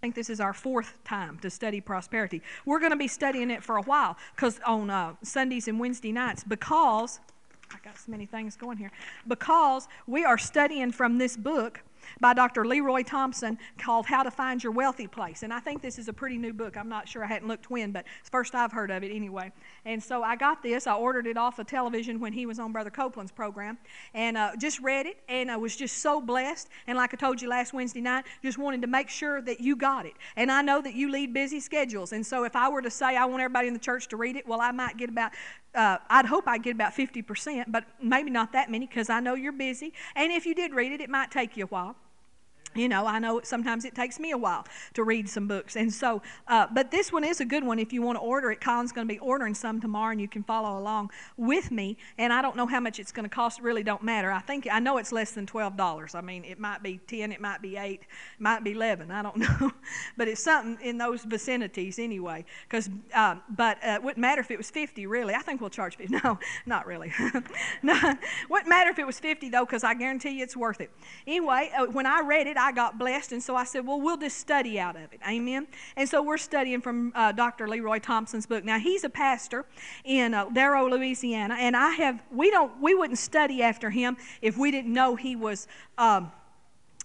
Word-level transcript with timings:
I 0.00 0.06
think 0.06 0.14
this 0.14 0.30
is 0.30 0.40
our 0.40 0.54
fourth 0.54 0.96
time 1.04 1.38
to 1.42 1.50
study 1.50 1.82
prosperity. 1.82 2.40
We're 2.64 2.78
going 2.78 2.92
to 2.92 2.96
be 2.96 3.06
studying 3.06 3.50
it 3.50 3.62
for 3.62 3.76
a 3.76 3.82
while 3.82 4.16
because 4.34 4.58
on 4.66 4.88
uh, 4.88 5.12
Sundays 5.22 5.68
and 5.68 5.78
Wednesday 5.78 6.10
nights 6.10 6.42
because 6.42 7.20
I 7.70 7.76
got 7.84 7.98
so 7.98 8.10
many 8.10 8.24
things 8.24 8.56
going 8.56 8.78
here 8.78 8.92
because 9.28 9.88
we 10.06 10.24
are 10.24 10.38
studying 10.38 10.90
from 10.90 11.18
this 11.18 11.36
book 11.36 11.82
by 12.20 12.34
Dr. 12.34 12.66
Leroy 12.66 13.02
Thompson 13.02 13.58
called 13.78 14.06
How 14.06 14.22
to 14.22 14.30
Find 14.30 14.62
Your 14.62 14.72
Wealthy 14.72 15.06
Place. 15.06 15.42
And 15.42 15.52
I 15.52 15.60
think 15.60 15.82
this 15.82 15.98
is 15.98 16.08
a 16.08 16.12
pretty 16.12 16.38
new 16.38 16.52
book. 16.52 16.76
I'm 16.76 16.88
not 16.88 17.08
sure, 17.08 17.24
I 17.24 17.26
hadn't 17.26 17.48
looked 17.48 17.70
when, 17.70 17.92
but 17.92 18.04
it's 18.20 18.28
first 18.28 18.54
I've 18.54 18.72
heard 18.72 18.90
of 18.90 19.02
it 19.02 19.10
anyway. 19.14 19.52
And 19.84 20.02
so 20.02 20.22
I 20.22 20.36
got 20.36 20.62
this. 20.62 20.86
I 20.86 20.94
ordered 20.94 21.26
it 21.26 21.36
off 21.36 21.58
of 21.58 21.66
television 21.66 22.20
when 22.20 22.32
he 22.32 22.46
was 22.46 22.58
on 22.58 22.72
Brother 22.72 22.90
Copeland's 22.90 23.32
program 23.32 23.78
and 24.14 24.36
uh, 24.36 24.52
just 24.58 24.80
read 24.80 25.06
it. 25.06 25.18
And 25.28 25.50
I 25.50 25.56
was 25.56 25.76
just 25.76 25.98
so 25.98 26.20
blessed. 26.20 26.68
And 26.86 26.96
like 26.96 27.14
I 27.14 27.16
told 27.16 27.40
you 27.40 27.48
last 27.48 27.72
Wednesday 27.72 28.00
night, 28.00 28.24
just 28.42 28.58
wanted 28.58 28.82
to 28.82 28.88
make 28.88 29.08
sure 29.08 29.40
that 29.42 29.60
you 29.60 29.76
got 29.76 30.06
it. 30.06 30.14
And 30.36 30.50
I 30.50 30.62
know 30.62 30.80
that 30.82 30.94
you 30.94 31.10
lead 31.10 31.32
busy 31.32 31.60
schedules. 31.60 32.12
And 32.12 32.24
so 32.24 32.44
if 32.44 32.56
I 32.56 32.68
were 32.68 32.82
to 32.82 32.90
say 32.90 33.16
I 33.16 33.24
want 33.24 33.42
everybody 33.42 33.68
in 33.68 33.74
the 33.74 33.80
church 33.80 34.08
to 34.08 34.16
read 34.16 34.36
it, 34.36 34.46
well, 34.46 34.60
I 34.60 34.70
might 34.70 34.96
get 34.96 35.08
about 35.08 35.32
uh, 35.74 35.98
I'd 36.08 36.26
hope 36.26 36.48
I'd 36.48 36.62
get 36.62 36.74
about 36.74 36.92
50%, 36.92 37.66
but 37.68 37.84
maybe 38.02 38.30
not 38.30 38.52
that 38.52 38.70
many 38.70 38.86
because 38.86 39.10
I 39.10 39.20
know 39.20 39.34
you're 39.34 39.52
busy. 39.52 39.92
And 40.16 40.32
if 40.32 40.46
you 40.46 40.54
did 40.54 40.74
read 40.74 40.92
it, 40.92 41.00
it 41.00 41.10
might 41.10 41.30
take 41.30 41.56
you 41.56 41.64
a 41.64 41.68
while. 41.68 41.96
You 42.74 42.88
know, 42.88 43.04
I 43.06 43.18
know 43.18 43.40
sometimes 43.42 43.84
it 43.84 43.94
takes 43.94 44.20
me 44.20 44.30
a 44.30 44.38
while 44.38 44.64
to 44.94 45.02
read 45.02 45.28
some 45.28 45.48
books. 45.48 45.76
And 45.76 45.92
so, 45.92 46.22
uh, 46.46 46.66
but 46.72 46.90
this 46.90 47.12
one 47.12 47.24
is 47.24 47.40
a 47.40 47.44
good 47.44 47.64
one 47.64 47.78
if 47.78 47.92
you 47.92 48.00
want 48.02 48.16
to 48.16 48.22
order 48.22 48.50
it. 48.52 48.60
Colin's 48.60 48.92
going 48.92 49.08
to 49.08 49.12
be 49.12 49.18
ordering 49.18 49.54
some 49.54 49.80
tomorrow 49.80 50.12
and 50.12 50.20
you 50.20 50.28
can 50.28 50.44
follow 50.44 50.78
along 50.78 51.10
with 51.36 51.70
me. 51.72 51.96
And 52.16 52.32
I 52.32 52.42
don't 52.42 52.56
know 52.56 52.66
how 52.66 52.78
much 52.78 53.00
it's 53.00 53.10
going 53.10 53.28
to 53.28 53.34
cost. 53.34 53.58
It 53.58 53.64
really 53.64 53.82
don't 53.82 54.02
matter. 54.02 54.30
I 54.30 54.38
think, 54.40 54.68
I 54.70 54.78
know 54.78 54.98
it's 54.98 55.10
less 55.10 55.32
than 55.32 55.46
$12. 55.46 56.14
I 56.14 56.20
mean, 56.20 56.44
it 56.44 56.60
might 56.60 56.82
be 56.82 57.00
10, 57.06 57.32
it 57.32 57.40
might 57.40 57.60
be 57.60 57.76
8, 57.76 58.00
it 58.00 58.06
might 58.38 58.62
be 58.62 58.72
11. 58.72 59.10
I 59.10 59.22
don't 59.22 59.36
know. 59.60 59.72
but 60.16 60.28
it's 60.28 60.42
something 60.42 60.78
in 60.86 60.96
those 60.96 61.24
vicinities 61.24 61.98
anyway. 61.98 62.44
Because, 62.68 62.88
uh, 63.14 63.36
but 63.48 63.78
uh, 63.84 63.92
it 63.92 64.02
wouldn't 64.02 64.20
matter 64.20 64.40
if 64.40 64.50
it 64.50 64.56
was 64.56 64.70
50 64.70 65.06
really. 65.06 65.34
I 65.34 65.40
think 65.40 65.60
we'll 65.60 65.70
charge 65.70 65.96
50. 65.96 66.10
No, 66.22 66.38
not 66.66 66.86
really. 66.86 67.12
no, 67.82 67.98
wouldn't 68.50 68.68
matter 68.68 68.90
if 68.90 68.98
it 68.98 69.06
was 69.06 69.18
50 69.18 69.48
though 69.48 69.64
because 69.64 69.84
I 69.84 69.94
guarantee 69.94 70.30
you 70.30 70.42
it's 70.42 70.56
worth 70.56 70.80
it. 70.80 70.90
Anyway, 71.26 71.70
uh, 71.74 71.86
when 71.86 72.04
I 72.04 72.20
read 72.20 72.46
it, 72.46 72.58
I 72.60 72.72
got 72.72 72.98
blessed, 72.98 73.32
and 73.32 73.42
so 73.42 73.56
I 73.56 73.64
said, 73.64 73.86
well, 73.86 74.00
we'll 74.00 74.16
just 74.16 74.38
study 74.38 74.78
out 74.78 74.96
of 74.96 75.12
it. 75.12 75.20
Amen. 75.26 75.66
And 75.96 76.08
so 76.08 76.22
we're 76.22 76.38
studying 76.38 76.80
from 76.80 77.12
uh, 77.14 77.32
Dr. 77.32 77.66
Leroy 77.66 77.98
Thompson's 77.98 78.46
book. 78.46 78.64
Now 78.64 78.78
he's 78.78 79.04
a 79.04 79.08
pastor 79.08 79.64
in 80.04 80.34
uh, 80.34 80.48
Darrow, 80.50 80.88
Louisiana, 80.88 81.56
and 81.58 81.76
I 81.76 81.90
have 81.92 82.22
we 82.30 82.50
don't 82.50 82.80
we 82.80 82.94
wouldn't 82.94 83.18
study 83.18 83.62
after 83.62 83.90
him 83.90 84.16
if 84.42 84.56
we 84.56 84.70
didn't 84.70 84.92
know 84.92 85.16
he 85.16 85.36
was 85.36 85.66
um, 85.98 86.30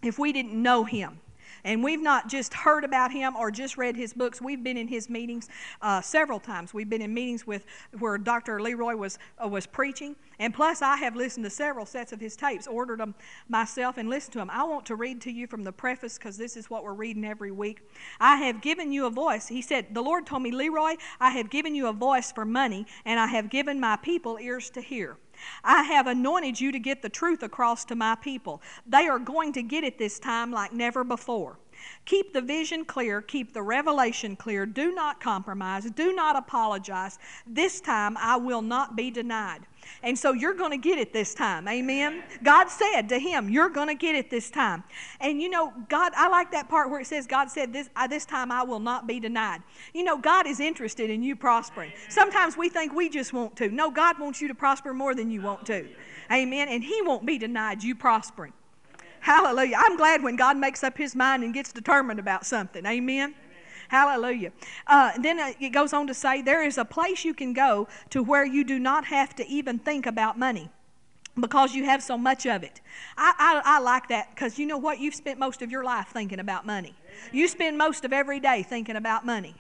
if 0.03 0.19
we 0.19 0.33
didn't 0.33 0.61
know 0.61 0.83
him. 0.83 1.19
And 1.66 1.83
we've 1.83 2.02
not 2.02 2.30
just 2.30 2.53
heard 2.53 2.83
about 2.83 3.11
him 3.11 3.35
or 3.35 3.49
just 3.49 3.75
read 3.75 3.95
his 3.95 4.13
books. 4.13 4.39
We've 4.39 4.63
been 4.63 4.77
in 4.77 4.88
his 4.88 5.09
meetings 5.09 5.49
uh, 5.81 5.99
several 5.99 6.39
times. 6.39 6.75
We've 6.75 6.89
been 6.89 7.02
in 7.02 7.11
meetings 7.11 7.47
with 7.47 7.66
where 7.97 8.19
Dr. 8.19 8.61
Leroy 8.61 8.95
was 8.95 9.17
uh, 9.44 9.47
was 9.47 9.66
preaching, 9.66 10.16
and 10.38 10.53
plus 10.53 10.83
I 10.83 10.95
have 10.97 11.16
listened 11.16 11.44
to 11.45 11.49
several 11.49 11.88
sets 11.88 12.13
of 12.13 12.19
his 12.19 12.35
tapes, 12.35 12.67
ordered 12.67 12.99
them 12.99 13.16
myself, 13.49 13.97
and 13.97 14.09
listened 14.09 14.33
to 14.33 14.39
them. 14.39 14.52
I 14.52 14.63
want 14.63 14.85
to 14.85 14.95
read 14.95 15.22
to 15.22 15.31
you 15.31 15.47
from 15.47 15.63
the 15.63 15.72
preface 15.72 16.19
because 16.19 16.38
this 16.38 16.55
is 16.55 16.69
what 16.69 16.83
we're 16.83 16.94
reading 16.94 17.25
every 17.25 17.52
week. 17.52 17.81
I 18.19 18.38
have 18.38 18.61
given 18.61 18.91
you 18.91 19.07
a 19.07 19.09
voice. 19.09 19.47
He 19.47 19.63
said, 19.63 19.88
"The 19.95 20.03
Lord 20.03 20.27
told 20.27 20.44
me, 20.44 20.52
Leroy, 20.52 20.97
I 21.19 21.31
have 21.31 21.50
given 21.50 21.73
you 21.73 21.88
a 21.88 21.94
voice 21.94 22.31
for 22.31 22.45
money, 22.45 22.85
and 23.05 23.19
I 23.19 23.25
have 23.25 23.50
given 23.50 23.79
my 23.79 23.95
people 23.95 24.38
ears 24.39 24.69
to 24.69 24.81
hear." 24.81 25.17
I 25.64 25.83
have 25.83 26.08
anointed 26.08 26.59
you 26.59 26.72
to 26.72 26.80
get 26.80 27.02
the 27.02 27.09
truth 27.09 27.44
across 27.44 27.86
to 27.86 27.95
my 27.95 28.16
people. 28.16 28.61
They 28.86 29.08
are 29.08 29.19
going 29.19 29.53
to 29.53 29.61
get 29.61 29.83
it 29.83 29.97
this 29.97 30.19
time 30.19 30.52
like 30.52 30.73
never 30.73 31.03
before. 31.03 31.58
Keep 32.05 32.33
the 32.33 32.41
vision 32.41 32.86
clear, 32.86 33.22
keep 33.22 33.53
the 33.53 33.62
revelation 33.62 34.35
clear. 34.35 34.66
Do 34.66 34.94
not 34.94 35.19
compromise, 35.19 35.85
do 35.91 36.13
not 36.13 36.35
apologize. 36.35 37.19
This 37.45 37.81
time 37.81 38.18
I 38.18 38.38
will 38.38 38.62
not 38.62 38.95
be 38.95 39.12
denied. 39.12 39.62
And 40.03 40.18
so 40.18 40.34
you're 40.34 40.53
going 40.53 40.72
to 40.72 40.78
get 40.78 40.97
it 40.97 41.13
this 41.13 41.34
time. 41.34 41.68
Amen. 41.68 42.23
God 42.44 42.69
said 42.69 43.09
to 43.09 43.19
him, 43.19 43.50
You're 43.50 43.69
going 43.69 43.88
to 43.88 43.96
get 43.96 44.16
it 44.16 44.29
this 44.29 44.50
time. 44.50 44.84
And 45.19 45.41
you 45.41 45.50
know, 45.50 45.73
God, 45.90 46.13
I 46.16 46.28
like 46.29 46.51
that 46.51 46.69
part 46.69 46.90
where 46.90 47.00
it 47.00 47.07
says, 47.07 47.28
God 47.28 47.50
said, 47.50 47.73
This, 47.73 47.90
uh, 47.95 48.07
this 48.07 48.25
time 48.25 48.51
I 48.51 48.63
will 48.63 48.79
not 48.79 49.07
be 49.07 49.19
denied. 49.19 49.62
You 49.94 50.03
know, 50.03 50.18
God 50.18 50.47
is 50.47 50.59
interested 50.59 51.09
in 51.09 51.24
you 51.24 51.35
prospering. 51.35 51.91
Sometimes 52.09 52.57
we 52.57 52.69
think 52.69 52.94
we 52.94 53.09
just 53.09 53.34
want 53.34 53.56
to. 53.57 53.69
No, 53.69 53.91
God 53.91 54.19
wants 54.19 54.41
you 54.41 54.47
to 54.47 54.56
prosper 54.56 54.94
more 54.94 55.16
than 55.16 55.31
you 55.31 55.41
want 55.41 55.66
to. 55.68 55.88
Amen. 56.31 56.68
And 56.69 56.84
He 56.84 57.01
won't 57.01 57.25
be 57.25 57.38
denied 57.38 57.84
you 57.84 57.95
prospering. 57.95 58.53
Hallelujah. 59.25 59.78
I'm 59.79 59.97
glad 59.97 60.22
when 60.22 60.35
God 60.35 60.56
makes 60.56 60.84
up 60.84 60.95
his 60.95 61.16
mind 61.16 61.44
and 61.44 61.51
gets 61.51 61.72
determined 61.74 62.19
about 62.19 62.45
something. 62.45 62.85
Amen. 62.85 63.34
Hallelujah. 63.90 64.51
Uh, 64.88 65.12
then 65.19 65.40
uh, 65.40 65.53
it 65.59 65.69
goes 65.69 65.94
on 65.94 66.07
to 66.07 66.13
say, 66.13 66.41
There 66.41 66.63
is 66.63 66.78
a 66.78 66.85
place 66.85 67.23
you 67.23 67.34
can 67.34 67.53
go 67.53 67.88
to 68.09 68.23
where 68.23 68.46
you 68.46 68.63
do 68.63 68.79
not 68.79 69.06
have 69.06 69.35
to 69.35 69.47
even 69.47 69.79
think 69.79 70.06
about 70.06 70.38
money 70.38 70.69
because 71.40 71.75
you 71.75 71.85
have 71.85 72.01
so 72.01 72.18
much 72.18 72.45
of 72.45 72.63
it. 72.63 72.81
I, 73.18 73.34
I, 73.38 73.78
I 73.78 73.79
like 73.79 74.07
that 74.09 74.34
because 74.34 74.57
you 74.57 74.66
know 74.66 74.78
what? 74.78 75.00
You've 75.00 75.16
spent 75.16 75.40
most 75.40 75.62
of 75.62 75.72
your 75.72 75.84
life 75.84 76.07
thinking 76.07 76.40
about 76.40 76.66
money. 76.66 76.95
You 77.31 77.47
spend 77.47 77.78
most 77.78 78.06
of 78.06 78.13
every 78.13 78.40
day 78.40 78.63
thinking 78.63 78.95
about 78.95 79.25
money. 79.25 79.56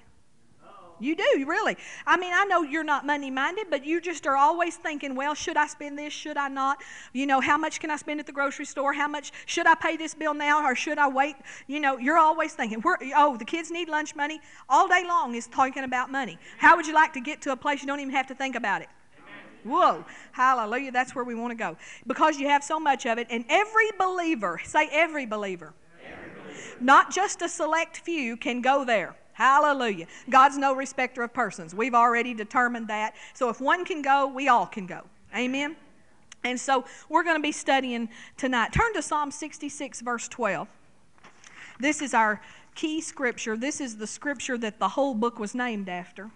You 0.99 1.15
do, 1.15 1.45
really. 1.45 1.77
I 2.07 2.17
mean, 2.17 2.31
I 2.33 2.45
know 2.45 2.63
you're 2.63 2.83
not 2.83 3.05
money 3.05 3.29
minded, 3.29 3.67
but 3.69 3.85
you 3.85 3.99
just 3.99 4.25
are 4.25 4.37
always 4.37 4.77
thinking, 4.77 5.15
well, 5.15 5.33
should 5.33 5.57
I 5.57 5.67
spend 5.67 5.99
this? 5.99 6.13
Should 6.13 6.37
I 6.37 6.47
not? 6.47 6.81
You 7.13 7.25
know, 7.25 7.41
how 7.41 7.57
much 7.57 7.79
can 7.79 7.89
I 7.89 7.97
spend 7.97 8.19
at 8.19 8.25
the 8.25 8.31
grocery 8.31 8.65
store? 8.65 8.93
How 8.93 9.07
much 9.07 9.31
should 9.45 9.67
I 9.67 9.75
pay 9.75 9.97
this 9.97 10.13
bill 10.13 10.33
now 10.33 10.65
or 10.65 10.73
should 10.73 10.97
I 10.97 11.07
wait? 11.07 11.35
You 11.67 11.79
know, 11.79 11.97
you're 11.97 12.17
always 12.17 12.53
thinking, 12.53 12.81
oh, 13.15 13.35
the 13.37 13.45
kids 13.45 13.71
need 13.71 13.89
lunch 13.89 14.15
money. 14.15 14.39
All 14.69 14.87
day 14.87 15.03
long 15.05 15.35
is 15.35 15.47
talking 15.47 15.83
about 15.83 16.11
money. 16.11 16.37
How 16.57 16.77
would 16.77 16.87
you 16.87 16.93
like 16.93 17.13
to 17.13 17.21
get 17.21 17.41
to 17.41 17.51
a 17.51 17.57
place 17.57 17.81
you 17.81 17.87
don't 17.87 17.99
even 17.99 18.13
have 18.13 18.27
to 18.27 18.35
think 18.35 18.55
about 18.55 18.81
it? 18.81 18.87
Whoa, 19.65 20.05
hallelujah. 20.31 20.91
That's 20.91 21.15
where 21.15 21.25
we 21.25 21.33
want 21.33 21.51
to 21.51 21.55
go. 21.55 21.75
Because 22.05 22.37
you 22.37 22.47
have 22.47 22.63
so 22.63 22.79
much 22.79 23.07
of 23.07 23.17
it. 23.17 23.27
And 23.31 23.43
every 23.49 23.89
believer, 23.97 24.61
say 24.63 24.87
every 24.91 25.25
believer, 25.25 25.73
every 26.05 26.29
believer. 26.39 26.77
not 26.79 27.11
just 27.11 27.41
a 27.41 27.49
select 27.49 27.97
few, 27.97 28.37
can 28.37 28.61
go 28.61 28.85
there. 28.85 29.15
Hallelujah. 29.35 30.07
God's 30.29 30.57
no 30.57 30.73
respecter 30.73 31.21
of 31.21 31.33
persons. 31.33 31.75
We've 31.75 31.93
already 31.93 32.33
determined 32.33 32.87
that. 32.87 33.15
So 33.33 33.49
if 33.49 33.59
one 33.59 33.83
can 33.83 34.01
go, 34.01 34.27
we 34.27 34.47
all 34.47 34.65
can 34.65 34.85
go. 34.85 35.01
Amen. 35.35 35.75
And 36.45 36.57
so 36.57 36.85
we're 37.09 37.23
going 37.23 37.35
to 37.35 37.41
be 37.41 37.51
studying 37.51 38.07
tonight. 38.37 38.71
Turn 38.71 38.93
to 38.93 39.01
Psalm 39.01 39.31
66, 39.31 39.99
verse 39.99 40.29
12. 40.29 40.69
This 41.81 42.01
is 42.01 42.13
our 42.13 42.41
key 42.75 43.01
scripture. 43.01 43.57
This 43.57 43.81
is 43.81 43.97
the 43.97 44.07
scripture 44.07 44.57
that 44.57 44.79
the 44.79 44.87
whole 44.87 45.13
book 45.13 45.37
was 45.37 45.53
named 45.53 45.89
after. 45.89 46.31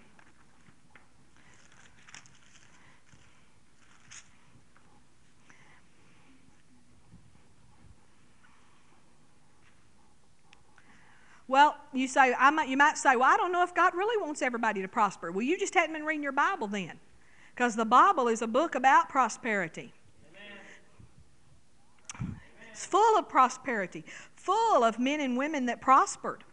Well, 11.50 11.76
you 11.92 12.06
say 12.06 12.32
might, 12.52 12.68
you 12.68 12.76
might 12.76 12.96
say, 12.96 13.16
well, 13.16 13.28
I 13.28 13.36
don't 13.36 13.50
know 13.50 13.64
if 13.64 13.74
God 13.74 13.92
really 13.96 14.24
wants 14.24 14.40
everybody 14.40 14.82
to 14.82 14.88
prosper. 14.88 15.32
Well, 15.32 15.42
you 15.42 15.58
just 15.58 15.74
hadn't 15.74 15.92
been 15.92 16.04
reading 16.04 16.22
your 16.22 16.30
Bible 16.30 16.68
then, 16.68 17.00
because 17.52 17.74
the 17.74 17.84
Bible 17.84 18.28
is 18.28 18.40
a 18.40 18.46
book 18.46 18.76
about 18.76 19.08
prosperity. 19.08 19.92
Amen. 22.20 22.36
It's 22.70 22.86
full 22.86 23.18
of 23.18 23.28
prosperity, 23.28 24.04
full 24.36 24.84
of 24.84 25.00
men 25.00 25.20
and 25.20 25.36
women 25.36 25.66
that 25.66 25.80
prospered. 25.80 26.44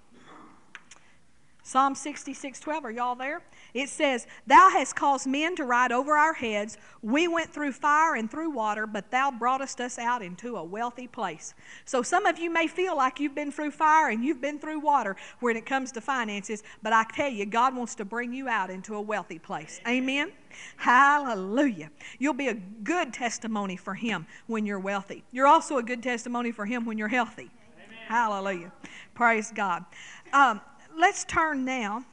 Psalm 1.67 1.95
66, 1.95 2.61
12. 2.61 2.85
Are 2.85 2.91
y'all 2.91 3.13
there? 3.13 3.41
It 3.73 3.89
says, 3.89 4.25
Thou 4.47 4.69
hast 4.69 4.95
caused 4.95 5.27
men 5.27 5.53
to 5.57 5.65
ride 5.65 5.91
over 5.91 6.15
our 6.15 6.31
heads. 6.31 6.77
We 7.01 7.27
went 7.27 7.51
through 7.51 7.73
fire 7.73 8.15
and 8.15 8.31
through 8.31 8.51
water, 8.51 8.87
but 8.87 9.11
thou 9.11 9.31
broughtest 9.31 9.81
us 9.81 9.99
out 9.99 10.21
into 10.21 10.55
a 10.55 10.63
wealthy 10.63 11.07
place. 11.07 11.53
So 11.83 12.01
some 12.01 12.25
of 12.25 12.39
you 12.39 12.49
may 12.49 12.67
feel 12.67 12.95
like 12.95 13.19
you've 13.19 13.35
been 13.35 13.51
through 13.51 13.71
fire 13.71 14.11
and 14.11 14.23
you've 14.23 14.39
been 14.39 14.59
through 14.59 14.79
water 14.79 15.17
when 15.41 15.57
it 15.57 15.65
comes 15.65 15.91
to 15.91 15.99
finances, 15.99 16.63
but 16.83 16.93
I 16.93 17.03
tell 17.13 17.29
you, 17.29 17.45
God 17.45 17.75
wants 17.75 17.95
to 17.95 18.05
bring 18.05 18.31
you 18.31 18.47
out 18.47 18.69
into 18.69 18.95
a 18.95 19.01
wealthy 19.01 19.37
place. 19.37 19.81
Amen? 19.85 20.31
Hallelujah. 20.77 21.91
You'll 22.17 22.33
be 22.33 22.47
a 22.47 22.53
good 22.53 23.11
testimony 23.13 23.75
for 23.75 23.93
Him 23.93 24.25
when 24.45 24.65
you're 24.65 24.79
wealthy. 24.79 25.25
You're 25.33 25.47
also 25.47 25.79
a 25.79 25.83
good 25.83 26.01
testimony 26.01 26.53
for 26.53 26.65
Him 26.65 26.85
when 26.85 26.97
you're 26.97 27.09
healthy. 27.09 27.51
Amen. 27.75 27.97
Hallelujah. 28.07 28.71
Praise 29.13 29.51
God. 29.53 29.83
Um, 30.31 30.61
let's 30.97 31.23
turn 31.23 31.63
now. 31.63 32.03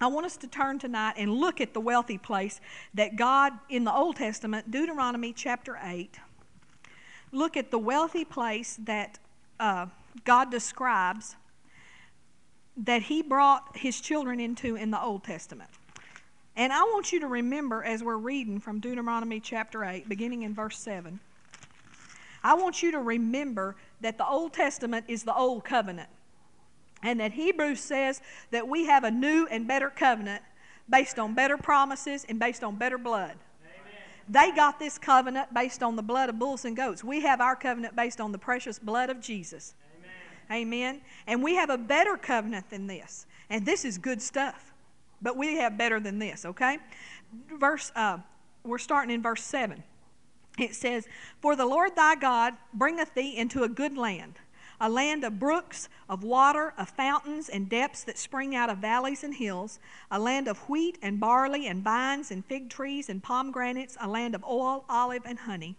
I 0.00 0.08
want 0.08 0.26
us 0.26 0.36
to 0.38 0.46
turn 0.46 0.78
tonight 0.78 1.14
and 1.16 1.32
look 1.32 1.60
at 1.60 1.72
the 1.72 1.80
wealthy 1.80 2.18
place 2.18 2.60
that 2.94 3.16
God 3.16 3.52
in 3.68 3.84
the 3.84 3.94
Old 3.94 4.16
Testament, 4.16 4.70
Deuteronomy 4.70 5.32
chapter 5.32 5.78
8, 5.82 6.18
look 7.32 7.56
at 7.56 7.70
the 7.70 7.78
wealthy 7.78 8.24
place 8.24 8.78
that 8.84 9.18
uh, 9.60 9.86
God 10.24 10.50
describes 10.50 11.36
that 12.76 13.02
He 13.02 13.22
brought 13.22 13.76
His 13.76 14.00
children 14.00 14.40
into 14.40 14.76
in 14.76 14.90
the 14.90 15.00
Old 15.00 15.24
Testament. 15.24 15.70
And 16.56 16.72
I 16.72 16.82
want 16.82 17.12
you 17.12 17.20
to 17.20 17.26
remember 17.26 17.82
as 17.82 18.02
we're 18.02 18.16
reading 18.16 18.60
from 18.60 18.80
Deuteronomy 18.80 19.40
chapter 19.40 19.84
8, 19.84 20.08
beginning 20.08 20.42
in 20.42 20.54
verse 20.54 20.78
7, 20.78 21.20
I 22.42 22.54
want 22.54 22.82
you 22.82 22.92
to 22.92 22.98
remember 22.98 23.76
that 24.00 24.18
the 24.18 24.26
Old 24.26 24.52
Testament 24.52 25.06
is 25.08 25.22
the 25.22 25.34
Old 25.34 25.64
Covenant. 25.64 26.08
And 27.06 27.20
that 27.20 27.34
Hebrews 27.34 27.78
says 27.78 28.20
that 28.50 28.66
we 28.66 28.86
have 28.86 29.04
a 29.04 29.12
new 29.12 29.46
and 29.48 29.68
better 29.68 29.90
covenant 29.90 30.42
based 30.90 31.20
on 31.20 31.34
better 31.34 31.56
promises 31.56 32.26
and 32.28 32.40
based 32.40 32.64
on 32.64 32.74
better 32.74 32.98
blood. 32.98 33.36
They 34.28 34.50
got 34.50 34.80
this 34.80 34.98
covenant 34.98 35.54
based 35.54 35.84
on 35.84 35.94
the 35.94 36.02
blood 36.02 36.30
of 36.30 36.40
bulls 36.40 36.64
and 36.64 36.76
goats. 36.76 37.04
We 37.04 37.20
have 37.20 37.40
our 37.40 37.54
covenant 37.54 37.94
based 37.94 38.20
on 38.20 38.32
the 38.32 38.38
precious 38.38 38.80
blood 38.80 39.08
of 39.08 39.20
Jesus. 39.20 39.74
Amen. 40.50 40.66
Amen. 40.66 41.00
And 41.28 41.44
we 41.44 41.54
have 41.54 41.70
a 41.70 41.78
better 41.78 42.16
covenant 42.16 42.70
than 42.70 42.88
this. 42.88 43.26
And 43.50 43.64
this 43.64 43.84
is 43.84 43.98
good 43.98 44.20
stuff. 44.20 44.74
But 45.22 45.36
we 45.36 45.58
have 45.58 45.78
better 45.78 46.00
than 46.00 46.18
this, 46.18 46.44
okay? 46.44 46.78
Verse 47.56 47.92
uh, 47.94 48.18
we're 48.64 48.78
starting 48.78 49.14
in 49.14 49.22
verse 49.22 49.44
7. 49.44 49.80
It 50.58 50.74
says, 50.74 51.06
For 51.40 51.54
the 51.54 51.66
Lord 51.66 51.94
thy 51.94 52.16
God 52.16 52.54
bringeth 52.74 53.14
thee 53.14 53.36
into 53.36 53.62
a 53.62 53.68
good 53.68 53.96
land 53.96 54.40
a 54.80 54.88
land 54.88 55.24
of 55.24 55.38
brooks, 55.38 55.88
of 56.08 56.22
water, 56.22 56.74
of 56.78 56.88
fountains 56.88 57.48
and 57.48 57.68
depths 57.68 58.04
that 58.04 58.18
spring 58.18 58.54
out 58.54 58.70
of 58.70 58.78
valleys 58.78 59.24
and 59.24 59.34
hills, 59.34 59.78
a 60.10 60.18
land 60.18 60.48
of 60.48 60.58
wheat 60.68 60.98
and 61.02 61.20
barley 61.20 61.66
and 61.66 61.82
vines 61.82 62.30
and 62.30 62.44
fig 62.44 62.70
trees 62.70 63.08
and 63.08 63.22
pomegranates, 63.22 63.96
a 64.00 64.08
land 64.08 64.34
of 64.34 64.44
oil, 64.44 64.84
olive, 64.88 65.22
and 65.24 65.40
honey. 65.40 65.76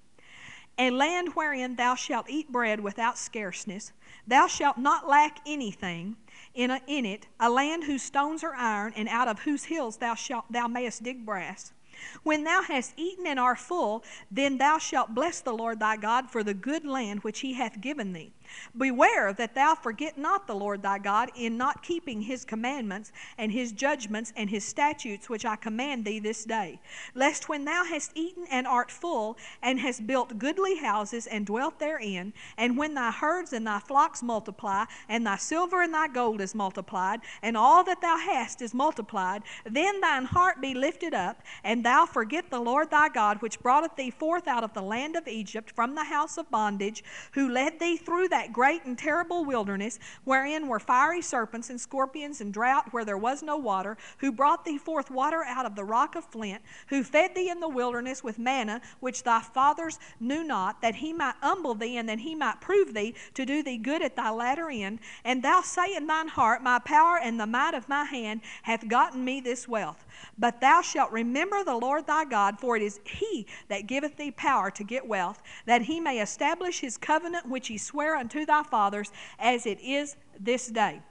A 0.80 0.92
land 0.92 1.30
wherein 1.34 1.76
thou 1.76 1.96
shalt 1.96 2.30
eat 2.30 2.52
bread 2.52 2.80
without 2.80 3.18
scarceness. 3.18 3.92
Thou 4.28 4.46
shalt 4.46 4.78
not 4.78 5.08
lack 5.08 5.40
anything 5.46 6.18
in, 6.54 6.70
a, 6.70 6.82
in 6.86 7.06
it, 7.06 7.28
a 7.40 7.50
land 7.50 7.86
whose 7.86 8.04
stones 8.04 8.44
are 8.44 8.54
iron, 8.54 8.94
and 8.96 9.10
out 9.10 9.28
of 9.28 9.40
whose 9.40 9.64
hills 9.64 9.98
thou, 9.98 10.14
shalt, 10.14 10.46
thou 10.52 10.68
mayest 10.68 11.02
dig 11.02 11.26
brass. 11.26 11.74
When 12.22 12.44
thou 12.44 12.62
hast 12.62 12.94
eaten 12.96 13.26
and 13.26 13.40
art 13.40 13.58
full, 13.58 14.04
then 14.30 14.60
thou 14.60 14.78
shalt 14.78 15.16
bless 15.16 15.42
the 15.42 15.54
Lord 15.54 15.80
thy 15.80 15.98
God 15.98 16.30
for 16.30 16.44
the 16.44 16.54
good 16.54 16.86
land 16.86 17.24
which 17.24 17.40
he 17.40 17.54
hath 17.54 17.82
given 17.82 18.14
thee. 18.14 18.34
Beware 18.78 19.34
that 19.34 19.56
thou 19.56 19.76
forget 19.76 20.18
not 20.18 20.48
the 20.48 20.56
Lord 20.56 20.82
thy 20.82 21.00
God 21.00 21.32
in 21.36 21.58
not 21.58 21.84
keeping 21.84 22.22
his 22.22 22.46
commandments 22.46 23.12
and 23.38 23.52
his 23.52 23.72
judgments 23.72 24.34
and 24.36 24.50
his 24.50 24.64
statutes 24.64 25.30
which 25.30 25.46
I 25.46 25.56
command 25.56 26.06
thee 26.06 26.20
this 26.20 26.44
day. 26.44 26.80
Lest 27.16 27.50
when 27.50 27.66
thou 27.66 27.84
hast 27.84 28.12
eaten 28.16 28.46
and 28.52 28.68
art 28.68 28.92
full, 28.92 29.38
and 29.62 29.80
hast 29.80 30.06
built 30.06 30.38
goodly 30.38 30.78
houses 30.78 31.28
and 31.28 31.46
dwelt 31.46 31.80
therein, 31.80 32.34
and 32.58 32.78
when 32.78 32.94
thy 32.94 33.12
herds 33.12 33.54
and 33.54 33.66
thy 33.66 33.80
flocks 33.80 34.22
multiply, 34.22 34.86
and 35.10 35.26
thy 35.26 35.38
silver 35.38 35.82
and 35.82 35.94
thy 35.94 36.08
gold 36.08 36.42
is 36.42 36.54
multiplied, 36.54 37.22
and 37.42 37.58
all 37.58 37.84
that 37.84 38.02
thou 38.02 38.18
hast 38.18 38.62
is 38.62 38.74
multiplied, 38.74 39.42
then 39.66 40.00
thine 40.02 40.26
heart 40.26 40.62
be 40.62 40.74
lifted 40.74 41.14
up, 41.14 41.42
and 41.64 41.84
thou 41.84 42.06
forget 42.06 42.50
the 42.50 42.60
Lord 42.60 42.92
thy 42.92 43.10
God, 43.10 43.42
which 43.42 43.60
broughteth 43.60 43.96
thee 43.96 44.12
forth 44.12 44.48
out 44.48 44.64
of 44.64 44.74
the 44.74 44.82
land 44.82 45.16
of 45.16 45.28
Egypt 45.28 45.72
from 45.72 45.96
the 45.96 46.04
house 46.04 46.38
of 46.38 46.52
bondage, 46.52 47.04
who 47.32 47.50
led 47.50 47.80
thee 47.80 47.98
through 47.98 48.28
that 48.30 48.37
great 48.54 48.86
and 48.86 48.98
terrible 48.98 49.46
wilderness, 49.46 50.00
wherein 50.24 50.68
were 50.68 50.80
fiery 50.80 51.22
serpents 51.22 51.70
and 51.70 51.80
scorpions 51.80 52.42
and 52.42 52.54
drought 52.54 52.94
where 52.94 53.06
there 53.06 53.18
was 53.18 53.44
no 53.44 53.58
water, 53.58 53.98
who 54.20 54.32
brought 54.32 54.66
thee 54.66 54.78
forth 54.78 55.12
water 55.12 55.44
out 55.44 55.66
of 55.66 55.76
the 55.76 55.84
rock 55.84 56.16
of 56.16 56.26
flint, 56.26 56.62
who 56.88 57.04
fed 57.04 57.36
thee 57.36 57.50
in 57.50 57.60
the 57.60 57.68
wilderness 57.68 58.24
with 58.24 58.40
manna, 58.40 58.82
which 59.00 59.24
thy 59.24 59.42
fathers 59.42 60.00
knew 60.20 60.44
not, 60.44 60.82
that 60.82 60.96
he 60.96 61.14
might 61.14 61.36
humble 61.42 61.74
thee 61.74 61.98
and 61.98 62.08
that 62.08 62.20
he 62.20 62.36
might 62.36 62.62
prove 62.62 62.94
thee 62.94 63.14
to 63.34 63.46
do 63.46 63.62
thee 63.64 63.78
good 63.78 64.02
at 64.02 64.16
thy 64.16 64.30
latter 64.30 64.70
end. 64.70 65.00
And 65.24 65.44
thou 65.44 65.62
say 65.62 65.96
in 65.96 66.08
thine 66.08 66.28
heart, 66.28 66.62
My 66.62 66.80
power 66.80 67.20
and 67.22 67.40
the 67.40 67.48
might 67.48 67.74
of 67.74 67.90
my 67.90 68.04
hand 68.04 68.42
hath 68.64 68.88
gotten 68.88 69.24
me 69.24 69.40
this 69.40 69.68
wealth. 69.68 70.06
But 70.38 70.62
thou 70.62 70.82
shalt 70.82 71.12
remember 71.12 71.64
the 71.64 71.76
Lord 71.76 72.08
thy 72.08 72.26
God, 72.26 72.60
for 72.60 72.76
it 72.76 72.84
is 72.84 73.00
he 73.04 73.48
that 73.68 73.88
giveth 73.88 74.18
thee 74.18 74.32
power 74.32 74.72
to 74.72 74.84
get 74.84 75.08
wealth, 75.08 75.42
that 75.66 75.84
he 75.84 76.00
may 76.00 76.20
establish 76.20 76.80
his 76.80 76.98
covenant 76.98 77.48
which 77.48 77.68
he 77.68 77.78
sware 77.78 78.16
unto 78.16 78.46
thy 78.46 78.64
fathers, 78.64 79.12
as 79.40 79.66
it 79.66 79.80
is 79.82 80.16
this 80.40 80.68
day. 80.68 81.02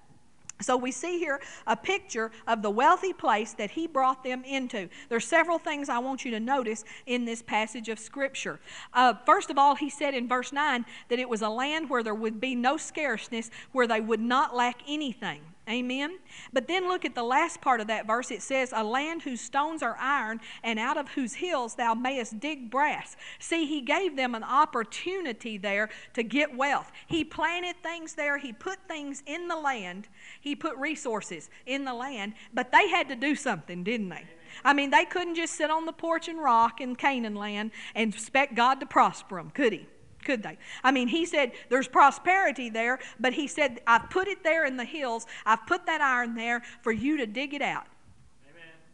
So 0.63 0.77
we 0.77 0.91
see 0.91 1.19
here 1.19 1.41
a 1.67 1.77
picture 1.77 2.31
of 2.47 2.63
the 2.63 2.71
wealthy 2.71 3.13
place 3.13 3.53
that 3.55 3.71
he 3.71 3.87
brought 3.87 4.25
them 4.25 4.43
into. 4.45 4.89
There's 5.11 5.27
several 5.27 5.59
things 5.59 5.91
I 5.91 5.99
want 5.99 6.25
you 6.25 6.31
to 6.31 6.41
notice 6.41 6.85
in 7.05 7.27
this 7.27 7.43
passage 7.43 7.91
of 7.91 7.99
Scripture. 7.99 8.59
Uh, 8.95 9.15
first 9.27 9.51
of 9.51 9.59
all, 9.59 9.75
he 9.75 9.91
said 9.91 10.15
in 10.15 10.27
verse 10.27 10.53
9 10.53 10.87
that 11.11 11.19
it 11.19 11.29
was 11.29 11.43
a 11.43 11.49
land 11.51 11.91
where 11.91 12.03
there 12.03 12.15
would 12.15 12.41
be 12.41 12.55
no 12.55 12.79
scarceness, 12.79 13.51
where 13.73 13.87
they 13.87 14.01
would 14.01 14.21
not 14.21 14.57
lack 14.57 14.81
anything. 14.89 15.43
Amen. 15.69 16.19
But 16.53 16.69
then 16.69 16.87
look 16.87 17.05
at 17.05 17.17
the 17.17 17.25
last 17.25 17.61
part 17.61 17.81
of 17.81 17.89
that 17.89 18.07
verse. 18.07 18.31
It 18.31 18.41
says, 18.41 18.73
A 18.75 18.85
land 18.85 19.23
whose 19.23 19.41
stones 19.41 19.83
are 19.83 19.97
iron, 19.99 20.41
and 20.63 20.79
out 20.79 20.97
of 20.97 21.09
whose 21.09 21.35
hills 21.35 21.75
thou 21.75 21.93
mayest 21.93 22.39
dig 22.39 22.71
brass. 22.71 23.17
See, 23.41 23.67
he 23.67 23.81
gave 23.81 24.15
them 24.15 24.37
an 24.37 24.45
opportunity 24.45 25.59
there 25.59 25.89
to 26.15 26.23
get 26.23 26.57
wealth. 26.57 26.93
He 27.09 27.25
planted 27.25 27.83
things 27.83 28.15
there, 28.15 28.39
he 28.39 28.53
put 28.53 28.79
things 28.87 29.25
in 29.27 29.49
the 29.49 29.57
land, 29.57 30.07
he 30.41 30.55
put 30.55 30.77
resources 30.77 31.51
in 31.67 31.85
the 31.85 31.95
land, 31.95 32.35
but 32.55 32.71
they 32.71 32.89
had 32.89 33.09
to 33.09 33.17
do 33.17 33.35
something, 33.35 33.83
didn't 33.83 34.11
they? 34.11 34.25
I 34.65 34.73
mean, 34.73 34.91
they 34.91 35.05
couldn't 35.05 35.35
just 35.35 35.55
sit 35.55 35.71
on 35.71 35.85
the 35.85 35.93
porch 35.93 36.29
and 36.29 36.39
rock 36.39 36.81
in 36.81 36.95
Canaan 36.95 37.35
land 37.35 37.73
and 37.97 38.15
expect 38.15 38.55
God 38.55 38.79
to 38.79 38.87
prosper 38.87 39.37
them, 39.37 39.51
could 39.51 39.73
he? 39.73 39.87
Could 40.27 40.43
they? 40.43 40.59
I 40.83 40.91
mean, 40.91 41.07
he 41.07 41.25
said 41.25 41.53
there's 41.71 41.87
prosperity 41.87 42.69
there, 42.69 42.99
but 43.21 43.33
he 43.33 43.47
said, 43.47 43.81
I've 43.87 44.11
put 44.11 44.27
it 44.27 44.43
there 44.43 44.67
in 44.67 44.77
the 44.77 44.85
hills. 44.85 45.25
I've 45.47 45.65
put 45.67 45.87
that 45.87 46.01
iron 46.01 46.35
there 46.35 46.63
for 46.83 46.91
you 46.91 47.17
to 47.19 47.27
dig 47.27 47.55
it 47.55 47.63
out. 47.63 47.87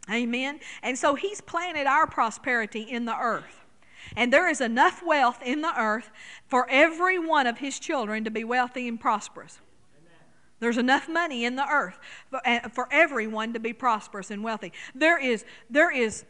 Amen. 0.07 0.23
Amen. 0.23 0.59
And 0.83 0.97
so 0.97 1.15
he's 1.15 1.41
planted 1.41 1.87
our 1.87 2.05
prosperity 2.05 2.83
in 2.83 3.05
the 3.05 3.17
earth. 3.17 3.61
And 4.15 4.31
there 4.31 4.47
is 4.47 4.61
enough 4.61 5.01
wealth 5.03 5.39
in 5.43 5.61
the 5.61 5.73
earth 5.75 6.11
for 6.45 6.69
every 6.69 7.17
one 7.17 7.47
of 7.47 7.57
his 7.57 7.79
children 7.79 8.23
to 8.25 8.31
be 8.31 8.43
wealthy 8.43 8.87
and 8.87 8.99
prosperous. 8.99 9.59
There's 10.59 10.77
enough 10.77 11.09
money 11.09 11.43
in 11.43 11.55
the 11.57 11.67
earth 11.67 11.99
for, 12.29 12.39
eh, 12.45 12.69
for 12.69 12.87
everyone 12.89 13.51
to 13.51 13.59
be 13.59 13.73
prosperous 13.73 14.31
and 14.31 14.43
wealthy. 14.43 14.71
There 14.95 15.19
is, 15.19 15.43
there 15.69 15.91
is 15.91 16.23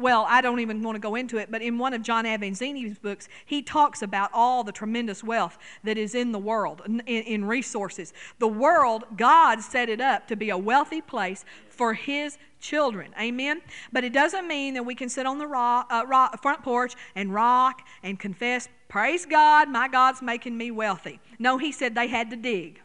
well, 0.00 0.24
I 0.28 0.40
don't 0.40 0.60
even 0.60 0.82
want 0.82 0.96
to 0.96 1.00
go 1.00 1.14
into 1.14 1.38
it, 1.38 1.50
but 1.50 1.62
in 1.62 1.78
one 1.78 1.94
of 1.94 2.02
John 2.02 2.24
Avanzini's 2.24 2.98
books, 2.98 3.28
he 3.44 3.62
talks 3.62 4.02
about 4.02 4.30
all 4.32 4.64
the 4.64 4.72
tremendous 4.72 5.24
wealth 5.24 5.58
that 5.84 5.98
is 5.98 6.14
in 6.14 6.32
the 6.32 6.38
world, 6.38 6.82
in, 6.86 7.00
in, 7.00 7.44
resources. 7.44 8.12
The 8.38 8.48
world, 8.48 9.04
God 9.16 9.60
set 9.60 9.88
it 9.88 10.00
up 10.00 10.28
to 10.28 10.36
be 10.36 10.50
a 10.50 10.58
wealthy 10.58 11.00
place 11.00 11.44
for 11.68 11.94
His 11.94 12.38
children. 12.60 13.14
Amen? 13.20 13.60
But 13.92 14.04
it 14.04 14.12
doesn't 14.12 14.46
mean 14.46 14.74
that 14.74 14.84
we 14.84 14.94
can 14.94 15.08
sit 15.08 15.26
on 15.26 15.38
the 15.38 15.46
rock, 15.46 15.86
uh, 15.90 16.04
rock, 16.06 16.40
front 16.42 16.62
porch 16.62 16.94
and 17.14 17.32
rock 17.32 17.82
and 18.02 18.18
confess, 18.18 18.68
Praise 18.88 19.26
God, 19.26 19.68
my 19.68 19.86
God's 19.86 20.22
making 20.22 20.56
me 20.56 20.70
wealthy. 20.70 21.20
No, 21.38 21.58
He 21.58 21.72
said 21.72 21.94
they 21.94 22.08
had 22.08 22.30
to 22.30 22.36
dig. 22.36 22.80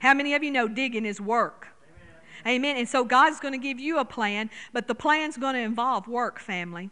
How 0.00 0.14
many 0.14 0.34
of 0.34 0.42
you 0.42 0.50
know 0.50 0.68
digging 0.68 1.06
is 1.06 1.20
work? 1.20 1.69
Amen. 2.46 2.76
And 2.76 2.88
so 2.88 3.04
God's 3.04 3.40
going 3.40 3.52
to 3.52 3.58
give 3.58 3.78
you 3.78 3.98
a 3.98 4.04
plan, 4.04 4.50
but 4.72 4.88
the 4.88 4.94
plan's 4.94 5.36
going 5.36 5.54
to 5.54 5.60
involve 5.60 6.08
work, 6.08 6.38
family. 6.38 6.90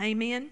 Amen. 0.00 0.50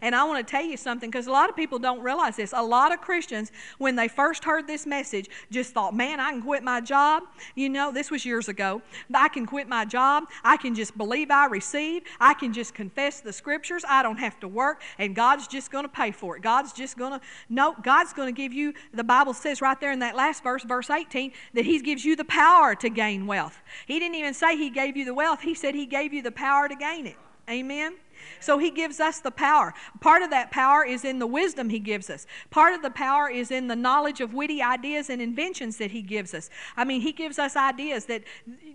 And 0.00 0.14
I 0.14 0.24
want 0.24 0.46
to 0.46 0.50
tell 0.50 0.64
you 0.64 0.76
something 0.76 1.10
because 1.10 1.26
a 1.26 1.32
lot 1.32 1.48
of 1.48 1.56
people 1.56 1.78
don't 1.78 2.00
realize 2.00 2.36
this. 2.36 2.52
A 2.52 2.62
lot 2.62 2.92
of 2.92 3.00
Christians, 3.00 3.52
when 3.78 3.96
they 3.96 4.08
first 4.08 4.44
heard 4.44 4.66
this 4.66 4.86
message, 4.86 5.28
just 5.50 5.72
thought, 5.72 5.94
man, 5.94 6.20
I 6.20 6.30
can 6.30 6.42
quit 6.42 6.62
my 6.62 6.80
job. 6.80 7.24
You 7.54 7.68
know, 7.68 7.92
this 7.92 8.10
was 8.10 8.24
years 8.24 8.48
ago. 8.48 8.82
I 9.12 9.28
can 9.28 9.46
quit 9.46 9.68
my 9.68 9.84
job. 9.84 10.24
I 10.42 10.56
can 10.56 10.74
just 10.74 10.96
believe 10.96 11.30
I 11.30 11.46
receive. 11.46 12.02
I 12.20 12.34
can 12.34 12.52
just 12.52 12.74
confess 12.74 13.20
the 13.20 13.32
scriptures. 13.32 13.84
I 13.88 14.02
don't 14.02 14.18
have 14.18 14.38
to 14.40 14.48
work. 14.48 14.82
And 14.98 15.14
God's 15.14 15.46
just 15.46 15.70
going 15.70 15.84
to 15.84 15.88
pay 15.88 16.10
for 16.10 16.36
it. 16.36 16.42
God's 16.42 16.72
just 16.72 16.96
going 16.96 17.18
to, 17.18 17.20
no, 17.48 17.74
God's 17.82 18.12
going 18.12 18.32
to 18.32 18.36
give 18.36 18.52
you, 18.52 18.74
the 18.92 19.04
Bible 19.04 19.34
says 19.34 19.60
right 19.60 19.78
there 19.80 19.92
in 19.92 20.00
that 20.00 20.16
last 20.16 20.42
verse, 20.42 20.64
verse 20.64 20.90
18, 20.90 21.32
that 21.54 21.64
He 21.64 21.80
gives 21.80 22.04
you 22.04 22.16
the 22.16 22.24
power 22.24 22.74
to 22.74 22.88
gain 22.88 23.26
wealth. 23.26 23.62
He 23.86 23.98
didn't 23.98 24.16
even 24.16 24.34
say 24.34 24.56
He 24.56 24.70
gave 24.70 24.96
you 24.96 25.04
the 25.04 25.14
wealth, 25.14 25.40
He 25.40 25.54
said 25.54 25.74
He 25.74 25.86
gave 25.86 26.12
you 26.12 26.22
the 26.22 26.32
power 26.32 26.68
to 26.68 26.74
gain 26.74 27.06
it. 27.06 27.16
Amen? 27.48 27.96
So 28.40 28.58
he 28.58 28.70
gives 28.70 29.00
us 29.00 29.20
the 29.20 29.30
power. 29.30 29.74
Part 30.00 30.22
of 30.22 30.30
that 30.30 30.50
power 30.50 30.84
is 30.84 31.04
in 31.04 31.18
the 31.18 31.26
wisdom 31.26 31.68
he 31.68 31.78
gives 31.78 32.10
us. 32.10 32.26
Part 32.50 32.74
of 32.74 32.82
the 32.82 32.90
power 32.90 33.28
is 33.28 33.50
in 33.50 33.68
the 33.68 33.76
knowledge 33.76 34.20
of 34.20 34.34
witty 34.34 34.62
ideas 34.62 35.10
and 35.10 35.20
inventions 35.20 35.76
that 35.78 35.90
he 35.90 36.02
gives 36.02 36.34
us. 36.34 36.50
I 36.76 36.84
mean, 36.84 37.00
he 37.00 37.12
gives 37.12 37.38
us 37.38 37.56
ideas 37.56 38.06
that 38.06 38.22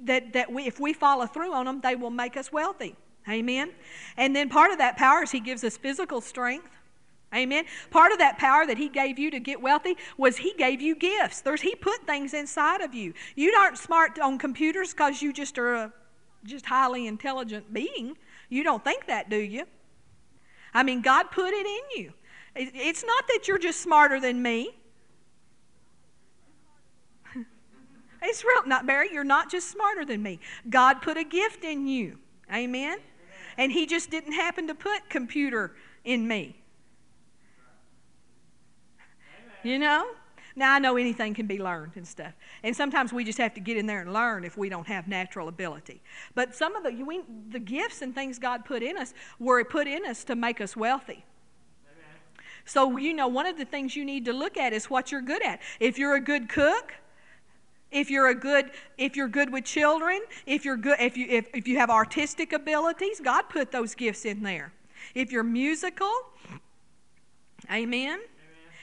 that 0.03 0.34
that 0.34 0.51
we, 0.51 0.63
if 0.65 0.79
we 0.79 0.94
follow 0.94 1.25
through 1.25 1.53
on 1.53 1.65
them, 1.65 1.82
they 1.82 1.96
will 1.96 2.10
make 2.10 2.38
us 2.38 2.51
wealthy. 2.51 2.96
Amen. 3.27 3.72
And 4.18 4.36
then 4.36 4.50
part 4.50 4.72
of 4.72 4.77
that 4.79 4.98
power 4.98 5.24
is 5.24 5.32
he 5.32 5.39
gives 5.39 5.63
us 5.63 5.77
physical 5.77 6.22
strength. 6.22 6.70
Amen. 7.34 7.65
Part 7.91 8.12
of 8.12 8.18
that 8.18 8.39
power 8.39 8.65
that 8.65 8.77
he 8.77 8.89
gave 8.89 9.20
you 9.20 9.29
to 9.29 9.39
get 9.39 9.62
wealthy 9.62 9.98
was 10.18 10.38
he 10.38 10.53
gave 10.58 10.82
you 10.82 10.96
gifts. 10.96 11.41
There's 11.41 11.62
he 11.62 11.75
put 11.75 12.08
things 12.08 12.34
inside 12.34 12.82
of 12.82 12.96
you. 12.96 13.13
You 13.36 13.53
aren't 13.53 13.77
smart 13.77 14.18
on 14.20 14.39
computers 14.39 14.94
because 14.94 15.22
you 15.22 15.32
just 15.32 15.60
are 15.60 15.75
a 15.75 15.94
just 16.44 16.65
highly 16.65 17.06
intelligent 17.06 17.72
being. 17.72 18.18
You 18.50 18.63
don't 18.63 18.84
think 18.84 19.06
that, 19.06 19.29
do 19.29 19.38
you? 19.38 19.65
I 20.74 20.84
mean, 20.84 21.01
God 21.01 21.32
put 21.32 21.53
it 21.53 21.65
in 21.65 22.01
you. 22.01 22.13
It's 22.56 23.03
not 23.06 23.27
that 23.27 23.48
you're 23.48 23.60
just 23.60 23.79
smarter 23.79 24.20
than 24.20 24.41
me. 24.41 24.75
it's 28.22 28.44
real, 28.44 28.65
not 28.65 28.86
Barry. 28.86 29.10
You're 29.13 29.24
not 29.24 29.50
just 29.50 29.70
smarter 29.70 30.03
than 30.03 30.22
me. 30.22 30.39
God 30.70 31.01
put 31.01 31.18
a 31.18 31.24
gift 31.24 31.63
in 31.63 31.88
you. 31.88 32.18
Amen. 32.53 32.98
And 33.58 33.72
He 33.72 33.86
just 33.86 34.10
didn't 34.10 34.34
happen 34.34 34.68
to 34.68 34.75
put 34.75 35.10
computer 35.10 35.75
in 36.03 36.27
me. 36.27 36.56
You 39.63 39.77
know? 39.77 40.08
Now, 40.56 40.74
I 40.74 40.79
know 40.79 40.98
anything 40.98 41.34
can 41.34 41.48
be 41.48 41.60
learned 41.60 41.94
and 41.96 42.08
stuff. 42.08 42.34
And 42.63 42.75
sometimes 42.75 43.13
we 43.13 43.24
just 43.24 43.38
have 43.38 43.53
to 43.53 43.60
get 43.60 43.77
in 43.77 43.86
there 43.86 44.01
and 44.01 44.13
learn 44.13 44.44
if 44.44 44.58
we 44.58 44.70
don't 44.70 44.88
have 44.88 45.08
natural 45.08 45.48
ability. 45.48 46.01
But 46.36 46.56
some 46.56 46.75
of 46.75 46.84
the, 46.84 46.91
we, 47.03 47.22
the 47.50 47.60
gifts 47.60 48.01
and 48.01 48.13
things 48.13 48.39
God 48.39 48.65
put 48.65 48.84
in 48.84 48.98
us 48.98 49.13
were 49.39 49.63
put 49.63 49.88
in 49.88 50.06
us 50.06 50.24
to 50.25 50.36
make 50.36 50.60
us 50.62 50.75
wealthy. 50.75 51.25
So, 52.65 52.98
you 52.98 53.13
know, 53.13 53.27
one 53.27 53.48
of 53.48 53.58
the 53.58 53.65
things 53.65 53.96
you 53.96 54.06
need 54.06 54.25
to 54.25 54.34
look 54.34 54.56
at 54.56 54.74
is 54.74 54.89
what 54.89 55.12
you're 55.12 55.22
good 55.22 55.44
at. 55.44 55.60
If 55.79 55.98
you're 55.98 56.15
a 56.15 56.22
good 56.22 56.50
cook, 56.50 56.94
if 57.91 58.12
you're 58.12 58.27
a 58.27 58.36
good 58.36 58.70
if 58.98 59.15
you're 59.15 59.27
good 59.27 59.51
with 59.51 59.65
children 59.65 60.22
if 60.46 60.63
you're 60.63 60.77
good 60.77 61.00
if 61.00 61.18
you 61.18 61.25
if, 61.27 61.48
if 61.56 61.68
you 61.68 61.77
have 61.77 61.89
artistic 61.89 62.53
abilities 62.53 63.20
god 63.20 63.44
put 63.50 63.72
those 63.72 63.96
gifts 63.96 64.25
in 64.25 64.44
there 64.44 64.72
if 65.15 65.32
you're 65.32 65.44
musical 65.44 66.12
amen 67.72 68.20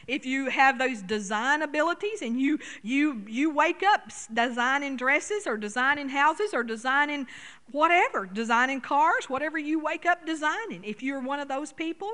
if 0.07 0.25
you 0.25 0.51
have 0.51 0.79
those 0.79 1.03
design 1.03 1.63
abilities 1.63 2.23
and 2.23 2.41
you 2.41 2.59
you 2.83 3.23
you 3.27 3.51
wake 3.51 3.83
up 3.83 4.11
designing 4.33 4.97
dresses 4.97 5.47
or 5.47 5.57
designing 5.57 6.09
houses 6.09 6.55
or 6.55 6.63
designing 6.63 7.27
whatever 7.73 8.27
designing 8.27 8.81
cars 8.81 9.29
whatever 9.29 9.59
you 9.59 9.79
wake 9.79 10.07
up 10.07 10.25
designing 10.27 10.83
if 10.85 11.03
you're 11.03 11.21
one 11.21 11.41
of 11.41 11.49
those 11.49 11.73
people 11.73 12.13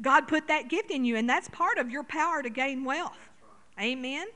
god 0.00 0.26
put 0.26 0.48
that 0.48 0.68
gift 0.68 0.90
in 0.90 1.04
you 1.04 1.16
and 1.16 1.28
that's 1.28 1.48
part 1.48 1.78
of 1.78 1.90
your 1.90 2.02
power 2.02 2.42
to 2.42 2.50
gain 2.50 2.84
wealth. 2.84 3.18
Amen 3.80 4.26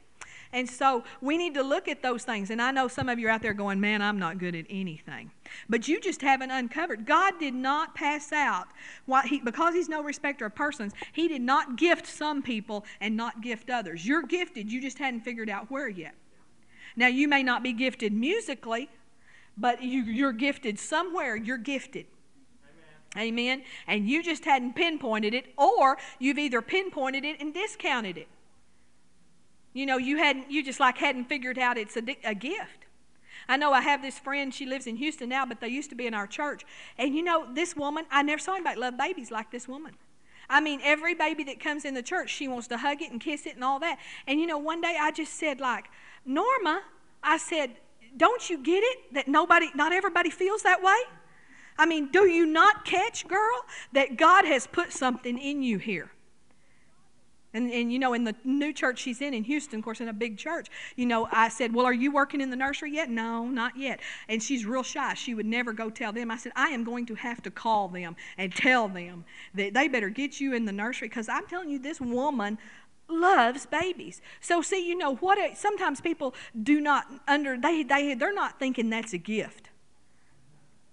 and 0.52 0.68
so 0.68 1.04
we 1.20 1.36
need 1.36 1.54
to 1.54 1.62
look 1.62 1.86
at 1.86 2.02
those 2.02 2.24
things. 2.24 2.50
And 2.50 2.60
I 2.60 2.72
know 2.72 2.88
some 2.88 3.08
of 3.08 3.18
you 3.18 3.28
are 3.28 3.30
out 3.30 3.42
there 3.42 3.54
going, 3.54 3.80
man, 3.80 4.02
I'm 4.02 4.18
not 4.18 4.38
good 4.38 4.56
at 4.56 4.66
anything. 4.68 5.30
But 5.68 5.86
you 5.86 6.00
just 6.00 6.22
haven't 6.22 6.50
uncovered. 6.50 7.06
God 7.06 7.34
did 7.38 7.54
not 7.54 7.94
pass 7.94 8.32
out, 8.32 8.66
what 9.06 9.26
he, 9.26 9.38
because 9.40 9.74
He's 9.74 9.88
no 9.88 10.02
respecter 10.02 10.46
of 10.46 10.54
persons, 10.54 10.92
He 11.12 11.28
did 11.28 11.42
not 11.42 11.76
gift 11.76 12.06
some 12.06 12.42
people 12.42 12.84
and 13.00 13.16
not 13.16 13.42
gift 13.42 13.70
others. 13.70 14.04
You're 14.04 14.22
gifted, 14.22 14.72
you 14.72 14.80
just 14.80 14.98
hadn't 14.98 15.20
figured 15.20 15.48
out 15.48 15.70
where 15.70 15.88
yet. 15.88 16.14
Now, 16.96 17.06
you 17.06 17.28
may 17.28 17.44
not 17.44 17.62
be 17.62 17.72
gifted 17.72 18.12
musically, 18.12 18.90
but 19.56 19.82
you, 19.82 20.02
you're 20.02 20.32
gifted 20.32 20.78
somewhere. 20.78 21.36
You're 21.36 21.58
gifted. 21.58 22.06
Amen. 23.16 23.28
Amen. 23.28 23.62
And 23.86 24.08
you 24.08 24.22
just 24.22 24.44
hadn't 24.44 24.74
pinpointed 24.74 25.32
it, 25.32 25.52
or 25.56 25.98
you've 26.18 26.38
either 26.38 26.60
pinpointed 26.60 27.24
it 27.24 27.40
and 27.40 27.54
discounted 27.54 28.16
it. 28.16 28.26
You 29.72 29.86
know, 29.86 29.98
you 29.98 30.16
hadn't, 30.16 30.50
you 30.50 30.64
just 30.64 30.80
like 30.80 30.98
hadn't 30.98 31.26
figured 31.26 31.58
out 31.58 31.78
it's 31.78 31.96
a, 31.96 32.02
a 32.24 32.34
gift. 32.34 32.86
I 33.48 33.56
know 33.56 33.72
I 33.72 33.80
have 33.80 34.02
this 34.02 34.18
friend, 34.18 34.52
she 34.52 34.66
lives 34.66 34.86
in 34.86 34.96
Houston 34.96 35.28
now, 35.28 35.46
but 35.46 35.60
they 35.60 35.68
used 35.68 35.90
to 35.90 35.96
be 35.96 36.06
in 36.06 36.14
our 36.14 36.26
church. 36.26 36.64
And 36.98 37.14
you 37.14 37.22
know, 37.22 37.52
this 37.52 37.74
woman, 37.74 38.04
I 38.10 38.22
never 38.22 38.38
saw 38.38 38.54
anybody 38.54 38.78
love 38.78 38.96
babies 38.96 39.30
like 39.30 39.50
this 39.50 39.66
woman. 39.66 39.94
I 40.48 40.60
mean, 40.60 40.80
every 40.82 41.14
baby 41.14 41.44
that 41.44 41.60
comes 41.60 41.84
in 41.84 41.94
the 41.94 42.02
church, 42.02 42.30
she 42.30 42.48
wants 42.48 42.66
to 42.68 42.76
hug 42.76 43.02
it 43.02 43.12
and 43.12 43.20
kiss 43.20 43.46
it 43.46 43.54
and 43.54 43.64
all 43.64 43.78
that. 43.80 43.98
And 44.26 44.40
you 44.40 44.46
know, 44.46 44.58
one 44.58 44.80
day 44.80 44.96
I 45.00 45.12
just 45.12 45.34
said, 45.34 45.60
like, 45.60 45.86
Norma, 46.24 46.82
I 47.22 47.38
said, 47.38 47.70
don't 48.16 48.50
you 48.50 48.58
get 48.58 48.82
it 48.82 49.14
that 49.14 49.28
nobody, 49.28 49.68
not 49.74 49.92
everybody 49.92 50.30
feels 50.30 50.62
that 50.62 50.82
way? 50.82 50.98
I 51.78 51.86
mean, 51.86 52.10
do 52.10 52.28
you 52.28 52.46
not 52.46 52.84
catch, 52.84 53.26
girl, 53.28 53.64
that 53.92 54.16
God 54.16 54.44
has 54.44 54.66
put 54.66 54.92
something 54.92 55.38
in 55.38 55.62
you 55.62 55.78
here? 55.78 56.10
And, 57.52 57.70
and 57.72 57.92
you 57.92 57.98
know, 57.98 58.12
in 58.12 58.24
the 58.24 58.34
new 58.44 58.72
church 58.72 58.98
she's 58.98 59.20
in 59.20 59.34
in 59.34 59.44
Houston, 59.44 59.80
of 59.80 59.84
course, 59.84 60.00
in 60.00 60.08
a 60.08 60.12
big 60.12 60.38
church, 60.38 60.68
you 60.96 61.06
know, 61.06 61.28
I 61.32 61.48
said, 61.48 61.74
Well, 61.74 61.86
are 61.86 61.92
you 61.92 62.12
working 62.12 62.40
in 62.40 62.50
the 62.50 62.56
nursery 62.56 62.92
yet? 62.92 63.10
No, 63.10 63.46
not 63.46 63.76
yet. 63.76 64.00
And 64.28 64.42
she's 64.42 64.64
real 64.64 64.82
shy. 64.82 65.14
She 65.14 65.34
would 65.34 65.46
never 65.46 65.72
go 65.72 65.90
tell 65.90 66.12
them. 66.12 66.30
I 66.30 66.36
said, 66.36 66.52
I 66.54 66.68
am 66.68 66.84
going 66.84 67.06
to 67.06 67.14
have 67.16 67.42
to 67.42 67.50
call 67.50 67.88
them 67.88 68.16
and 68.38 68.54
tell 68.54 68.88
them 68.88 69.24
that 69.54 69.74
they 69.74 69.88
better 69.88 70.10
get 70.10 70.40
you 70.40 70.54
in 70.54 70.64
the 70.64 70.72
nursery 70.72 71.08
because 71.08 71.28
I'm 71.28 71.46
telling 71.46 71.70
you, 71.70 71.78
this 71.78 72.00
woman 72.00 72.58
loves 73.08 73.66
babies. 73.66 74.22
So, 74.40 74.62
see, 74.62 74.86
you 74.86 74.96
know, 74.96 75.16
what 75.16 75.38
sometimes 75.56 76.00
people 76.00 76.34
do 76.62 76.80
not 76.80 77.06
under, 77.26 77.58
they, 77.58 77.82
they, 77.82 78.14
they're 78.14 78.32
not 78.32 78.58
thinking 78.58 78.90
that's 78.90 79.12
a 79.12 79.18
gift. 79.18 79.69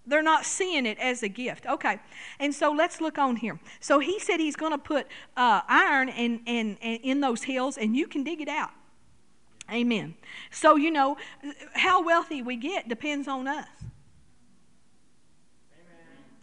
They're 0.07 0.23
not 0.23 0.45
seeing 0.45 0.85
it 0.85 0.97
as 0.99 1.21
a 1.21 1.27
gift. 1.27 1.65
Okay. 1.67 1.99
And 2.39 2.55
so 2.55 2.71
let's 2.71 3.01
look 3.01 3.17
on 3.17 3.35
here. 3.35 3.59
So 3.81 3.99
he 3.99 4.19
said 4.19 4.39
he's 4.39 4.55
going 4.55 4.71
to 4.71 4.77
put 4.77 5.07
uh, 5.35 5.61
iron 5.67 6.09
in, 6.09 6.41
in, 6.45 6.77
in 6.77 7.19
those 7.19 7.43
hills, 7.43 7.77
and 7.77 7.95
you 7.95 8.07
can 8.07 8.23
dig 8.23 8.41
it 8.41 8.47
out. 8.47 8.71
Amen. 9.71 10.15
So, 10.49 10.77
you 10.77 10.91
know, 10.91 11.17
how 11.73 12.01
wealthy 12.01 12.41
we 12.41 12.55
get 12.55 12.87
depends 12.87 13.27
on 13.27 13.47
us. 13.47 13.67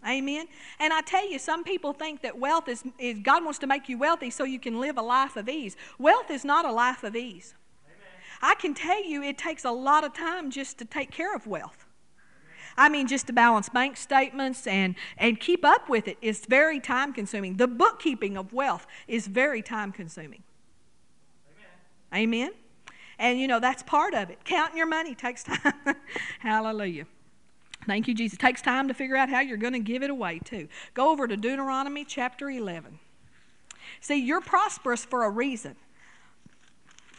Amen. 0.06 0.46
And 0.78 0.92
I 0.92 1.00
tell 1.00 1.26
you, 1.26 1.38
some 1.38 1.64
people 1.64 1.94
think 1.94 2.20
that 2.20 2.38
wealth 2.38 2.68
is, 2.68 2.84
is, 2.98 3.20
God 3.20 3.42
wants 3.42 3.58
to 3.60 3.66
make 3.66 3.88
you 3.88 3.96
wealthy 3.96 4.28
so 4.28 4.44
you 4.44 4.60
can 4.60 4.78
live 4.78 4.98
a 4.98 5.02
life 5.02 5.36
of 5.36 5.48
ease. 5.48 5.76
Wealth 5.98 6.30
is 6.30 6.44
not 6.44 6.66
a 6.66 6.72
life 6.72 7.02
of 7.04 7.16
ease. 7.16 7.54
Amen. 7.86 7.96
I 8.42 8.54
can 8.56 8.74
tell 8.74 9.02
you 9.02 9.22
it 9.22 9.38
takes 9.38 9.64
a 9.64 9.70
lot 9.70 10.04
of 10.04 10.12
time 10.12 10.50
just 10.50 10.76
to 10.80 10.84
take 10.84 11.10
care 11.10 11.34
of 11.34 11.46
wealth. 11.46 11.83
I 12.76 12.88
mean, 12.88 13.06
just 13.06 13.26
to 13.28 13.32
balance 13.32 13.68
bank 13.68 13.96
statements 13.96 14.66
and, 14.66 14.94
and 15.16 15.38
keep 15.38 15.64
up 15.64 15.88
with 15.88 16.08
it 16.08 16.18
is 16.20 16.44
very 16.46 16.80
time 16.80 17.12
consuming. 17.12 17.56
The 17.56 17.68
bookkeeping 17.68 18.36
of 18.36 18.52
wealth 18.52 18.86
is 19.06 19.26
very 19.26 19.62
time 19.62 19.92
consuming. 19.92 20.42
Amen. 22.12 22.48
Amen. 22.48 22.50
And 23.18 23.38
you 23.38 23.46
know, 23.46 23.60
that's 23.60 23.82
part 23.82 24.14
of 24.14 24.30
it. 24.30 24.44
Counting 24.44 24.76
your 24.76 24.86
money 24.86 25.14
takes 25.14 25.44
time. 25.44 25.74
Hallelujah. 26.40 27.06
Thank 27.86 28.08
you, 28.08 28.14
Jesus. 28.14 28.34
It 28.34 28.40
takes 28.40 28.62
time 28.62 28.88
to 28.88 28.94
figure 28.94 29.16
out 29.16 29.28
how 29.28 29.40
you're 29.40 29.58
going 29.58 29.74
to 29.74 29.78
give 29.78 30.02
it 30.02 30.10
away, 30.10 30.40
too. 30.42 30.68
Go 30.94 31.10
over 31.10 31.28
to 31.28 31.36
Deuteronomy 31.36 32.04
chapter 32.04 32.48
11. 32.48 32.98
See, 34.00 34.16
you're 34.16 34.40
prosperous 34.40 35.04
for 35.04 35.24
a 35.24 35.30
reason. 35.30 35.76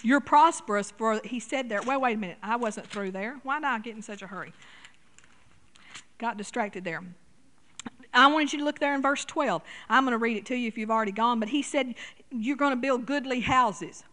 You're 0.02 0.22
prosperous 0.22 0.92
for, 0.92 1.22
he 1.24 1.40
said 1.40 1.70
there, 1.70 1.82
well, 1.82 2.02
wait 2.02 2.16
a 2.16 2.20
minute, 2.20 2.38
I 2.44 2.58
wasn't 2.58 2.88
through 2.88 3.12
there. 3.12 3.40
Why 3.44 3.60
did 3.60 3.66
I 3.66 3.80
get 3.80 3.96
in 3.96 4.02
such 4.02 4.22
a 4.22 4.28
hurry? 4.28 4.54
Got 6.18 6.38
distracted 6.38 6.84
there. 6.84 7.02
I 8.14 8.28
wanted 8.28 8.54
you 8.54 8.60
to 8.60 8.66
look 8.66 8.80
there 8.80 8.96
in 8.96 9.02
verse 9.02 9.26
12. 9.26 9.62
I'm 9.90 10.06
going 10.06 10.14
to 10.14 10.18
read 10.18 10.38
it 10.38 10.46
to 10.48 10.56
you 10.56 10.68
if 10.70 10.78
you've 10.78 10.92
already 10.92 11.12
gone, 11.12 11.40
but 11.40 11.50
he 11.50 11.62
said, 11.62 11.96
You're 12.32 12.56
going 12.56 12.72
to 12.72 12.78
build 12.78 13.06
goodly 13.06 13.42
houses. 13.42 14.04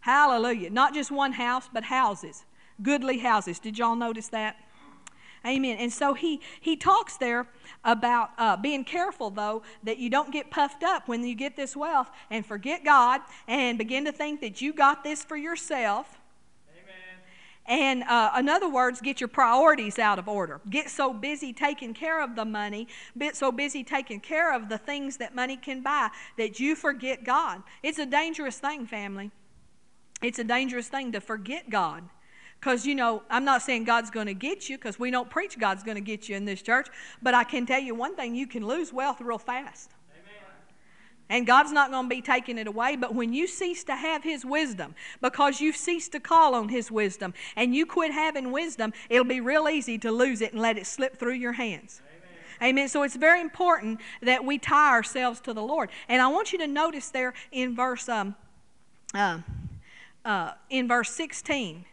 Hallelujah. 0.00 0.70
Not 0.70 0.94
just 0.94 1.10
one 1.10 1.32
house, 1.32 1.68
but 1.72 1.84
houses. 1.84 2.44
Goodly 2.80 3.18
houses. 3.18 3.58
Did 3.58 3.76
y'all 3.76 3.96
notice 3.96 4.28
that? 4.28 4.56
Amen. 5.44 5.76
And 5.78 5.92
so 5.92 6.14
he, 6.14 6.40
he 6.60 6.76
talks 6.76 7.16
there 7.16 7.46
about 7.84 8.30
uh, 8.38 8.56
being 8.56 8.84
careful, 8.84 9.30
though, 9.30 9.62
that 9.82 9.98
you 9.98 10.10
don't 10.10 10.32
get 10.32 10.50
puffed 10.50 10.82
up 10.82 11.08
when 11.08 11.24
you 11.24 11.34
get 11.34 11.56
this 11.56 11.76
wealth 11.76 12.10
and 12.30 12.44
forget 12.44 12.84
God 12.84 13.20
and 13.46 13.78
begin 13.78 14.04
to 14.04 14.12
think 14.12 14.40
that 14.40 14.60
you 14.60 14.72
got 14.72 15.04
this 15.04 15.24
for 15.24 15.36
yourself 15.36 16.20
and 17.68 18.04
uh, 18.04 18.32
in 18.38 18.48
other 18.48 18.68
words, 18.68 19.00
get 19.00 19.20
your 19.20 19.28
priorities 19.28 19.98
out 19.98 20.18
of 20.18 20.28
order. 20.28 20.60
Get 20.70 20.88
so 20.88 21.12
busy 21.12 21.52
taking 21.52 21.94
care 21.94 22.22
of 22.22 22.36
the 22.36 22.44
money, 22.44 22.86
get 23.18 23.36
so 23.36 23.50
busy 23.50 23.82
taking 23.82 24.20
care 24.20 24.54
of 24.54 24.68
the 24.68 24.78
things 24.78 25.16
that 25.16 25.34
money 25.34 25.56
can 25.56 25.82
buy 25.82 26.10
that 26.38 26.60
you 26.60 26.76
forget 26.76 27.24
God. 27.24 27.62
It's 27.82 27.98
a 27.98 28.06
dangerous 28.06 28.58
thing, 28.58 28.86
family. 28.86 29.30
It's 30.22 30.38
a 30.38 30.44
dangerous 30.44 30.88
thing 30.88 31.12
to 31.12 31.20
forget 31.20 31.68
God. 31.68 32.04
Because, 32.58 32.86
you 32.86 32.94
know, 32.94 33.22
I'm 33.28 33.44
not 33.44 33.62
saying 33.62 33.84
God's 33.84 34.10
going 34.10 34.26
to 34.26 34.34
get 34.34 34.68
you 34.68 34.78
because 34.78 34.98
we 34.98 35.10
don't 35.10 35.28
preach 35.28 35.58
God's 35.58 35.82
going 35.82 35.96
to 35.96 36.00
get 36.00 36.28
you 36.28 36.36
in 36.36 36.46
this 36.46 36.62
church, 36.62 36.88
but 37.20 37.34
I 37.34 37.44
can 37.44 37.66
tell 37.66 37.80
you 37.80 37.94
one 37.94 38.16
thing 38.16 38.34
you 38.34 38.46
can 38.46 38.66
lose 38.66 38.92
wealth 38.92 39.20
real 39.20 39.38
fast. 39.38 39.90
And 41.28 41.46
God's 41.46 41.72
not 41.72 41.90
going 41.90 42.04
to 42.04 42.08
be 42.08 42.22
taking 42.22 42.56
it 42.56 42.66
away. 42.66 42.94
But 42.96 43.14
when 43.14 43.32
you 43.32 43.46
cease 43.46 43.82
to 43.84 43.96
have 43.96 44.22
His 44.22 44.44
wisdom, 44.44 44.94
because 45.20 45.60
you've 45.60 45.76
ceased 45.76 46.12
to 46.12 46.20
call 46.20 46.54
on 46.54 46.68
His 46.68 46.90
wisdom, 46.90 47.34
and 47.56 47.74
you 47.74 47.84
quit 47.84 48.12
having 48.12 48.52
wisdom, 48.52 48.92
it'll 49.10 49.24
be 49.24 49.40
real 49.40 49.68
easy 49.68 49.98
to 49.98 50.12
lose 50.12 50.40
it 50.40 50.52
and 50.52 50.62
let 50.62 50.78
it 50.78 50.86
slip 50.86 51.16
through 51.16 51.34
your 51.34 51.52
hands. 51.52 52.00
Amen. 52.60 52.70
Amen. 52.70 52.88
So 52.88 53.02
it's 53.02 53.16
very 53.16 53.40
important 53.40 54.00
that 54.22 54.44
we 54.44 54.58
tie 54.58 54.90
ourselves 54.90 55.40
to 55.40 55.52
the 55.52 55.62
Lord. 55.62 55.90
And 56.08 56.22
I 56.22 56.28
want 56.28 56.52
you 56.52 56.58
to 56.58 56.66
notice 56.66 57.10
there 57.10 57.34
in 57.50 57.74
verse 57.74 58.08
um, 58.08 58.36
uh, 59.14 59.40
uh, 60.24 60.52
in 60.70 60.88
verse 60.88 61.10
16. 61.10 61.84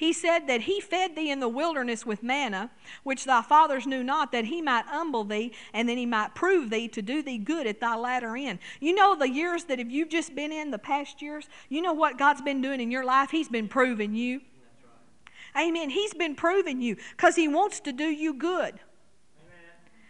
He 0.00 0.14
said 0.14 0.46
that 0.46 0.62
he 0.62 0.80
fed 0.80 1.14
thee 1.14 1.30
in 1.30 1.40
the 1.40 1.48
wilderness 1.48 2.06
with 2.06 2.22
manna, 2.22 2.70
which 3.02 3.26
thy 3.26 3.42
fathers 3.42 3.86
knew 3.86 4.02
not, 4.02 4.32
that 4.32 4.46
he 4.46 4.62
might 4.62 4.86
humble 4.86 5.24
thee, 5.24 5.52
and 5.74 5.86
then 5.86 5.98
he 5.98 6.06
might 6.06 6.34
prove 6.34 6.70
thee 6.70 6.88
to 6.88 7.02
do 7.02 7.22
thee 7.22 7.36
good 7.36 7.66
at 7.66 7.80
thy 7.80 7.96
latter 7.96 8.34
end. 8.34 8.60
You 8.80 8.94
know 8.94 9.14
the 9.14 9.28
years 9.28 9.64
that 9.64 9.78
if 9.78 9.90
you've 9.90 10.08
just 10.08 10.34
been 10.34 10.52
in, 10.52 10.70
the 10.70 10.78
past 10.78 11.20
years, 11.20 11.50
you 11.68 11.82
know 11.82 11.92
what 11.92 12.16
God's 12.16 12.40
been 12.40 12.62
doing 12.62 12.80
in 12.80 12.90
your 12.90 13.04
life? 13.04 13.28
He's 13.28 13.50
been 13.50 13.68
proving 13.68 14.14
you. 14.14 14.40
Amen. 15.54 15.90
He's 15.90 16.14
been 16.14 16.34
proving 16.34 16.80
you 16.80 16.96
because 17.10 17.36
he 17.36 17.46
wants 17.46 17.78
to 17.80 17.92
do 17.92 18.04
you 18.04 18.32
good. 18.32 18.80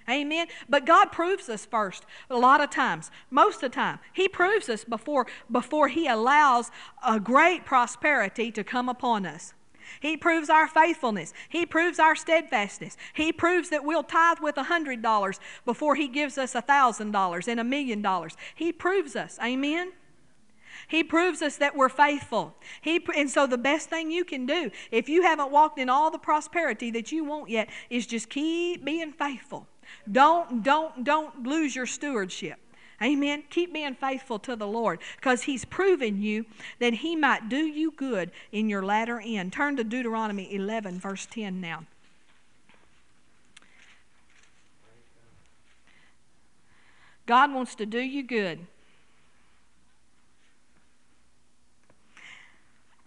Amen. 0.08 0.46
But 0.68 0.86
God 0.86 1.06
proves 1.06 1.48
us 1.48 1.66
first 1.66 2.06
a 2.30 2.36
lot 2.36 2.60
of 2.60 2.70
times. 2.70 3.10
Most 3.28 3.56
of 3.56 3.62
the 3.62 3.68
time. 3.70 3.98
He 4.12 4.28
proves 4.28 4.68
us 4.68 4.84
before 4.84 5.26
before 5.50 5.88
he 5.88 6.06
allows 6.06 6.70
a 7.04 7.18
great 7.18 7.64
prosperity 7.64 8.52
to 8.52 8.62
come 8.62 8.88
upon 8.88 9.26
us. 9.26 9.52
He 10.00 10.16
proves 10.16 10.48
our 10.48 10.68
faithfulness. 10.68 11.32
He 11.48 11.66
proves 11.66 11.98
our 11.98 12.14
steadfastness. 12.14 12.96
He 13.14 13.32
proves 13.32 13.70
that 13.70 13.84
we'll 13.84 14.04
tithe 14.04 14.38
with 14.40 14.56
a 14.56 14.64
$100 14.64 15.38
before 15.64 15.94
He 15.96 16.08
gives 16.08 16.38
us 16.38 16.54
a 16.54 16.62
$1,000 16.62 17.48
and 17.48 17.60
a 17.60 17.64
million 17.64 18.02
dollars. 18.02 18.36
He 18.54 18.72
proves 18.72 19.16
us. 19.16 19.38
Amen? 19.42 19.92
He 20.88 21.04
proves 21.04 21.42
us 21.42 21.56
that 21.56 21.76
we're 21.76 21.88
faithful. 21.88 22.54
He, 22.80 23.04
and 23.16 23.30
so 23.30 23.46
the 23.46 23.58
best 23.58 23.90
thing 23.90 24.10
you 24.10 24.24
can 24.24 24.46
do, 24.46 24.70
if 24.90 25.08
you 25.08 25.22
haven't 25.22 25.50
walked 25.50 25.78
in 25.78 25.88
all 25.88 26.10
the 26.10 26.18
prosperity 26.18 26.90
that 26.92 27.12
you 27.12 27.24
want 27.24 27.48
yet, 27.48 27.68
is 27.90 28.06
just 28.06 28.28
keep 28.28 28.84
being 28.84 29.12
faithful. 29.12 29.66
Don't, 30.10 30.62
don't, 30.62 31.04
don't 31.04 31.46
lose 31.46 31.74
your 31.76 31.86
stewardship. 31.86 32.58
Amen. 33.02 33.44
Keep 33.48 33.72
being 33.72 33.94
faithful 33.94 34.38
to 34.40 34.54
the 34.54 34.66
Lord 34.66 35.00
because 35.16 35.42
He's 35.42 35.64
proven 35.64 36.20
you 36.20 36.44
that 36.80 36.94
He 36.94 37.16
might 37.16 37.48
do 37.48 37.56
you 37.56 37.92
good 37.92 38.30
in 38.52 38.68
your 38.68 38.82
latter 38.82 39.22
end. 39.24 39.52
Turn 39.52 39.76
to 39.76 39.84
Deuteronomy 39.84 40.54
11, 40.54 41.00
verse 41.00 41.26
10 41.26 41.60
now. 41.60 41.84
God 47.26 47.54
wants 47.54 47.74
to 47.76 47.86
do 47.86 48.00
you 48.00 48.22
good. 48.22 48.66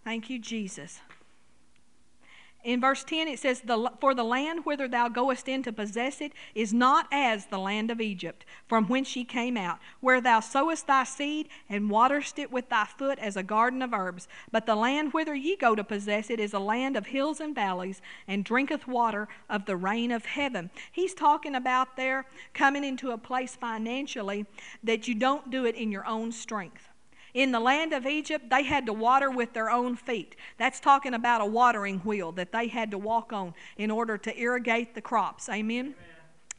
Thank 0.04 0.30
you, 0.30 0.40
Jesus. 0.40 1.02
In 2.64 2.80
verse 2.80 3.04
10, 3.04 3.28
it 3.28 3.40
says, 3.40 3.62
For 4.00 4.16
the 4.16 4.24
land 4.24 4.66
whither 4.66 4.88
thou 4.88 5.10
goest 5.10 5.50
in 5.50 5.64
to 5.64 5.74
possess 5.74 6.22
it 6.22 6.32
is 6.56 6.74
not 6.74 7.08
as 7.12 7.48
the 7.48 7.60
land 7.60 7.92
of 7.92 8.00
Egypt, 8.00 8.46
from 8.68 8.88
whence 8.88 9.16
ye 9.18 9.26
came 9.26 9.58
out, 9.58 9.80
where 10.00 10.22
thou 10.22 10.40
sowest 10.40 10.88
thy 10.88 11.04
seed 11.04 11.50
and 11.68 11.90
waterest 11.90 12.40
it 12.40 12.52
with 12.52 12.70
thy 12.70 12.86
foot 12.86 13.20
as 13.20 13.36
a 13.36 13.44
garden 13.44 13.82
of 13.82 13.94
herbs. 13.94 14.30
But 14.50 14.66
the 14.66 14.76
land 14.76 15.12
whither 15.12 15.36
ye 15.36 15.58
go 15.58 15.76
to 15.76 15.84
possess 15.84 16.30
it 16.30 16.40
is 16.40 16.54
a 16.54 16.60
land 16.60 16.96
of 16.96 17.08
hills 17.08 17.42
and 17.42 17.54
valleys, 17.54 18.02
and 18.30 18.46
drinketh 18.46 18.88
water 18.88 19.28
of 19.50 19.66
the 19.66 19.76
rain 19.76 20.12
of 20.12 20.26
heaven. 20.26 20.70
He's 20.90 21.14
talking 21.14 21.56
about 21.56 21.98
there 21.98 22.26
coming 22.54 22.86
into 22.86 23.12
a 23.12 23.18
place 23.18 23.58
financially 23.58 24.46
that 24.84 25.08
you 25.08 25.16
don't 25.16 25.50
do 25.50 25.66
it 25.66 25.76
in 25.76 25.92
your 25.92 26.06
own 26.06 26.32
strength. 26.32 26.88
In 27.34 27.52
the 27.52 27.60
land 27.60 27.94
of 27.94 28.06
Egypt, 28.06 28.50
they 28.50 28.64
had 28.64 28.86
to 28.86 28.94
water 28.94 29.32
with 29.32 29.54
their 29.54 29.70
own 29.70 29.96
feet. 29.96 30.36
That's 30.58 30.80
talking 30.80 31.14
about 31.14 31.42
a 31.42 31.46
watering 31.46 32.00
wheel 32.00 32.32
that 32.34 32.52
they 32.52 32.68
had 32.68 32.92
to 32.92 32.98
walk 32.98 33.34
on 33.34 33.54
in 33.78 33.90
order 33.90 34.18
to 34.20 34.40
irrigate 34.40 34.94
the 34.94 35.02
crops. 35.02 35.50
Amen. 35.50 35.96
Amen. 35.96 35.96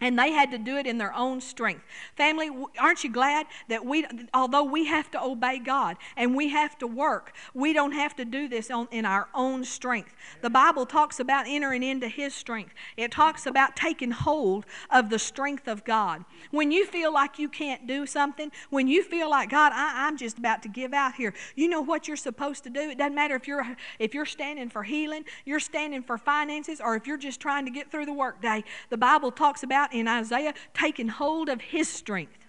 And 0.00 0.18
they 0.18 0.32
had 0.32 0.50
to 0.50 0.58
do 0.58 0.76
it 0.76 0.86
in 0.86 0.98
their 0.98 1.14
own 1.14 1.40
strength. 1.40 1.82
Family, 2.16 2.50
aren't 2.78 3.04
you 3.04 3.12
glad 3.12 3.46
that 3.68 3.86
we, 3.86 4.04
although 4.34 4.64
we 4.64 4.86
have 4.86 5.10
to 5.12 5.22
obey 5.22 5.58
God 5.58 5.96
and 6.16 6.34
we 6.34 6.48
have 6.48 6.76
to 6.78 6.86
work, 6.86 7.32
we 7.54 7.72
don't 7.72 7.92
have 7.92 8.14
to 8.16 8.24
do 8.24 8.48
this 8.48 8.70
on, 8.70 8.88
in 8.90 9.06
our 9.06 9.28
own 9.34 9.64
strength. 9.64 10.14
The 10.42 10.50
Bible 10.50 10.84
talks 10.84 11.20
about 11.20 11.46
entering 11.46 11.82
into 11.82 12.08
His 12.08 12.34
strength, 12.34 12.74
it 12.96 13.12
talks 13.12 13.46
about 13.46 13.76
taking 13.76 14.10
hold 14.10 14.66
of 14.90 15.10
the 15.10 15.18
strength 15.18 15.68
of 15.68 15.84
God. 15.84 16.24
When 16.50 16.70
you 16.70 16.86
feel 16.86 17.12
like 17.12 17.38
you 17.38 17.48
can't 17.48 17.86
do 17.86 18.04
something, 18.04 18.50
when 18.70 18.88
you 18.88 19.02
feel 19.02 19.30
like, 19.30 19.50
God, 19.50 19.72
I, 19.72 20.06
I'm 20.06 20.16
just 20.16 20.38
about 20.38 20.62
to 20.64 20.68
give 20.68 20.92
out 20.92 21.14
here, 21.14 21.32
you 21.54 21.68
know 21.68 21.80
what 21.80 22.08
you're 22.08 22.16
supposed 22.16 22.64
to 22.64 22.70
do? 22.70 22.80
It 22.80 22.98
doesn't 22.98 23.14
matter 23.14 23.36
if 23.36 23.46
you're, 23.46 23.64
if 23.98 24.12
you're 24.12 24.26
standing 24.26 24.68
for 24.68 24.82
healing, 24.82 25.24
you're 25.44 25.60
standing 25.60 26.02
for 26.02 26.18
finances, 26.18 26.80
or 26.80 26.96
if 26.96 27.06
you're 27.06 27.16
just 27.16 27.40
trying 27.40 27.64
to 27.64 27.70
get 27.70 27.90
through 27.90 28.06
the 28.06 28.12
workday. 28.12 28.64
The 28.90 28.98
Bible 28.98 29.30
talks 29.30 29.62
about 29.62 29.93
in 29.94 30.08
Isaiah 30.08 30.54
taking 30.74 31.08
hold 31.08 31.48
of 31.48 31.60
his 31.60 31.88
strength. 31.88 32.44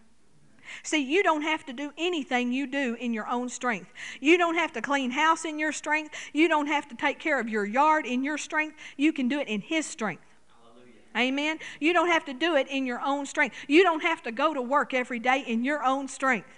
See, 0.84 1.00
you 1.00 1.24
don't 1.24 1.44
have 1.44 1.66
to 1.66 1.74
do 1.74 1.92
anything 1.98 2.52
you 2.52 2.68
do 2.68 2.96
in 3.00 3.14
your 3.14 3.28
own 3.28 3.50
strength. 3.50 3.92
You 4.20 4.38
don't 4.38 4.56
have 4.56 4.74
to 4.74 4.82
clean 4.82 5.12
house 5.12 5.46
in 5.46 5.60
your 5.60 5.72
strength. 5.72 6.16
You 6.34 6.48
don't 6.48 6.68
have 6.68 6.88
to 6.90 6.96
take 6.96 7.20
care 7.20 7.40
of 7.40 7.50
your 7.50 7.66
yard 7.66 8.06
in 8.06 8.24
your 8.24 8.38
strength. 8.38 8.78
You 8.98 9.14
can 9.14 9.28
do 9.28 9.40
it 9.40 9.48
in 9.48 9.62
His 9.62 9.86
strength. 9.86 10.24
Hallelujah. 10.64 11.32
Amen. 11.32 11.60
You 11.80 11.94
don't 11.94 12.10
have 12.10 12.25
to 12.25 12.34
do 12.34 12.56
it 12.56 12.68
in 12.68 12.86
your 12.86 13.02
own 13.02 13.25
strength. 13.25 13.56
You 13.68 13.84
don't 13.84 14.02
have 14.02 14.24
to 14.24 14.32
go 14.32 14.54
to 14.54 14.62
work 14.62 14.94
every 14.94 15.20
day 15.20 15.44
in 15.46 15.64
your 15.64 15.84
own 15.84 16.08
strength. 16.08 16.50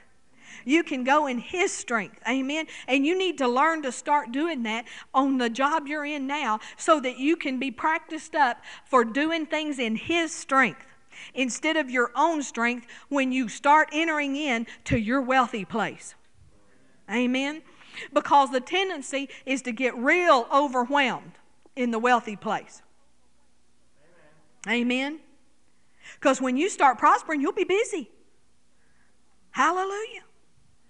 You 0.65 0.83
can 0.83 1.03
go 1.03 1.27
in 1.27 1.39
His 1.39 1.71
strength. 1.71 2.19
Amen. 2.27 2.67
And 2.87 3.05
you 3.05 3.17
need 3.17 3.37
to 3.39 3.47
learn 3.47 3.83
to 3.83 3.91
start 3.91 4.31
doing 4.31 4.63
that 4.63 4.85
on 5.13 5.37
the 5.37 5.49
job 5.49 5.87
you're 5.87 6.05
in 6.05 6.27
now 6.27 6.59
so 6.77 6.99
that 7.01 7.17
you 7.17 7.35
can 7.35 7.59
be 7.59 7.71
practiced 7.71 8.35
up 8.35 8.61
for 8.85 9.03
doing 9.03 9.45
things 9.45 9.79
in 9.79 9.95
His 9.95 10.33
strength 10.33 10.86
instead 11.33 11.77
of 11.77 11.89
your 11.89 12.11
own 12.15 12.41
strength 12.43 12.87
when 13.09 13.31
you 13.31 13.49
start 13.49 13.89
entering 13.91 14.35
in 14.35 14.67
to 14.85 14.97
your 14.97 15.21
wealthy 15.21 15.65
place. 15.65 16.15
Amen. 17.09 17.61
Because 18.13 18.51
the 18.51 18.59
tendency 18.59 19.29
is 19.45 19.61
to 19.63 19.71
get 19.71 19.95
real 19.97 20.47
overwhelmed 20.53 21.33
in 21.75 21.91
the 21.91 21.99
wealthy 21.99 22.35
place. 22.35 22.81
Amen. 24.67 25.19
Because 26.15 26.41
when 26.41 26.57
you 26.57 26.69
start 26.69 26.97
prospering, 26.97 27.41
you'll 27.41 27.53
be 27.53 27.63
busy. 27.63 28.09
Hallelujah. 29.51 30.23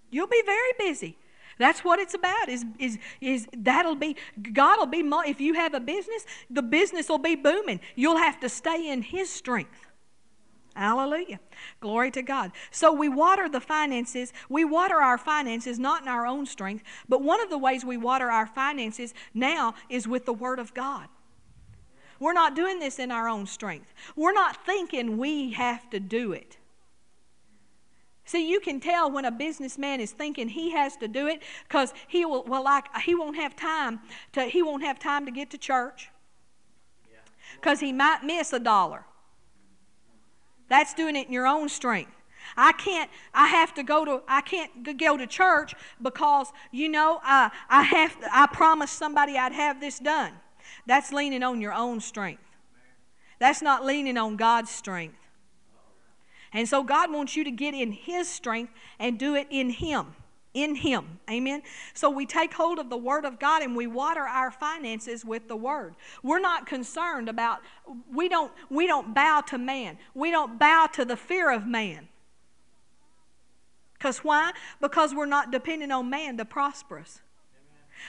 You'll 0.09 0.27
be 0.27 0.41
very 0.45 0.71
busy. 0.79 1.17
That's 1.59 1.83
what 1.83 1.99
it's 1.99 2.13
about. 2.13 2.49
Is 2.49 2.65
is 2.77 2.99
is 3.19 3.47
that'll 3.57 3.95
be 3.95 4.15
God 4.53 4.77
will 4.77 4.85
be 4.85 5.03
if 5.27 5.41
you 5.41 5.53
have 5.55 5.73
a 5.73 5.79
business, 5.79 6.25
the 6.49 6.61
business 6.61 7.09
will 7.09 7.17
be 7.17 7.35
booming. 7.35 7.79
You'll 7.95 8.17
have 8.17 8.39
to 8.41 8.49
stay 8.49 8.89
in 8.89 9.01
His 9.01 9.29
strength. 9.29 9.86
Hallelujah. 10.77 11.39
Glory 11.79 12.11
to 12.11 12.21
God. 12.21 12.51
So 12.69 12.93
we 12.93 13.09
water 13.09 13.49
the 13.49 13.59
finances. 13.59 14.31
We 14.47 14.63
water 14.63 14.97
our 14.97 15.17
finances 15.17 15.79
not 15.79 16.03
in 16.03 16.07
our 16.07 16.27
own 16.27 16.45
strength, 16.45 16.83
but 17.09 17.23
one 17.23 17.41
of 17.41 17.49
the 17.49 17.57
ways 17.57 17.83
we 17.83 17.97
water 17.97 18.29
our 18.29 18.45
finances 18.45 19.15
now 19.33 19.73
is 19.89 20.07
with 20.07 20.25
the 20.25 20.33
Word 20.33 20.59
of 20.59 20.75
God. 20.75 21.07
We're 22.19 22.33
not 22.33 22.55
doing 22.55 22.77
this 22.77 22.99
in 22.99 23.09
our 23.09 23.27
own 23.27 23.47
strength. 23.47 23.91
We're 24.15 24.33
not 24.33 24.65
thinking 24.67 25.17
we 25.17 25.53
have 25.53 25.89
to 25.89 25.99
do 25.99 26.31
it. 26.31 26.57
See, 28.25 28.47
you 28.47 28.59
can 28.59 28.79
tell 28.79 29.09
when 29.09 29.25
a 29.25 29.31
businessman 29.31 29.99
is 29.99 30.11
thinking 30.11 30.47
he 30.47 30.71
has 30.71 30.95
to 30.97 31.07
do 31.07 31.25
it 31.25 31.41
because 31.67 31.91
he 32.07 32.23
will 32.23 32.43
well 32.43 32.63
like 32.63 32.85
he 33.01 33.15
won't 33.15 33.37
have 33.37 33.55
time 33.55 33.99
to 34.33 34.43
he 34.43 34.61
won't 34.61 34.83
have 34.83 34.99
time 34.99 35.25
to 35.25 35.31
get 35.31 35.49
to 35.51 35.57
church 35.57 36.11
because 37.55 37.79
he 37.79 37.91
might 37.91 38.23
miss 38.23 38.53
a 38.53 38.59
dollar. 38.59 39.05
That's 40.69 40.93
doing 40.93 41.15
it 41.15 41.27
in 41.27 41.33
your 41.33 41.47
own 41.47 41.69
strength. 41.69 42.11
I 42.55 42.71
can't, 42.73 43.09
I 43.33 43.47
have 43.47 43.73
to 43.75 43.83
go 43.83 44.05
to, 44.05 44.21
I 44.27 44.41
can't 44.41 44.97
go 44.97 45.17
to 45.17 45.27
church 45.27 45.75
because, 46.01 46.51
you 46.71 46.87
know, 46.87 47.19
I, 47.23 47.51
I 47.69 47.83
have, 47.83 48.19
to, 48.21 48.27
I 48.31 48.47
promised 48.47 48.97
somebody 48.97 49.37
I'd 49.37 49.51
have 49.51 49.79
this 49.81 49.99
done. 49.99 50.33
That's 50.85 51.11
leaning 51.11 51.43
on 51.43 51.59
your 51.61 51.73
own 51.73 51.99
strength. 51.99 52.43
That's 53.39 53.61
not 53.61 53.85
leaning 53.85 54.17
on 54.17 54.35
God's 54.35 54.71
strength. 54.71 55.17
And 56.53 56.67
so 56.67 56.83
God 56.83 57.11
wants 57.11 57.35
you 57.35 57.43
to 57.43 57.51
get 57.51 57.73
in 57.73 57.91
His 57.91 58.27
strength 58.29 58.71
and 58.99 59.19
do 59.19 59.35
it 59.35 59.47
in 59.49 59.69
Him. 59.69 60.15
In 60.57 60.73
Him. 60.73 61.19
Amen. 61.29 61.61
So 61.93 62.09
we 62.09 62.25
take 62.25 62.51
hold 62.51 62.79
of 62.79 62.89
the 62.89 62.97
Word 62.97 63.25
of 63.25 63.37
God 63.37 63.61
and 63.61 63.75
we 63.75 63.85
water 63.85 64.23
our 64.23 64.49
finances 64.49 65.23
with 65.23 65.47
the 65.47 65.55
Word. 65.55 65.95
We're 66.23 66.39
not 66.39 66.65
concerned 66.65 67.29
about, 67.29 67.59
we 68.11 68.27
don't, 68.27 68.51
we 68.71 68.87
don't 68.87 69.13
bow 69.13 69.41
to 69.49 69.59
man. 69.59 69.99
We 70.15 70.31
don't 70.31 70.57
bow 70.57 70.87
to 70.93 71.05
the 71.05 71.15
fear 71.15 71.51
of 71.51 71.67
man. 71.67 72.07
Because 73.93 74.23
why? 74.23 74.51
Because 74.81 75.13
we're 75.13 75.27
not 75.27 75.51
depending 75.51 75.91
on 75.91 76.09
man 76.09 76.37
to 76.37 76.45
prosper 76.45 76.97
us. 76.97 77.21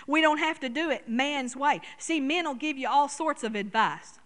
We 0.07 0.23
don't 0.23 0.39
have 0.39 0.59
to 0.61 0.71
do 0.71 0.89
it 0.89 1.07
man's 1.07 1.55
way. 1.55 1.83
See, 1.99 2.19
men 2.19 2.47
will 2.47 2.55
give 2.55 2.79
you 2.79 2.89
all 2.89 3.09
sorts 3.09 3.45
of 3.45 3.57
advice. 3.57 4.19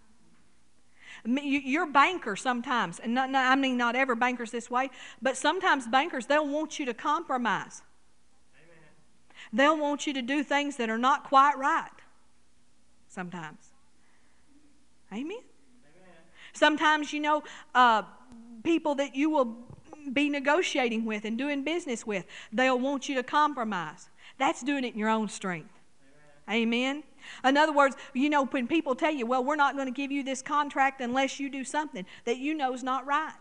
Your 1.25 1.87
banker 1.87 2.37
sometimes, 2.37 3.01
and 3.01 3.15
not, 3.15 3.35
I 3.35 3.57
mean 3.57 3.77
not 3.77 3.97
every 3.97 4.15
banker's 4.15 4.53
this 4.53 4.71
way, 4.71 4.91
but 5.21 5.37
sometimes 5.37 5.89
bankers, 5.89 6.27
they'll 6.27 6.47
want 6.47 6.79
you 6.79 6.87
to 6.87 6.95
compromise. 6.95 7.83
They'll 9.53 9.79
want 9.79 10.07
you 10.07 10.15
to 10.15 10.23
do 10.23 10.43
things 10.43 10.77
that 10.77 10.89
are 10.89 10.99
not 10.99 11.25
quite 11.25 11.59
right 11.59 11.91
sometimes. 13.09 13.73
Amen. 15.13 15.27
Amen. 15.31 15.43
Sometimes, 16.55 17.13
you 17.13 17.21
know, 17.21 17.43
uh, 17.75 18.03
people 18.65 18.95
that 18.95 19.15
you 19.15 19.29
will 19.29 19.57
be 20.13 20.29
negotiating 20.31 21.05
with 21.05 21.25
and 21.25 21.37
doing 21.37 21.63
business 21.63 22.07
with, 22.07 22.25
they'll 22.53 22.79
want 22.79 23.09
you 23.09 23.15
to 23.17 23.23
compromise. 23.23 24.09
That's 24.39 24.63
doing 24.63 24.85
it 24.85 24.95
in 24.95 24.99
your 24.99 25.11
own 25.11 25.29
strength. 25.29 25.79
Amen. 26.49 26.63
Amen. 26.63 27.03
In 27.45 27.57
other 27.57 27.73
words, 27.73 27.97
you 28.15 28.31
know, 28.31 28.47
when 28.47 28.67
people 28.67 28.95
tell 28.95 29.13
you, 29.13 29.27
well, 29.27 29.45
we're 29.45 29.57
not 29.57 29.75
going 29.75 29.87
to 29.87 29.93
give 29.93 30.11
you 30.11 30.25
this 30.25 30.43
contract 30.43 31.01
unless 31.01 31.39
you 31.39 31.51
do 31.51 31.63
something 31.63 32.07
that 32.25 32.39
you 32.39 32.55
know 32.55 32.73
is 32.73 32.83
not 32.83 33.07
right. 33.07 33.35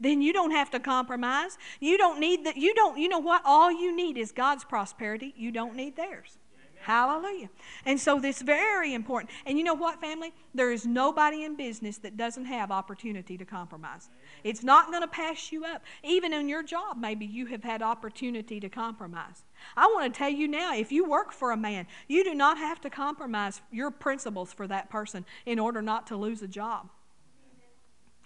Then 0.00 0.22
you 0.22 0.32
don't 0.32 0.52
have 0.52 0.70
to 0.70 0.80
compromise. 0.80 1.58
You 1.80 1.98
don't 1.98 2.20
need 2.20 2.46
that. 2.46 2.56
You 2.56 2.74
don't, 2.74 2.98
you 2.98 3.08
know 3.08 3.18
what? 3.18 3.42
All 3.44 3.70
you 3.70 3.94
need 3.94 4.16
is 4.16 4.32
God's 4.32 4.64
prosperity. 4.64 5.34
You 5.36 5.50
don't 5.50 5.74
need 5.74 5.96
theirs. 5.96 6.38
Hallelujah. 6.80 7.50
And 7.84 8.00
so 8.00 8.20
this 8.20 8.40
very 8.40 8.94
important. 8.94 9.30
And 9.44 9.58
you 9.58 9.64
know 9.64 9.74
what, 9.74 10.00
family? 10.00 10.32
There 10.54 10.72
is 10.72 10.86
nobody 10.86 11.44
in 11.44 11.56
business 11.56 11.98
that 11.98 12.16
doesn't 12.16 12.44
have 12.44 12.70
opportunity 12.70 13.36
to 13.36 13.44
compromise. 13.44 14.08
It's 14.44 14.62
not 14.62 14.90
going 14.90 15.02
to 15.02 15.08
pass 15.08 15.52
you 15.52 15.64
up. 15.64 15.82
Even 16.02 16.32
in 16.32 16.48
your 16.48 16.62
job, 16.62 16.96
maybe 16.96 17.26
you 17.26 17.46
have 17.46 17.64
had 17.64 17.82
opportunity 17.82 18.60
to 18.60 18.68
compromise. 18.68 19.44
I 19.76 19.86
want 19.86 20.12
to 20.12 20.18
tell 20.18 20.30
you 20.30 20.48
now 20.48 20.74
if 20.74 20.92
you 20.92 21.04
work 21.04 21.32
for 21.32 21.50
a 21.50 21.56
man, 21.56 21.86
you 22.06 22.24
do 22.24 22.34
not 22.34 22.58
have 22.58 22.80
to 22.82 22.90
compromise 22.90 23.60
your 23.70 23.90
principles 23.90 24.52
for 24.52 24.66
that 24.68 24.88
person 24.88 25.26
in 25.44 25.58
order 25.58 25.82
not 25.82 26.06
to 26.06 26.16
lose 26.16 26.42
a 26.42 26.48
job. 26.48 26.88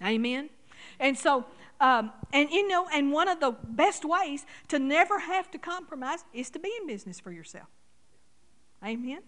Amen. 0.05 0.51
And 0.99 1.17
so, 1.19 1.47
um, 1.81 2.13
and 2.33 2.51
you 2.51 2.69
know, 2.69 2.87
and 2.93 3.13
one 3.13 3.29
of 3.29 3.41
the 3.41 3.57
best 3.65 4.05
ways 4.05 4.47
to 4.69 4.79
never 4.79 5.19
have 5.19 5.51
to 5.51 5.59
compromise 5.59 6.25
is 6.33 6.51
to 6.51 6.59
be 6.59 6.73
in 6.81 6.87
business 6.87 7.19
for 7.19 7.33
yourself. 7.33 7.69
Amen. 8.85 9.21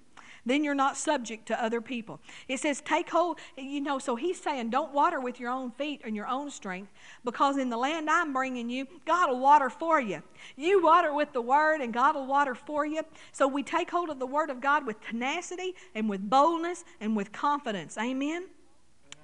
Then 0.46 0.62
you're 0.62 0.74
not 0.74 0.98
subject 0.98 1.46
to 1.46 1.62
other 1.62 1.80
people. 1.80 2.20
It 2.48 2.60
says, 2.60 2.82
take 2.82 3.08
hold, 3.08 3.38
you 3.56 3.80
know, 3.80 3.98
so 3.98 4.14
he's 4.14 4.38
saying, 4.38 4.68
don't 4.68 4.92
water 4.92 5.18
with 5.18 5.40
your 5.40 5.50
own 5.50 5.70
feet 5.70 6.02
and 6.04 6.14
your 6.14 6.26
own 6.26 6.50
strength, 6.50 6.92
because 7.24 7.56
in 7.56 7.70
the 7.70 7.78
land 7.78 8.10
I'm 8.10 8.34
bringing 8.34 8.68
you, 8.68 8.86
God 9.06 9.30
will 9.30 9.40
water 9.40 9.70
for 9.70 10.00
you. 10.00 10.22
You 10.56 10.82
water 10.82 11.14
with 11.14 11.32
the 11.32 11.40
word, 11.40 11.80
and 11.80 11.94
God 11.94 12.14
will 12.14 12.26
water 12.26 12.54
for 12.54 12.84
you. 12.84 13.02
So 13.32 13.48
we 13.48 13.62
take 13.62 13.90
hold 13.90 14.10
of 14.10 14.18
the 14.18 14.26
word 14.26 14.50
of 14.50 14.60
God 14.60 14.86
with 14.86 15.00
tenacity 15.00 15.74
and 15.94 16.10
with 16.10 16.28
boldness 16.28 16.84
and 17.00 17.16
with 17.16 17.32
confidence. 17.32 17.96
Amen. 17.96 18.48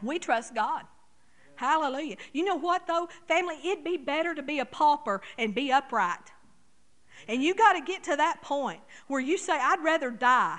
We 0.03 0.19
trust 0.19 0.55
God. 0.55 0.85
Hallelujah. 1.61 2.17
You 2.33 2.47
know 2.47 2.55
what, 2.55 2.87
though? 2.87 3.11
Family, 3.29 3.57
it'd 3.63 3.85
be 3.85 3.99
better 3.99 4.35
to 4.35 4.43
be 4.43 4.61
a 4.61 4.65
pauper 4.65 5.21
and 5.37 5.55
be 5.55 5.71
upright. 5.71 6.33
And 7.29 7.43
you 7.43 7.55
got 7.55 7.75
to 7.75 7.83
get 7.83 8.03
to 8.05 8.17
that 8.17 8.41
point 8.41 8.81
where 9.09 9.21
you 9.21 9.37
say, 9.37 9.59
I'd 9.61 9.85
rather 9.85 10.11
die. 10.11 10.59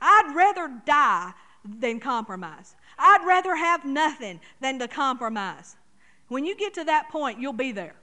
I'd 0.00 0.32
rather 0.34 0.68
die 0.84 1.34
than 1.64 2.00
compromise. 2.00 2.74
I'd 2.98 3.24
rather 3.24 3.54
have 3.54 3.84
nothing 3.84 4.40
than 4.60 4.80
to 4.80 4.88
compromise. 4.88 5.76
When 6.26 6.44
you 6.44 6.56
get 6.56 6.74
to 6.74 6.84
that 6.84 7.10
point, 7.10 7.38
you'll 7.38 7.52
be 7.52 7.70
there. 7.70 7.94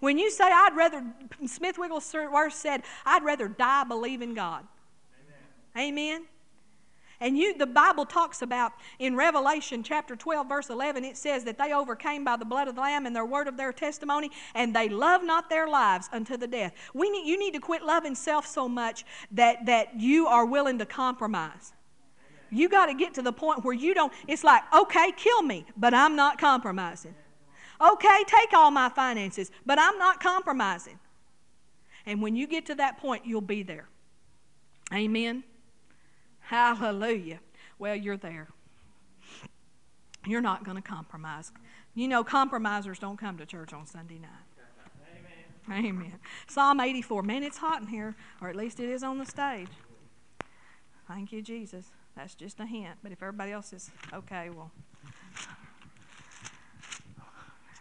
When 0.00 0.16
you 0.16 0.30
say, 0.30 0.44
I'd 0.44 0.74
rather, 0.74 1.04
Smith 1.44 1.76
Wigglesworth 1.76 2.54
said, 2.54 2.84
I'd 3.04 3.22
rather 3.22 3.48
die 3.48 3.84
believing 3.84 4.32
God. 4.32 4.64
Amen. 5.76 5.88
Amen. 5.92 6.22
And 7.22 7.38
you, 7.38 7.56
the 7.56 7.68
Bible 7.68 8.04
talks 8.04 8.42
about 8.42 8.72
in 8.98 9.14
Revelation 9.14 9.84
chapter 9.84 10.16
12, 10.16 10.48
verse 10.48 10.70
11, 10.70 11.04
it 11.04 11.16
says 11.16 11.44
that 11.44 11.56
they 11.56 11.72
overcame 11.72 12.24
by 12.24 12.36
the 12.36 12.44
blood 12.44 12.66
of 12.66 12.74
the 12.74 12.80
Lamb 12.80 13.06
and 13.06 13.14
their 13.14 13.24
word 13.24 13.46
of 13.46 13.56
their 13.56 13.72
testimony, 13.72 14.28
and 14.56 14.74
they 14.74 14.88
love 14.88 15.22
not 15.22 15.48
their 15.48 15.68
lives 15.68 16.10
unto 16.12 16.36
the 16.36 16.48
death. 16.48 16.72
We 16.92 17.10
need, 17.10 17.24
you 17.28 17.38
need 17.38 17.54
to 17.54 17.60
quit 17.60 17.84
loving 17.84 18.16
self 18.16 18.44
so 18.44 18.68
much 18.68 19.04
that, 19.30 19.66
that 19.66 20.00
you 20.00 20.26
are 20.26 20.44
willing 20.44 20.80
to 20.80 20.84
compromise. 20.84 21.72
You 22.50 22.68
got 22.68 22.86
to 22.86 22.94
get 22.94 23.14
to 23.14 23.22
the 23.22 23.32
point 23.32 23.64
where 23.64 23.72
you 23.72 23.94
don't, 23.94 24.12
it's 24.26 24.42
like, 24.42 24.64
okay, 24.74 25.12
kill 25.12 25.42
me, 25.42 25.64
but 25.76 25.94
I'm 25.94 26.16
not 26.16 26.38
compromising. 26.38 27.14
Okay, 27.80 28.24
take 28.26 28.52
all 28.52 28.72
my 28.72 28.88
finances, 28.88 29.52
but 29.64 29.78
I'm 29.78 29.96
not 29.96 30.18
compromising. 30.18 30.98
And 32.04 32.20
when 32.20 32.34
you 32.34 32.48
get 32.48 32.66
to 32.66 32.74
that 32.74 32.98
point, 32.98 33.26
you'll 33.26 33.40
be 33.40 33.62
there. 33.62 33.88
Amen. 34.92 35.44
Hallelujah. 36.52 37.40
Well, 37.78 37.96
you're 37.96 38.18
there. 38.18 38.48
You're 40.26 40.42
not 40.42 40.64
going 40.64 40.76
to 40.76 40.82
compromise. 40.82 41.50
You 41.94 42.08
know, 42.08 42.22
compromisers 42.22 42.98
don't 42.98 43.16
come 43.16 43.38
to 43.38 43.46
church 43.46 43.72
on 43.72 43.86
Sunday 43.86 44.18
night. 44.18 44.28
Amen. 45.70 45.86
Amen. 45.86 46.12
Psalm 46.46 46.78
84. 46.78 47.22
Man, 47.22 47.42
it's 47.42 47.56
hot 47.56 47.80
in 47.80 47.86
here, 47.86 48.14
or 48.42 48.50
at 48.50 48.56
least 48.56 48.80
it 48.80 48.90
is 48.90 49.02
on 49.02 49.16
the 49.16 49.24
stage. 49.24 49.70
Thank 51.08 51.32
you, 51.32 51.40
Jesus. 51.40 51.86
That's 52.14 52.34
just 52.34 52.60
a 52.60 52.66
hint. 52.66 52.98
But 53.02 53.12
if 53.12 53.22
everybody 53.22 53.52
else 53.52 53.72
is 53.72 53.90
okay, 54.12 54.50
well. 54.50 54.72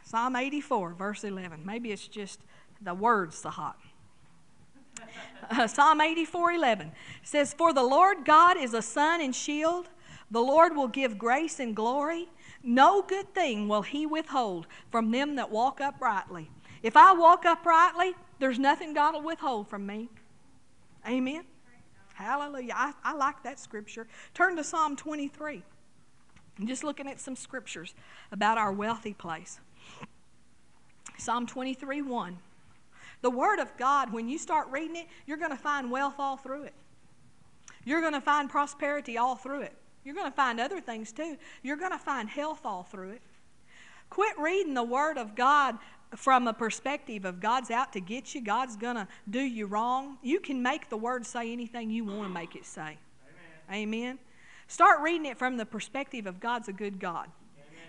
Psalm 0.05 0.37
84, 0.37 0.93
verse 0.93 1.25
11. 1.25 1.65
Maybe 1.65 1.91
it's 1.91 2.07
just 2.07 2.39
the 2.81 2.93
words 2.93 3.41
the 3.41 3.49
hot. 3.49 3.77
Uh, 5.51 5.67
Psalm 5.67 5.99
84 5.99 6.53
11 6.53 6.91
says, 7.23 7.53
For 7.53 7.73
the 7.73 7.83
Lord 7.83 8.23
God 8.25 8.57
is 8.57 8.73
a 8.73 8.81
sun 8.81 9.19
and 9.21 9.35
shield. 9.35 9.89
The 10.29 10.39
Lord 10.39 10.75
will 10.75 10.87
give 10.87 11.17
grace 11.17 11.59
and 11.59 11.75
glory. 11.75 12.29
No 12.63 13.01
good 13.01 13.33
thing 13.33 13.67
will 13.67 13.81
he 13.81 14.05
withhold 14.05 14.65
from 14.89 15.11
them 15.11 15.35
that 15.35 15.51
walk 15.51 15.81
uprightly. 15.81 16.49
If 16.83 16.95
I 16.95 17.13
walk 17.13 17.45
uprightly, 17.45 18.15
there's 18.39 18.57
nothing 18.57 18.93
God 18.93 19.13
will 19.13 19.23
withhold 19.23 19.67
from 19.67 19.85
me. 19.85 20.09
Amen. 21.07 21.43
Hallelujah. 22.13 22.73
I, 22.75 22.93
I 23.03 23.13
like 23.13 23.43
that 23.43 23.59
scripture. 23.59 24.07
Turn 24.33 24.55
to 24.55 24.63
Psalm 24.63 24.95
23. 24.95 25.63
I'm 26.59 26.67
just 26.67 26.83
looking 26.83 27.07
at 27.07 27.19
some 27.19 27.35
scriptures 27.35 27.93
about 28.31 28.57
our 28.57 28.71
wealthy 28.71 29.13
place. 29.13 29.59
Psalm 31.17 31.45
23 31.45 32.01
1. 32.01 32.37
The 33.21 33.29
Word 33.29 33.59
of 33.59 33.75
God, 33.77 34.11
when 34.11 34.27
you 34.27 34.37
start 34.37 34.67
reading 34.69 34.95
it, 34.95 35.07
you're 35.25 35.37
going 35.37 35.51
to 35.51 35.57
find 35.57 35.91
wealth 35.91 36.15
all 36.17 36.37
through 36.37 36.63
it. 36.63 36.73
You're 37.85 38.01
going 38.01 38.13
to 38.13 38.21
find 38.21 38.49
prosperity 38.49 39.17
all 39.17 39.35
through 39.35 39.61
it. 39.61 39.73
You're 40.03 40.15
going 40.15 40.29
to 40.29 40.35
find 40.35 40.59
other 40.59 40.81
things 40.81 41.11
too. 41.11 41.37
You're 41.61 41.77
going 41.77 41.91
to 41.91 41.99
find 41.99 42.27
health 42.27 42.61
all 42.65 42.83
through 42.83 43.11
it. 43.11 43.21
Quit 44.09 44.37
reading 44.37 44.73
the 44.73 44.83
Word 44.83 45.17
of 45.17 45.35
God 45.35 45.77
from 46.15 46.47
a 46.47 46.53
perspective 46.53 47.23
of 47.25 47.39
God's 47.39 47.71
out 47.71 47.93
to 47.93 48.01
get 48.01 48.35
you, 48.35 48.41
God's 48.41 48.75
going 48.75 48.95
to 48.95 49.07
do 49.29 49.39
you 49.39 49.65
wrong. 49.65 50.17
You 50.21 50.39
can 50.39 50.61
make 50.61 50.89
the 50.89 50.97
Word 50.97 51.25
say 51.25 51.51
anything 51.51 51.89
you 51.89 52.03
want 52.03 52.23
to 52.23 52.29
make 52.29 52.55
it 52.55 52.65
say. 52.65 52.97
Amen. 53.71 53.83
Amen. 53.83 54.19
Start 54.67 55.01
reading 55.01 55.25
it 55.25 55.37
from 55.37 55.57
the 55.57 55.65
perspective 55.65 56.25
of 56.25 56.39
God's 56.39 56.67
a 56.67 56.73
good 56.73 56.99
God. 56.99 57.27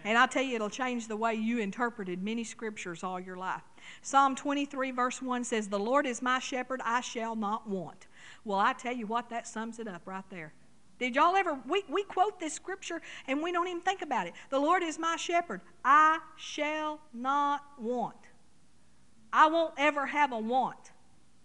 And 0.04 0.18
I 0.18 0.26
tell 0.26 0.42
you, 0.42 0.56
it'll 0.56 0.70
change 0.70 1.06
the 1.06 1.16
way 1.16 1.34
you 1.34 1.58
interpreted 1.58 2.22
many 2.22 2.44
scriptures 2.44 3.04
all 3.04 3.20
your 3.20 3.36
life. 3.36 3.62
Psalm 4.00 4.34
23, 4.34 4.90
verse 4.90 5.22
1 5.22 5.44
says, 5.44 5.68
The 5.68 5.78
Lord 5.78 6.06
is 6.06 6.22
my 6.22 6.38
shepherd, 6.38 6.80
I 6.84 7.00
shall 7.00 7.36
not 7.36 7.68
want. 7.68 8.06
Well, 8.44 8.58
I 8.58 8.72
tell 8.72 8.94
you 8.94 9.06
what, 9.06 9.30
that 9.30 9.46
sums 9.46 9.78
it 9.78 9.86
up 9.86 10.02
right 10.06 10.24
there. 10.30 10.52
Did 10.98 11.16
y'all 11.16 11.34
ever, 11.36 11.58
we, 11.68 11.82
we 11.88 12.04
quote 12.04 12.38
this 12.38 12.52
scripture 12.52 13.00
and 13.26 13.42
we 13.42 13.50
don't 13.52 13.66
even 13.66 13.80
think 13.80 14.02
about 14.02 14.26
it. 14.26 14.34
The 14.50 14.58
Lord 14.58 14.82
is 14.82 14.98
my 14.98 15.16
shepherd, 15.16 15.60
I 15.84 16.18
shall 16.36 17.00
not 17.12 17.62
want. 17.78 18.16
I 19.32 19.46
won't 19.48 19.74
ever 19.78 20.06
have 20.06 20.32
a 20.32 20.38
want. 20.38 20.92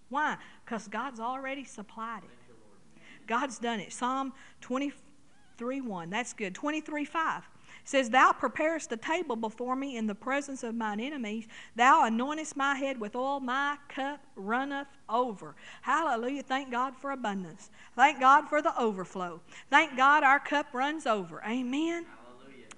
Why? 0.09 0.37
Because 0.63 0.87
God's 0.87 1.19
already 1.19 1.63
supplied 1.63 2.23
it. 2.23 3.01
God's 3.27 3.59
done 3.59 3.79
it. 3.79 3.91
Psalm 3.91 4.33
23 4.61 5.81
1. 5.81 6.09
That's 6.09 6.33
good. 6.33 6.53
23 6.53 7.05
5 7.05 7.43
says, 7.87 8.09
Thou 8.09 8.33
preparest 8.33 8.91
a 8.91 8.97
table 8.97 9.37
before 9.37 9.75
me 9.75 9.95
in 9.95 10.07
the 10.07 10.15
presence 10.15 10.61
of 10.61 10.75
mine 10.75 10.99
enemies. 10.99 11.47
Thou 11.75 12.03
anointest 12.03 12.57
my 12.57 12.75
head 12.75 12.99
with 12.99 13.15
oil, 13.15 13.39
my 13.39 13.77
cup 13.87 14.19
runneth 14.35 14.89
over. 15.07 15.55
Hallelujah. 15.81 16.43
Thank 16.43 16.69
God 16.69 16.97
for 16.97 17.11
abundance. 17.11 17.71
Thank 17.95 18.19
God 18.19 18.49
for 18.49 18.61
the 18.61 18.77
overflow. 18.79 19.39
Thank 19.69 19.95
God 19.95 20.23
our 20.23 20.39
cup 20.39 20.73
runs 20.73 21.07
over. 21.07 21.41
Amen. 21.47 22.05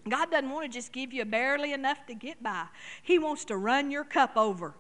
God 0.08 0.30
doesn't 0.30 0.50
want 0.50 0.72
to 0.72 0.78
just 0.78 0.92
give 0.92 1.12
you 1.12 1.26
barely 1.26 1.74
enough 1.74 2.06
to 2.06 2.14
get 2.14 2.42
by. 2.44 2.66
He 3.02 3.18
wants 3.18 3.46
to 3.46 3.58
run 3.58 3.90
your 3.90 4.04
cup 4.04 4.38
over. 4.38 4.76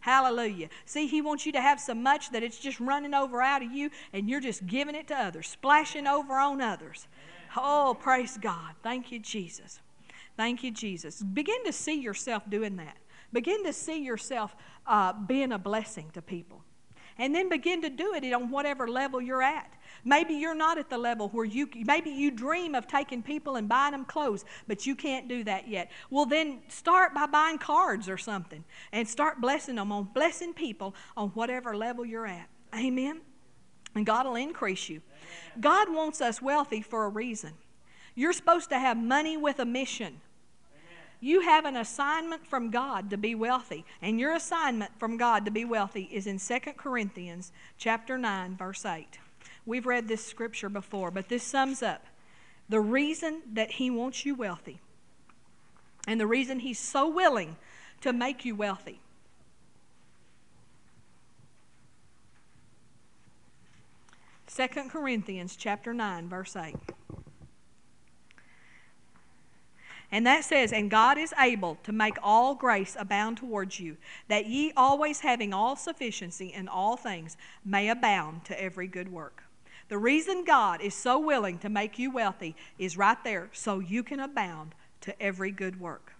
Hallelujah. 0.00 0.68
See, 0.84 1.06
He 1.06 1.22
wants 1.22 1.46
you 1.46 1.52
to 1.52 1.60
have 1.60 1.80
so 1.80 1.94
much 1.94 2.30
that 2.32 2.42
it's 2.42 2.58
just 2.58 2.80
running 2.80 3.14
over 3.14 3.40
out 3.40 3.62
of 3.62 3.72
you 3.72 3.90
and 4.12 4.28
you're 4.28 4.40
just 4.40 4.66
giving 4.66 4.94
it 4.94 5.08
to 5.08 5.14
others, 5.14 5.48
splashing 5.48 6.06
over 6.06 6.34
on 6.34 6.60
others. 6.60 7.08
Oh, 7.56 7.96
praise 7.98 8.38
God. 8.40 8.74
Thank 8.82 9.12
you, 9.12 9.18
Jesus. 9.18 9.80
Thank 10.36 10.62
you, 10.62 10.70
Jesus. 10.70 11.22
Begin 11.22 11.64
to 11.64 11.72
see 11.72 12.00
yourself 12.00 12.48
doing 12.48 12.76
that. 12.76 12.96
Begin 13.32 13.64
to 13.64 13.72
see 13.72 14.02
yourself 14.02 14.56
uh, 14.86 15.12
being 15.12 15.52
a 15.52 15.58
blessing 15.58 16.10
to 16.14 16.22
people. 16.22 16.62
And 17.18 17.34
then 17.34 17.48
begin 17.48 17.82
to 17.82 17.90
do 17.90 18.14
it 18.14 18.32
on 18.32 18.48
whatever 18.48 18.86
level 18.86 19.20
you're 19.20 19.42
at. 19.42 19.72
Maybe 20.04 20.34
you're 20.34 20.54
not 20.54 20.78
at 20.78 20.88
the 20.88 20.98
level 20.98 21.28
where 21.30 21.44
you, 21.44 21.68
maybe 21.84 22.10
you 22.10 22.30
dream 22.30 22.76
of 22.76 22.86
taking 22.86 23.22
people 23.22 23.56
and 23.56 23.68
buying 23.68 23.90
them 23.90 24.04
clothes, 24.04 24.44
but 24.68 24.86
you 24.86 24.94
can't 24.94 25.26
do 25.28 25.42
that 25.44 25.66
yet. 25.66 25.90
Well, 26.10 26.26
then 26.26 26.60
start 26.68 27.14
by 27.14 27.26
buying 27.26 27.58
cards 27.58 28.08
or 28.08 28.16
something 28.16 28.64
and 28.92 29.08
start 29.08 29.40
blessing 29.40 29.74
them 29.74 29.90
on, 29.90 30.04
blessing 30.14 30.54
people 30.54 30.94
on 31.16 31.30
whatever 31.30 31.76
level 31.76 32.06
you're 32.06 32.26
at. 32.26 32.48
Amen? 32.72 33.22
And 33.94 34.06
God 34.06 34.26
will 34.26 34.36
increase 34.36 34.88
you. 34.88 35.02
God 35.60 35.92
wants 35.92 36.20
us 36.20 36.40
wealthy 36.40 36.82
for 36.82 37.04
a 37.04 37.08
reason. 37.08 37.54
You're 38.14 38.32
supposed 38.32 38.68
to 38.70 38.78
have 38.78 38.96
money 38.96 39.36
with 39.36 39.58
a 39.58 39.64
mission. 39.64 40.20
You 41.20 41.40
have 41.40 41.64
an 41.64 41.76
assignment 41.76 42.46
from 42.46 42.70
God 42.70 43.10
to 43.10 43.16
be 43.16 43.34
wealthy, 43.34 43.84
and 44.00 44.20
your 44.20 44.34
assignment 44.34 44.92
from 45.00 45.16
God 45.16 45.44
to 45.44 45.50
be 45.50 45.64
wealthy 45.64 46.08
is 46.12 46.28
in 46.28 46.38
2 46.38 46.58
Corinthians 46.76 47.50
chapter 47.76 48.16
9 48.16 48.56
verse 48.56 48.84
8. 48.86 49.18
We've 49.66 49.86
read 49.86 50.06
this 50.06 50.24
scripture 50.24 50.68
before, 50.68 51.10
but 51.10 51.28
this 51.28 51.42
sums 51.42 51.82
up 51.82 52.06
the 52.68 52.80
reason 52.80 53.42
that 53.52 53.72
he 53.72 53.90
wants 53.90 54.24
you 54.24 54.34
wealthy 54.34 54.80
and 56.06 56.20
the 56.20 56.26
reason 56.26 56.60
he's 56.60 56.78
so 56.78 57.08
willing 57.08 57.56
to 58.00 58.12
make 58.12 58.44
you 58.44 58.54
wealthy. 58.54 59.00
2 64.58 64.66
Corinthians 64.88 65.54
chapter 65.54 65.94
9 65.94 66.28
verse 66.28 66.56
8. 66.56 66.74
And 70.10 70.26
that 70.26 70.42
says, 70.42 70.72
And 70.72 70.90
God 70.90 71.16
is 71.16 71.32
able 71.38 71.76
to 71.84 71.92
make 71.92 72.16
all 72.24 72.56
grace 72.56 72.96
abound 72.98 73.36
towards 73.36 73.78
you, 73.78 73.96
that 74.26 74.46
ye 74.46 74.72
always 74.76 75.20
having 75.20 75.54
all 75.54 75.76
sufficiency 75.76 76.52
in 76.52 76.66
all 76.66 76.96
things 76.96 77.36
may 77.64 77.88
abound 77.88 78.44
to 78.46 78.60
every 78.60 78.88
good 78.88 79.12
work. 79.12 79.44
The 79.90 79.98
reason 79.98 80.44
God 80.44 80.80
is 80.80 80.92
so 80.92 81.20
willing 81.20 81.58
to 81.58 81.68
make 81.68 81.96
you 81.96 82.10
wealthy 82.10 82.56
is 82.80 82.98
right 82.98 83.22
there, 83.22 83.50
so 83.52 83.78
you 83.78 84.02
can 84.02 84.18
abound 84.18 84.74
to 85.02 85.22
every 85.22 85.52
good 85.52 85.78
work. 85.78 86.14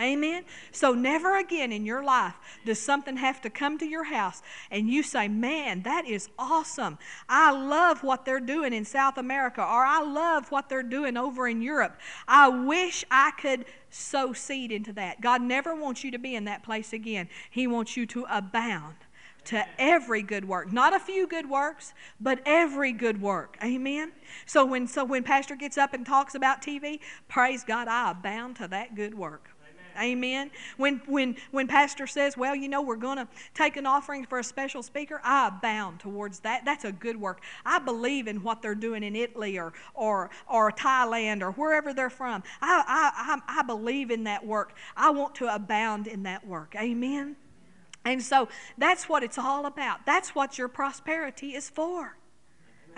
Amen. 0.00 0.44
So 0.72 0.92
never 0.92 1.38
again 1.38 1.70
in 1.70 1.86
your 1.86 2.02
life 2.02 2.34
does 2.64 2.80
something 2.80 3.16
have 3.16 3.40
to 3.42 3.50
come 3.50 3.78
to 3.78 3.86
your 3.86 4.02
house 4.02 4.42
and 4.72 4.90
you 4.90 5.04
say, 5.04 5.28
"Man, 5.28 5.82
that 5.82 6.04
is 6.04 6.28
awesome. 6.36 6.98
I 7.28 7.52
love 7.52 8.02
what 8.02 8.24
they're 8.24 8.40
doing 8.40 8.72
in 8.72 8.84
South 8.84 9.18
America 9.18 9.62
or 9.62 9.84
I 9.84 10.00
love 10.00 10.50
what 10.50 10.68
they're 10.68 10.82
doing 10.82 11.16
over 11.16 11.46
in 11.46 11.62
Europe. 11.62 12.00
I 12.26 12.48
wish 12.48 13.04
I 13.08 13.30
could 13.38 13.66
sow 13.88 14.32
seed 14.32 14.72
into 14.72 14.92
that." 14.94 15.20
God 15.20 15.42
never 15.42 15.76
wants 15.76 16.02
you 16.02 16.10
to 16.10 16.18
be 16.18 16.34
in 16.34 16.44
that 16.46 16.64
place 16.64 16.92
again. 16.92 17.28
He 17.48 17.68
wants 17.68 17.96
you 17.96 18.04
to 18.06 18.26
abound 18.28 18.96
to 19.44 19.64
every 19.78 20.22
good 20.22 20.46
work 20.46 20.72
not 20.72 20.94
a 20.94 20.98
few 20.98 21.26
good 21.26 21.48
works 21.48 21.92
but 22.18 22.40
every 22.46 22.92
good 22.92 23.20
work 23.20 23.58
amen 23.62 24.10
so 24.46 24.64
when 24.64 24.86
so 24.86 25.04
when 25.04 25.22
pastor 25.22 25.54
gets 25.54 25.76
up 25.76 25.92
and 25.92 26.06
talks 26.06 26.34
about 26.34 26.62
tv 26.62 26.98
praise 27.28 27.62
god 27.62 27.86
i 27.86 28.10
abound 28.10 28.56
to 28.56 28.66
that 28.66 28.94
good 28.94 29.14
work 29.14 29.53
Amen. 30.00 30.50
When 30.76 31.00
when 31.06 31.36
when 31.50 31.66
pastor 31.66 32.06
says, 32.06 32.36
"Well, 32.36 32.54
you 32.54 32.68
know, 32.68 32.82
we're 32.82 32.96
going 32.96 33.18
to 33.18 33.28
take 33.54 33.76
an 33.76 33.86
offering 33.86 34.24
for 34.26 34.38
a 34.38 34.44
special 34.44 34.82
speaker," 34.82 35.20
I 35.24 35.48
abound 35.48 36.00
towards 36.00 36.40
that. 36.40 36.64
That's 36.64 36.84
a 36.84 36.92
good 36.92 37.20
work. 37.20 37.40
I 37.64 37.78
believe 37.78 38.28
in 38.28 38.42
what 38.42 38.62
they're 38.62 38.74
doing 38.74 39.02
in 39.02 39.16
Italy 39.16 39.58
or 39.58 39.72
or 39.94 40.30
or 40.48 40.70
Thailand 40.72 41.42
or 41.42 41.52
wherever 41.52 41.92
they're 41.92 42.10
from. 42.10 42.42
I 42.60 42.82
I 42.86 43.40
I, 43.46 43.60
I 43.60 43.62
believe 43.62 44.10
in 44.10 44.24
that 44.24 44.46
work. 44.46 44.74
I 44.96 45.10
want 45.10 45.34
to 45.36 45.54
abound 45.54 46.06
in 46.06 46.22
that 46.24 46.46
work. 46.46 46.74
Amen. 46.76 47.36
And 48.04 48.22
so 48.22 48.48
that's 48.76 49.08
what 49.08 49.22
it's 49.22 49.38
all 49.38 49.66
about. 49.66 50.04
That's 50.04 50.34
what 50.34 50.58
your 50.58 50.68
prosperity 50.68 51.54
is 51.54 51.70
for. 51.70 52.16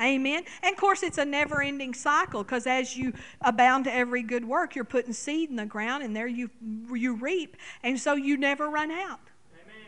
Amen. 0.01 0.45
And 0.63 0.73
of 0.73 0.79
course, 0.79 1.03
it's 1.03 1.19
a 1.19 1.25
never 1.25 1.63
ending 1.63 1.95
cycle 1.95 2.43
because 2.43 2.67
as 2.67 2.97
you 2.97 3.13
abound 3.41 3.85
to 3.85 3.95
every 3.95 4.23
good 4.23 4.45
work, 4.45 4.75
you're 4.75 4.85
putting 4.85 5.13
seed 5.13 5.51
in 5.51 5.57
the 5.57 5.67
ground 5.67 6.03
and 6.03 6.15
there 6.15 6.27
you, 6.27 6.51
you 6.93 7.15
reap. 7.15 7.57
And 7.83 7.99
so 7.99 8.15
you 8.15 8.37
never 8.37 8.69
run 8.69 8.91
out. 8.91 9.21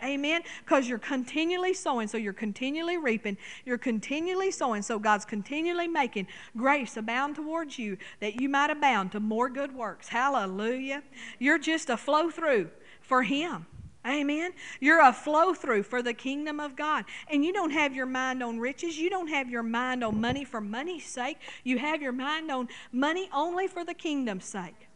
Amen. 0.02 0.42
Because 0.64 0.88
you're 0.88 0.98
continually 0.98 1.74
sowing, 1.74 2.08
so 2.08 2.16
you're 2.16 2.32
continually 2.32 2.96
reaping. 2.96 3.36
You're 3.64 3.78
continually 3.78 4.50
sowing, 4.50 4.82
so 4.82 4.98
God's 4.98 5.24
continually 5.24 5.88
making 5.88 6.28
grace 6.56 6.96
abound 6.96 7.36
towards 7.36 7.78
you 7.78 7.96
that 8.20 8.40
you 8.40 8.48
might 8.48 8.70
abound 8.70 9.12
to 9.12 9.20
more 9.20 9.48
good 9.48 9.74
works. 9.74 10.08
Hallelujah. 10.08 11.02
You're 11.38 11.58
just 11.58 11.90
a 11.90 11.96
flow 11.96 12.30
through 12.30 12.70
for 13.00 13.22
Him. 13.22 13.66
Amen. 14.08 14.52
You're 14.80 15.02
a 15.02 15.12
flow 15.12 15.52
through 15.52 15.82
for 15.82 16.02
the 16.02 16.14
kingdom 16.14 16.60
of 16.60 16.76
God. 16.76 17.04
And 17.30 17.44
you 17.44 17.52
don't 17.52 17.70
have 17.70 17.94
your 17.94 18.06
mind 18.06 18.42
on 18.42 18.58
riches. 18.58 18.98
You 18.98 19.10
don't 19.10 19.28
have 19.28 19.50
your 19.50 19.62
mind 19.62 20.02
on 20.02 20.20
money 20.20 20.44
for 20.44 20.60
money's 20.60 21.04
sake. 21.04 21.36
You 21.62 21.78
have 21.78 22.00
your 22.00 22.12
mind 22.12 22.50
on 22.50 22.68
money 22.90 23.28
only 23.34 23.66
for 23.66 23.84
the 23.84 23.94
kingdom's 23.94 24.46
sake. 24.46 24.88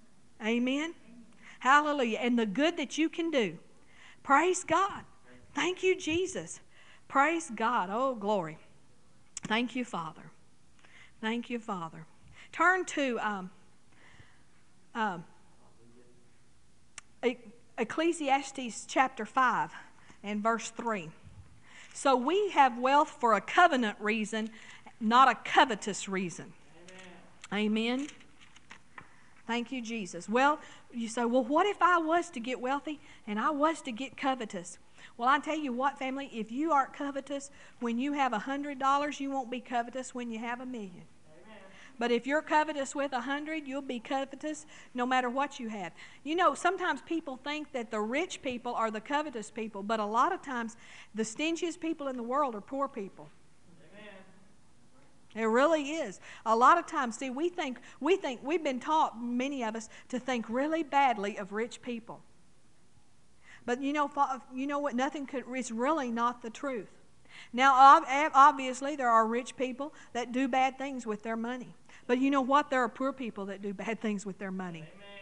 Amen. 0.45 0.95
Hallelujah. 1.59 2.19
And 2.19 2.39
the 2.39 2.47
good 2.47 2.77
that 2.79 2.97
you 2.97 3.09
can 3.09 3.31
do. 3.31 3.59
Praise 4.23 4.65
God. 4.65 5.03
Thank 5.55 5.83
you, 5.83 5.97
Jesus. 5.97 6.61
Praise 7.07 7.51
God. 7.55 7.91
Oh, 7.93 8.15
glory. 8.15 8.59
Thank 9.43 9.77
you, 9.77 9.85
Father. 9.85 10.31
Thank 11.21 11.51
you, 11.51 11.59
Father. 11.59 12.07
Turn 12.53 12.85
to 12.87 13.19
um, 13.21 13.51
um, 14.95 15.25
Ecclesiastes 17.79 18.85
chapter 18.87 19.25
5 19.25 19.71
and 20.23 20.43
verse 20.43 20.71
3. 20.71 21.11
So 21.95 22.17
we 22.17 22.51
have 22.51 22.79
wealth 22.79 23.17
for 23.21 23.35
a 23.35 23.41
covenant 23.41 23.97
reason, 24.01 24.51
not 25.01 25.31
a 25.31 25.35
covetous 25.35 26.09
reason. 26.09 26.53
Amen. 27.53 27.99
Amen. 27.99 28.07
Thank 29.47 29.73
you, 29.73 29.83
Jesus. 29.83 30.29
Well, 30.29 30.61
you 30.93 31.09
say, 31.09 31.25
well, 31.25 31.45
what 31.45 31.67
if 31.67 31.83
I 31.83 31.99
was 31.99 32.31
to 32.31 32.41
get 32.41 32.61
wealthy 32.61 33.01
and 33.27 33.39
I 33.39 33.51
was 33.51 33.83
to 33.83 33.93
get 33.93 34.17
covetous? 34.17 34.79
Well, 35.17 35.29
I 35.29 35.39
tell 35.41 35.59
you 35.59 35.73
what, 35.73 35.99
family, 35.99 36.31
if 36.33 36.53
you 36.53 36.73
aren't 36.73 36.93
covetous 36.93 37.51
when 37.81 37.99
you 37.99 38.13
have 38.13 38.33
a 38.33 38.39
$100, 38.39 39.21
you 39.21 39.31
won't 39.31 39.51
be 39.51 39.61
covetous 39.61 40.15
when 40.15 40.31
you 40.31 40.39
have 40.39 40.61
a 40.61 40.67
million. 40.67 41.05
But 42.03 42.11
if 42.11 42.27
you're 42.27 42.43
covetous 42.43 42.97
with 42.97 43.13
a 43.13 43.21
hundred, 43.21 43.69
you'll 43.69 43.81
be 43.81 44.01
covetous 44.01 44.67
no 44.93 45.07
matter 45.07 45.31
what 45.31 45.61
you 45.61 45.69
have. 45.69 45.93
You 46.25 46.35
know, 46.35 46.53
sometimes 46.53 47.01
people 47.01 47.37
think 47.37 47.71
that 47.75 47.93
the 47.93 48.01
rich 48.01 48.43
people 48.43 48.75
are 48.75 48.91
the 48.91 49.01
covetous 49.01 49.53
people, 49.53 49.85
but 49.85 50.01
a 50.01 50.05
lot 50.05 50.33
of 50.33 50.43
times 50.43 50.77
the 51.15 51.23
stingiest 51.23 51.79
people 51.79 52.09
in 52.09 52.17
the 52.17 52.23
world 52.25 52.57
are 52.57 52.61
poor 52.61 52.89
people. 52.89 53.29
It 55.37 55.45
really 55.45 55.91
is. 55.91 56.19
A 56.45 56.57
lot 56.57 56.77
of 56.77 56.87
times, 56.87 57.19
see, 57.19 57.31
we 57.31 57.49
think 57.49 57.79
we 58.01 58.17
think 58.17 58.41
we've 58.43 58.65
been 58.65 58.81
taught, 58.81 59.23
many 59.23 59.63
of 59.63 59.77
us, 59.77 59.89
to 60.09 60.19
think 60.19 60.47
really 60.49 60.83
badly 60.83 61.37
of 61.37 61.53
rich 61.53 61.83
people. 61.83 62.21
But 63.65 63.81
you 63.81 63.93
know, 63.93 64.11
you 64.53 64.67
know 64.67 64.81
what? 64.81 64.97
Nothing 64.97 65.25
could, 65.25 65.45
is 65.55 65.71
really 65.71 66.11
not 66.11 66.43
the 66.43 66.51
truth. 66.51 66.91
Now, 67.53 68.03
obviously, 68.35 68.97
there 68.97 69.09
are 69.09 69.25
rich 69.25 69.57
people 69.57 69.95
that 70.15 70.33
do 70.33 70.49
bad 70.49 70.79
things 70.79 71.07
with 71.07 71.23
their 71.23 71.37
money. 71.37 71.77
But 72.07 72.19
you 72.19 72.31
know 72.31 72.41
what? 72.41 72.71
There 72.71 72.83
are 72.83 72.89
poor 72.89 73.13
people 73.13 73.47
that 73.47 73.63
do 73.63 73.73
bad 73.73 74.01
things 74.01 74.27
with 74.27 74.39
their 74.39 74.51
money. 74.51 74.81
Amen. 74.81 75.13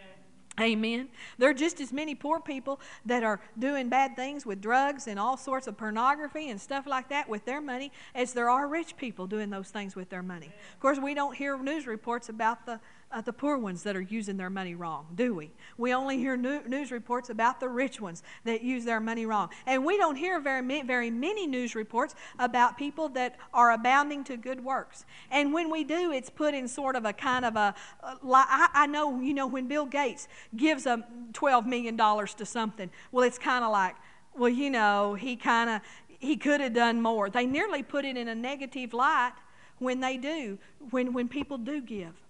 Amen. 0.59 1.09
There 1.37 1.49
are 1.49 1.53
just 1.53 1.79
as 1.79 1.93
many 1.93 2.13
poor 2.13 2.39
people 2.39 2.79
that 3.05 3.23
are 3.23 3.39
doing 3.57 3.89
bad 3.89 4.15
things 4.15 4.45
with 4.45 4.61
drugs 4.61 5.07
and 5.07 5.17
all 5.17 5.37
sorts 5.37 5.65
of 5.67 5.77
pornography 5.77 6.49
and 6.49 6.59
stuff 6.59 6.85
like 6.85 7.09
that 7.09 7.29
with 7.29 7.45
their 7.45 7.61
money 7.61 7.91
as 8.13 8.33
there 8.33 8.49
are 8.49 8.67
rich 8.67 8.97
people 8.97 9.27
doing 9.27 9.49
those 9.49 9.69
things 9.69 9.95
with 9.95 10.09
their 10.09 10.21
money. 10.21 10.51
Of 10.73 10.79
course, 10.79 10.99
we 10.99 11.13
don't 11.13 11.35
hear 11.35 11.57
news 11.57 11.87
reports 11.87 12.27
about 12.29 12.65
the 12.65 12.79
uh, 13.11 13.21
the 13.21 13.33
poor 13.33 13.57
ones 13.57 13.83
that 13.83 13.95
are 13.95 14.01
using 14.01 14.37
their 14.37 14.49
money 14.49 14.75
wrong, 14.75 15.05
do 15.15 15.33
we? 15.33 15.51
We 15.77 15.93
only 15.93 16.17
hear 16.17 16.37
new, 16.37 16.61
news 16.67 16.91
reports 16.91 17.29
about 17.29 17.59
the 17.59 17.67
rich 17.67 17.99
ones 17.99 18.23
that 18.45 18.61
use 18.61 18.85
their 18.85 18.99
money 18.99 19.25
wrong. 19.25 19.49
And 19.65 19.85
we 19.85 19.97
don't 19.97 20.15
hear 20.15 20.39
very, 20.39 20.81
very 20.81 21.09
many 21.09 21.47
news 21.47 21.75
reports 21.75 22.15
about 22.39 22.77
people 22.77 23.09
that 23.09 23.37
are 23.53 23.71
abounding 23.71 24.23
to 24.25 24.37
good 24.37 24.63
works. 24.63 25.05
And 25.29 25.53
when 25.53 25.69
we 25.69 25.83
do, 25.83 26.11
it's 26.11 26.29
put 26.29 26.53
in 26.53 26.67
sort 26.67 26.95
of 26.95 27.05
a 27.05 27.13
kind 27.13 27.45
of 27.45 27.55
a, 27.55 27.75
uh, 28.03 28.15
I, 28.33 28.69
I 28.73 28.87
know, 28.87 29.19
you 29.19 29.33
know, 29.33 29.47
when 29.47 29.67
Bill 29.67 29.85
Gates 29.85 30.27
gives 30.55 30.85
a 30.85 31.05
$12 31.33 31.65
million 31.65 31.97
to 31.97 32.45
something, 32.45 32.89
well, 33.11 33.25
it's 33.25 33.37
kind 33.37 33.65
of 33.65 33.71
like, 33.71 33.95
well, 34.35 34.49
you 34.49 34.69
know, 34.69 35.15
he 35.15 35.35
kind 35.35 35.69
of, 35.69 35.81
he 36.07 36.37
could 36.37 36.61
have 36.61 36.73
done 36.73 37.01
more. 37.01 37.29
They 37.29 37.45
nearly 37.45 37.83
put 37.83 38.05
it 38.05 38.15
in 38.15 38.27
a 38.27 38.35
negative 38.35 38.93
light 38.93 39.33
when 39.79 39.99
they 39.99 40.15
do, 40.17 40.59
when, 40.91 41.11
when 41.11 41.27
people 41.27 41.57
do 41.57 41.81
give. 41.81 42.20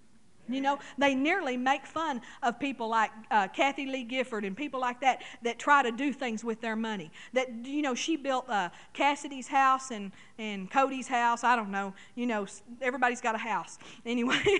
You 0.53 0.61
know, 0.61 0.79
they 0.97 1.15
nearly 1.15 1.57
make 1.57 1.85
fun 1.85 2.21
of 2.43 2.59
people 2.59 2.87
like 2.87 3.11
uh, 3.29 3.47
Kathie 3.47 3.85
Lee 3.85 4.03
Gifford 4.03 4.45
and 4.45 4.55
people 4.55 4.79
like 4.79 5.01
that 5.01 5.21
that 5.43 5.59
try 5.59 5.83
to 5.83 5.91
do 5.91 6.13
things 6.13 6.43
with 6.43 6.61
their 6.61 6.75
money. 6.75 7.11
That, 7.33 7.65
you 7.65 7.81
know, 7.81 7.95
she 7.95 8.15
built 8.15 8.49
uh, 8.49 8.69
Cassidy's 8.93 9.47
house 9.47 9.91
and, 9.91 10.11
and 10.37 10.69
Cody's 10.69 11.07
house. 11.07 11.43
I 11.43 11.55
don't 11.55 11.71
know. 11.71 11.93
You 12.15 12.25
know, 12.27 12.47
everybody's 12.81 13.21
got 13.21 13.35
a 13.35 13.39
house. 13.39 13.77
Anyway. 14.05 14.59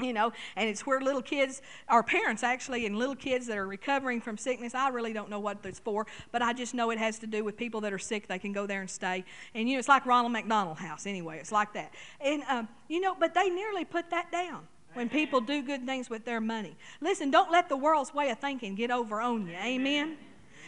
you 0.00 0.12
know, 0.12 0.32
and 0.56 0.68
it's 0.68 0.84
where 0.86 1.00
little 1.00 1.22
kids, 1.22 1.62
our 1.88 2.02
parents 2.02 2.42
actually, 2.42 2.86
and 2.86 2.96
little 2.96 3.14
kids 3.14 3.46
that 3.46 3.56
are 3.56 3.66
recovering 3.66 4.20
from 4.20 4.36
sickness. 4.36 4.74
I 4.74 4.88
really 4.88 5.12
don't 5.12 5.30
know 5.30 5.38
what 5.38 5.58
it's 5.64 5.78
for, 5.78 6.06
but 6.32 6.42
I 6.42 6.52
just 6.52 6.74
know 6.74 6.90
it 6.90 6.98
has 6.98 7.18
to 7.20 7.26
do 7.26 7.44
with 7.44 7.56
people 7.56 7.80
that 7.82 7.92
are 7.92 7.98
sick. 7.98 8.26
They 8.26 8.38
can 8.38 8.52
go 8.52 8.66
there 8.66 8.80
and 8.80 8.90
stay. 8.90 9.24
And, 9.54 9.68
you 9.68 9.74
know, 9.74 9.78
it's 9.78 9.88
like 9.88 10.04
Ronald 10.04 10.32
McDonald 10.32 10.78
House 10.78 11.06
anyway. 11.06 11.38
It's 11.38 11.52
like 11.52 11.72
that. 11.74 11.94
And, 12.20 12.42
um, 12.48 12.68
you 12.88 13.00
know, 13.00 13.14
but 13.18 13.34
they 13.34 13.48
nearly 13.48 13.84
put 13.84 14.10
that 14.10 14.32
down 14.32 14.66
when 14.94 15.08
people 15.08 15.40
do 15.40 15.62
good 15.62 15.84
things 15.84 16.08
with 16.08 16.24
their 16.24 16.40
money. 16.40 16.76
Listen, 17.00 17.30
don't 17.30 17.50
let 17.50 17.68
the 17.68 17.76
world's 17.76 18.14
way 18.14 18.30
of 18.30 18.38
thinking 18.38 18.74
get 18.74 18.90
over 18.90 19.20
on 19.20 19.46
you. 19.46 19.56
Amen. 19.56 20.16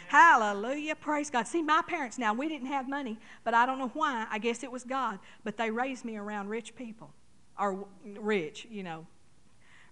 Hallelujah. 0.08 0.94
Praise 0.94 1.30
God. 1.30 1.48
See, 1.48 1.62
my 1.62 1.82
parents 1.86 2.18
now, 2.18 2.32
we 2.32 2.48
didn't 2.48 2.68
have 2.68 2.88
money, 2.88 3.18
but 3.42 3.54
I 3.54 3.66
don't 3.66 3.78
know 3.78 3.90
why. 3.94 4.26
I 4.30 4.38
guess 4.38 4.62
it 4.62 4.70
was 4.70 4.84
God. 4.84 5.18
But 5.42 5.56
they 5.56 5.70
raised 5.70 6.04
me 6.04 6.16
around 6.16 6.48
rich 6.48 6.76
people, 6.76 7.12
or 7.58 7.86
rich, 8.04 8.66
you 8.70 8.82
know, 8.82 9.06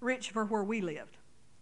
rich 0.00 0.30
for 0.30 0.44
where 0.44 0.62
we 0.62 0.80
lived. 0.80 1.16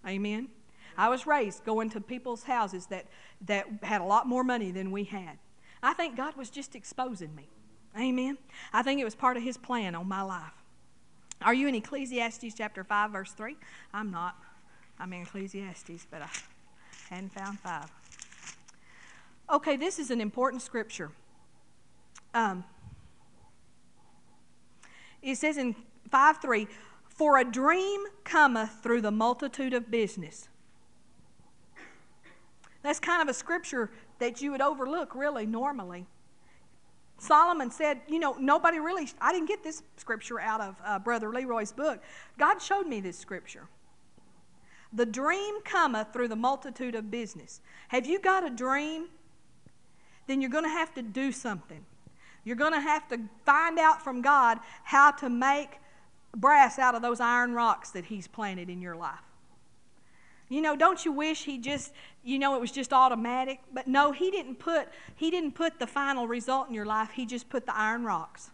Amen. 0.07 0.49
I 0.97 1.09
was 1.09 1.27
raised 1.27 1.65
going 1.65 1.89
to 1.91 2.01
people's 2.01 2.43
houses 2.43 2.87
that, 2.87 3.07
that 3.47 3.67
had 3.83 4.01
a 4.03 4.05
lot 4.05 4.27
more 4.27 4.45
money 4.45 4.71
than 4.71 4.91
we 4.91 5.05
had. 5.05 5.39
I 5.83 5.95
think 5.95 6.17
God 6.17 6.37
was 6.37 6.51
just 6.51 6.75
exposing 6.75 7.35
me. 7.35 7.49
Amen. 7.99 8.39
I 8.73 8.83
think 8.83 9.01
it 9.01 9.05
was 9.05 9.15
part 9.15 9.37
of 9.37 9.43
His 9.43 9.57
plan 9.57 9.95
on 9.95 10.07
my 10.09 10.23
life. 10.23 10.62
Are 11.45 11.55
you 11.55 11.69
in 11.69 11.75
Ecclesiastes 11.75 12.55
chapter 12.57 12.85
5, 12.85 13.11
verse 13.11 13.33
3? 13.33 13.57
I'm 13.93 14.11
not. 14.11 14.37
I'm 14.99 15.13
in 15.13 15.23
Ecclesiastes, 15.23 16.07
but 16.11 16.23
I 16.23 16.29
hadn't 17.09 17.33
found 17.33 17.59
5. 17.61 17.91
Okay, 19.51 19.77
this 19.77 19.99
is 19.99 20.11
an 20.11 20.21
important 20.21 20.63
scripture. 20.63 21.11
Um, 22.35 22.65
it 25.21 25.37
says 25.37 25.57
in 25.57 25.75
5 26.11 26.39
3, 26.39 26.69
For 27.09 27.39
a 27.39 27.45
dream 27.45 28.03
cometh 28.25 28.79
through 28.83 29.01
the 29.01 29.11
multitude 29.11 29.75
of 29.75 29.91
business. 29.91 30.49
That's 32.83 32.99
kind 32.99 33.23
of 33.23 33.29
a 33.29 33.35
scripture 33.35 33.91
that 34.19 34.43
you 34.43 34.51
would 34.51 34.61
overlook, 34.61 35.15
really, 35.15 35.47
normally. 35.47 36.07
Solomon 37.23 37.71
said, 37.71 38.01
you 38.09 38.19
know, 38.19 38.35
nobody 38.41 38.81
really, 38.81 39.09
I 39.21 39.33
didn't 39.33 39.47
get 39.47 39.63
this 39.63 39.85
scripture 39.97 40.41
out 40.41 40.61
of 40.61 40.77
uh, 40.85 40.99
Brother 40.99 41.33
Leroy's 41.33 41.71
book. 41.71 42.03
God 42.37 42.61
showed 42.61 42.89
me 42.89 43.01
this 43.01 43.17
scripture. 43.17 43.69
The 44.93 45.07
dream 45.07 45.63
cometh 45.63 46.13
through 46.13 46.27
the 46.27 46.37
multitude 46.37 46.97
of 46.97 47.13
business. 47.13 47.61
Have 47.89 48.07
you 48.07 48.19
got 48.19 48.45
a 48.45 48.51
dream? 48.51 49.07
Then 50.27 50.41
you're 50.41 50.51
going 50.51 50.65
to 50.65 50.71
have 50.71 50.93
to 50.95 51.03
do 51.03 51.31
something. 51.31 51.87
You're 52.43 52.57
going 52.57 52.73
to 52.73 52.81
have 52.81 53.07
to 53.11 53.21
find 53.47 53.79
out 53.79 54.03
from 54.03 54.21
God 54.21 54.59
how 54.83 55.13
to 55.13 55.31
make 55.31 55.79
brass 56.37 56.77
out 56.77 56.97
of 56.97 57.03
those 57.03 57.21
iron 57.21 57.53
rocks 57.53 57.91
that 57.91 58.07
He's 58.07 58.27
planted 58.27 58.69
in 58.69 58.83
your 58.83 58.97
life. 58.97 59.32
You 60.53 60.61
know, 60.61 60.77
don't 60.77 61.03
you 61.03 61.13
wish 61.13 61.45
he 61.45 61.57
just, 61.57 61.95
you 62.23 62.39
know, 62.39 62.55
it 62.55 62.61
was 62.61 62.71
just 62.71 62.93
automatic? 62.93 63.61
But 63.73 63.89
no, 63.89 64.13
he 64.13 64.31
didn't 64.31 64.57
put 64.57 64.87
he 65.17 65.31
didn't 65.31 65.53
put 65.53 65.79
the 65.79 65.87
final 65.87 66.29
result 66.29 66.69
in 66.69 66.75
your 66.75 66.85
life. 66.85 67.11
He 67.13 67.25
just 67.25 67.49
put 67.49 67.65
the 67.65 67.75
iron 67.75 68.05
rocks. 68.05 68.51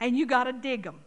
And 0.00 0.16
you 0.16 0.26
got 0.26 0.44
to 0.44 0.52
dig 0.52 0.82
them. 0.82 0.98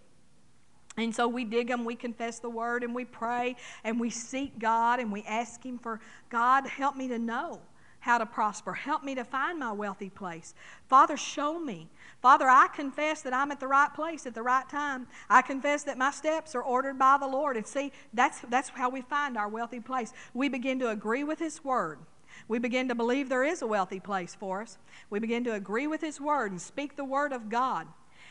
And 0.95 1.13
so 1.13 1.27
we 1.27 1.43
dig 1.43 1.67
them, 1.67 1.83
we 1.83 1.95
confess 1.95 2.39
the 2.39 2.49
word, 2.49 2.81
and 2.81 2.95
we 2.95 3.03
pray, 3.03 3.57
and 3.83 3.99
we 3.99 4.09
seek 4.09 4.57
God, 4.57 5.01
and 5.01 5.11
we 5.11 5.23
ask 5.23 5.61
Him 5.61 5.77
for 5.77 5.99
God, 6.29 6.65
help 6.65 6.95
me 6.95 7.09
to 7.09 7.19
know 7.19 7.59
how 7.99 8.17
to 8.17 8.25
prosper. 8.25 8.71
Help 8.71 9.03
me 9.03 9.15
to 9.15 9.25
find 9.25 9.59
my 9.59 9.73
wealthy 9.73 10.09
place. 10.09 10.53
Father, 10.87 11.17
show 11.17 11.59
me. 11.59 11.89
Father, 12.25 12.49
I 12.49 12.69
confess 12.73 13.21
that 13.21 13.35
I'm 13.35 13.51
at 13.51 13.59
the 13.59 13.67
right 13.67 13.93
place 13.93 14.25
at 14.25 14.33
the 14.33 14.41
right 14.41 14.67
time. 14.67 15.05
I 15.29 15.43
confess 15.43 15.83
that 15.83 15.95
my 15.95 16.09
steps 16.09 16.55
are 16.55 16.63
ordered 16.63 16.97
by 16.97 17.19
the 17.19 17.27
Lord. 17.27 17.55
And 17.55 17.67
see, 17.67 17.91
that's, 18.15 18.39
that's 18.49 18.69
how 18.69 18.89
we 18.89 19.03
find 19.03 19.37
our 19.37 19.47
wealthy 19.47 19.79
place. 19.79 20.11
We 20.33 20.49
begin 20.49 20.79
to 20.79 20.89
agree 20.89 21.23
with 21.23 21.37
His 21.37 21.63
Word. 21.63 21.99
We 22.47 22.57
begin 22.57 22.87
to 22.87 22.95
believe 22.95 23.29
there 23.29 23.43
is 23.43 23.61
a 23.61 23.67
wealthy 23.67 23.99
place 23.99 24.33
for 24.33 24.63
us. 24.63 24.79
We 25.11 25.19
begin 25.19 25.43
to 25.43 25.53
agree 25.53 25.85
with 25.85 26.01
His 26.01 26.19
Word 26.19 26.49
and 26.49 26.59
speak 26.59 26.95
the 26.95 27.05
Word 27.05 27.31
of 27.31 27.47
God. 27.47 27.85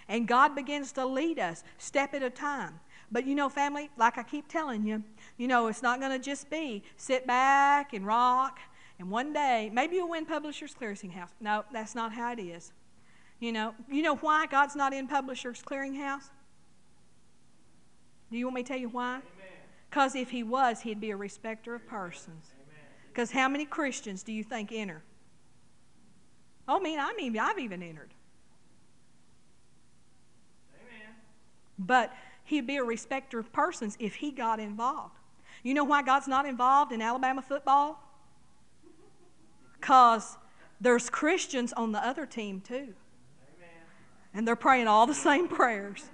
And 0.09 0.27
God 0.27 0.57
begins 0.57 0.91
to 0.95 1.07
lead 1.07 1.39
us 1.39 1.63
step 1.79 2.15
at 2.15 2.23
a 2.25 2.31
time. 2.31 2.81
But 3.13 3.29
you 3.29 3.37
know, 3.37 3.49
family, 3.49 3.91
like 3.97 4.19
I 4.19 4.25
keep 4.25 4.49
telling 4.49 4.85
you, 4.85 5.05
you 5.37 5.47
know, 5.47 5.69
it's 5.69 5.85
not 5.85 6.01
going 6.01 6.11
to 6.11 6.19
just 6.19 6.51
be 6.51 6.83
sit 6.97 7.29
back 7.29 7.93
and 7.93 8.05
rock 8.05 8.59
and 8.99 9.11
one 9.11 9.33
day, 9.33 9.71
maybe 9.73 9.97
you'll 9.97 10.11
win 10.11 10.25
Publishers 10.25 10.75
Clearinghouse. 10.75 11.31
No, 11.41 11.65
that's 11.73 11.95
not 11.95 12.13
how 12.13 12.33
it 12.33 12.41
is. 12.41 12.73
You 13.45 13.53
know, 13.53 13.75
you 13.91 14.01
know 14.01 14.17
why 14.17 14.47
God's 14.47 14.75
not 14.75 14.95
in 14.95 15.07
Publishers 15.07 15.63
Clearinghouse? 15.63 16.31
Do 18.31 18.39
you 18.39 18.47
want 18.47 18.55
me 18.55 18.63
to 18.63 18.69
tell 18.69 18.79
you 18.79 18.89
why? 18.89 19.21
Because 19.91 20.15
if 20.15 20.31
He 20.31 20.43
was, 20.43 20.81
He'd 20.81 20.99
be 20.99 21.11
a 21.11 21.17
respecter 21.17 21.75
of 21.75 21.87
persons. 21.87 22.47
Because 23.09 23.33
how 23.33 23.51
many 23.51 23.67
Christians 23.67 24.23
do 24.23 24.33
you 24.33 24.43
think 24.43 24.73
enter? 24.73 25.03
Oh, 26.67 26.79
I 26.79 26.83
mean, 26.83 26.99
I 26.99 27.13
mean, 27.13 27.39
I've 27.39 27.59
even 27.59 27.83
entered. 27.83 28.15
Amen. 30.81 31.15
But 31.79 32.15
He'd 32.45 32.67
be 32.67 32.77
a 32.77 32.83
respecter 32.83 33.39
of 33.39 33.53
persons 33.53 33.99
if 34.01 34.15
He 34.15 34.31
got 34.31 34.59
involved. 34.59 35.19
You 35.63 35.75
know 35.75 35.85
why 35.85 36.03
God's 36.03 36.29
not 36.29 36.47
involved 36.47 36.93
in 36.93 37.03
Alabama 37.03 37.43
football? 37.43 38.01
Because 39.79 40.39
there's 40.81 41.11
Christians 41.11 41.75
on 41.75 41.93
the 41.93 42.03
other 42.03 42.25
team 42.25 42.63
too. 42.63 42.95
And 44.35 44.47
they're 44.47 44.57
praying 44.57 44.89
all 44.89 45.07
the 45.07 45.15
same 45.29 45.49
prayers. 45.49 46.05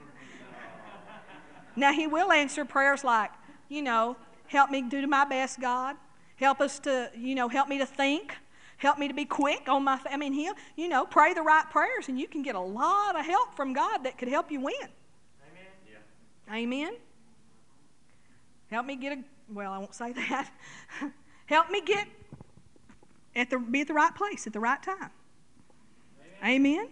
Now, 1.76 1.92
He 1.92 2.06
will 2.06 2.30
answer 2.30 2.64
prayers 2.64 3.04
like, 3.04 3.30
you 3.68 3.82
know, 3.82 4.16
help 4.46 4.70
me 4.70 4.82
do 4.82 5.06
my 5.06 5.24
best, 5.24 5.60
God. 5.60 5.96
Help 6.36 6.60
us 6.60 6.78
to, 6.80 7.10
you 7.16 7.34
know, 7.34 7.48
help 7.48 7.68
me 7.68 7.78
to 7.78 7.86
think. 7.86 8.34
Help 8.78 8.98
me 8.98 9.08
to 9.08 9.14
be 9.14 9.26
quick 9.26 9.68
on 9.68 9.84
my. 9.84 10.00
I 10.10 10.16
mean, 10.16 10.32
He'll, 10.32 10.54
you 10.74 10.88
know, 10.88 11.04
pray 11.04 11.34
the 11.34 11.42
right 11.42 11.68
prayers, 11.70 12.08
and 12.08 12.18
you 12.18 12.26
can 12.26 12.42
get 12.42 12.54
a 12.54 12.60
lot 12.60 13.18
of 13.18 13.26
help 13.26 13.54
from 13.54 13.74
God 13.74 14.04
that 14.04 14.16
could 14.16 14.28
help 14.28 14.50
you 14.50 14.60
win. 14.60 14.74
Amen. 14.74 15.70
Yeah. 15.86 16.54
Amen. 16.54 16.96
Help 18.70 18.86
me 18.86 18.96
get 18.96 19.18
a. 19.18 19.22
Well, 19.52 19.70
I 19.72 19.78
won't 19.78 19.94
say 19.94 20.12
that. 20.28 20.50
help 21.44 21.70
me 21.70 21.82
get 21.82 22.08
at 23.36 23.50
the, 23.50 23.58
be 23.58 23.82
at 23.82 23.88
the 23.88 23.94
right 23.94 24.14
place 24.14 24.46
at 24.46 24.52
the 24.52 24.60
right 24.60 24.82
time. 24.82 25.10
Amen. 26.42 26.66
Amen. 26.66 26.88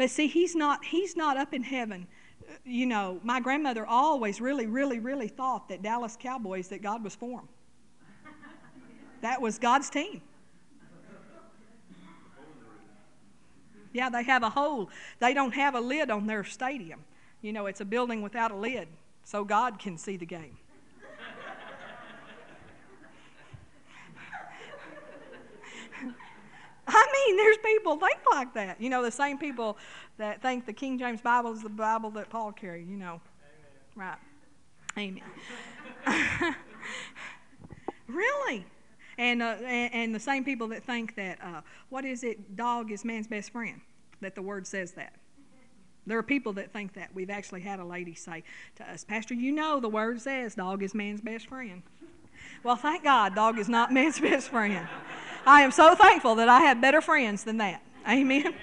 But 0.00 0.08
see, 0.08 0.28
he's 0.28 0.56
not, 0.56 0.82
he's 0.82 1.14
not 1.14 1.36
up 1.36 1.52
in 1.52 1.62
heaven. 1.62 2.06
Uh, 2.48 2.54
you 2.64 2.86
know, 2.86 3.20
my 3.22 3.38
grandmother 3.38 3.84
always 3.84 4.40
really, 4.40 4.66
really, 4.66 4.98
really 4.98 5.28
thought 5.28 5.68
that 5.68 5.82
Dallas 5.82 6.16
Cowboys, 6.18 6.68
that 6.68 6.80
God 6.80 7.04
was 7.04 7.14
for 7.14 7.40
them. 7.40 7.48
That 9.20 9.42
was 9.42 9.58
God's 9.58 9.90
team. 9.90 10.22
Yeah, 13.92 14.08
they 14.08 14.22
have 14.22 14.42
a 14.42 14.48
hole. 14.48 14.88
They 15.18 15.34
don't 15.34 15.52
have 15.52 15.74
a 15.74 15.80
lid 15.82 16.10
on 16.10 16.26
their 16.26 16.44
stadium. 16.44 17.04
You 17.42 17.52
know, 17.52 17.66
it's 17.66 17.82
a 17.82 17.84
building 17.84 18.22
without 18.22 18.52
a 18.52 18.56
lid, 18.56 18.88
so 19.24 19.44
God 19.44 19.78
can 19.78 19.98
see 19.98 20.16
the 20.16 20.24
game. 20.24 20.56
I 26.94 27.26
mean, 27.26 27.36
there's 27.36 27.58
people 27.58 27.96
think 27.96 28.18
like 28.32 28.52
that. 28.54 28.80
You 28.80 28.90
know, 28.90 29.02
the 29.02 29.10
same 29.10 29.38
people 29.38 29.78
that 30.18 30.42
think 30.42 30.66
the 30.66 30.72
King 30.72 30.98
James 30.98 31.20
Bible 31.20 31.52
is 31.52 31.62
the 31.62 31.68
Bible 31.68 32.10
that 32.12 32.30
Paul 32.30 32.52
carried, 32.52 32.88
you 32.88 32.96
know. 32.96 33.20
Amen. 33.96 34.18
Right. 34.96 35.22
Amen. 36.06 36.56
really? 38.08 38.66
And, 39.18 39.42
uh, 39.42 39.56
and, 39.64 39.94
and, 39.94 40.14
the 40.14 40.20
same 40.20 40.44
people 40.44 40.66
that 40.68 40.82
think 40.82 41.14
that, 41.14 41.38
uh, 41.42 41.60
what 41.90 42.04
is 42.04 42.24
it, 42.24 42.56
dog 42.56 42.90
is 42.90 43.04
man's 43.04 43.28
best 43.28 43.52
friend, 43.52 43.80
that 44.20 44.34
the 44.34 44.42
word 44.42 44.66
says 44.66 44.92
that. 44.92 45.14
There 46.06 46.18
are 46.18 46.22
people 46.22 46.54
that 46.54 46.72
think 46.72 46.94
that. 46.94 47.14
We've 47.14 47.30
actually 47.30 47.60
had 47.60 47.78
a 47.78 47.84
lady 47.84 48.14
say 48.14 48.42
to 48.76 48.90
us, 48.90 49.04
Pastor, 49.04 49.34
you 49.34 49.52
know 49.52 49.78
the 49.78 49.88
word 49.88 50.20
says 50.20 50.54
dog 50.54 50.82
is 50.82 50.94
man's 50.94 51.20
best 51.20 51.46
friend. 51.46 51.82
Well, 52.62 52.76
thank 52.76 53.04
God, 53.04 53.34
dog 53.34 53.58
is 53.58 53.68
not 53.68 53.92
man's 53.92 54.20
best 54.20 54.50
friend. 54.50 54.86
I 55.46 55.62
am 55.62 55.70
so 55.70 55.94
thankful 55.94 56.34
that 56.36 56.48
I 56.48 56.60
have 56.60 56.80
better 56.80 57.00
friends 57.00 57.44
than 57.44 57.56
that. 57.58 57.82
Amen. 58.08 58.54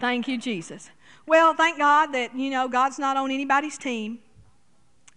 Thank 0.00 0.28
you, 0.28 0.38
Jesus. 0.38 0.90
Well, 1.26 1.54
thank 1.54 1.78
God 1.78 2.12
that, 2.12 2.34
you 2.34 2.50
know, 2.50 2.68
God's 2.68 2.98
not 2.98 3.16
on 3.16 3.30
anybody's 3.30 3.76
team. 3.76 4.20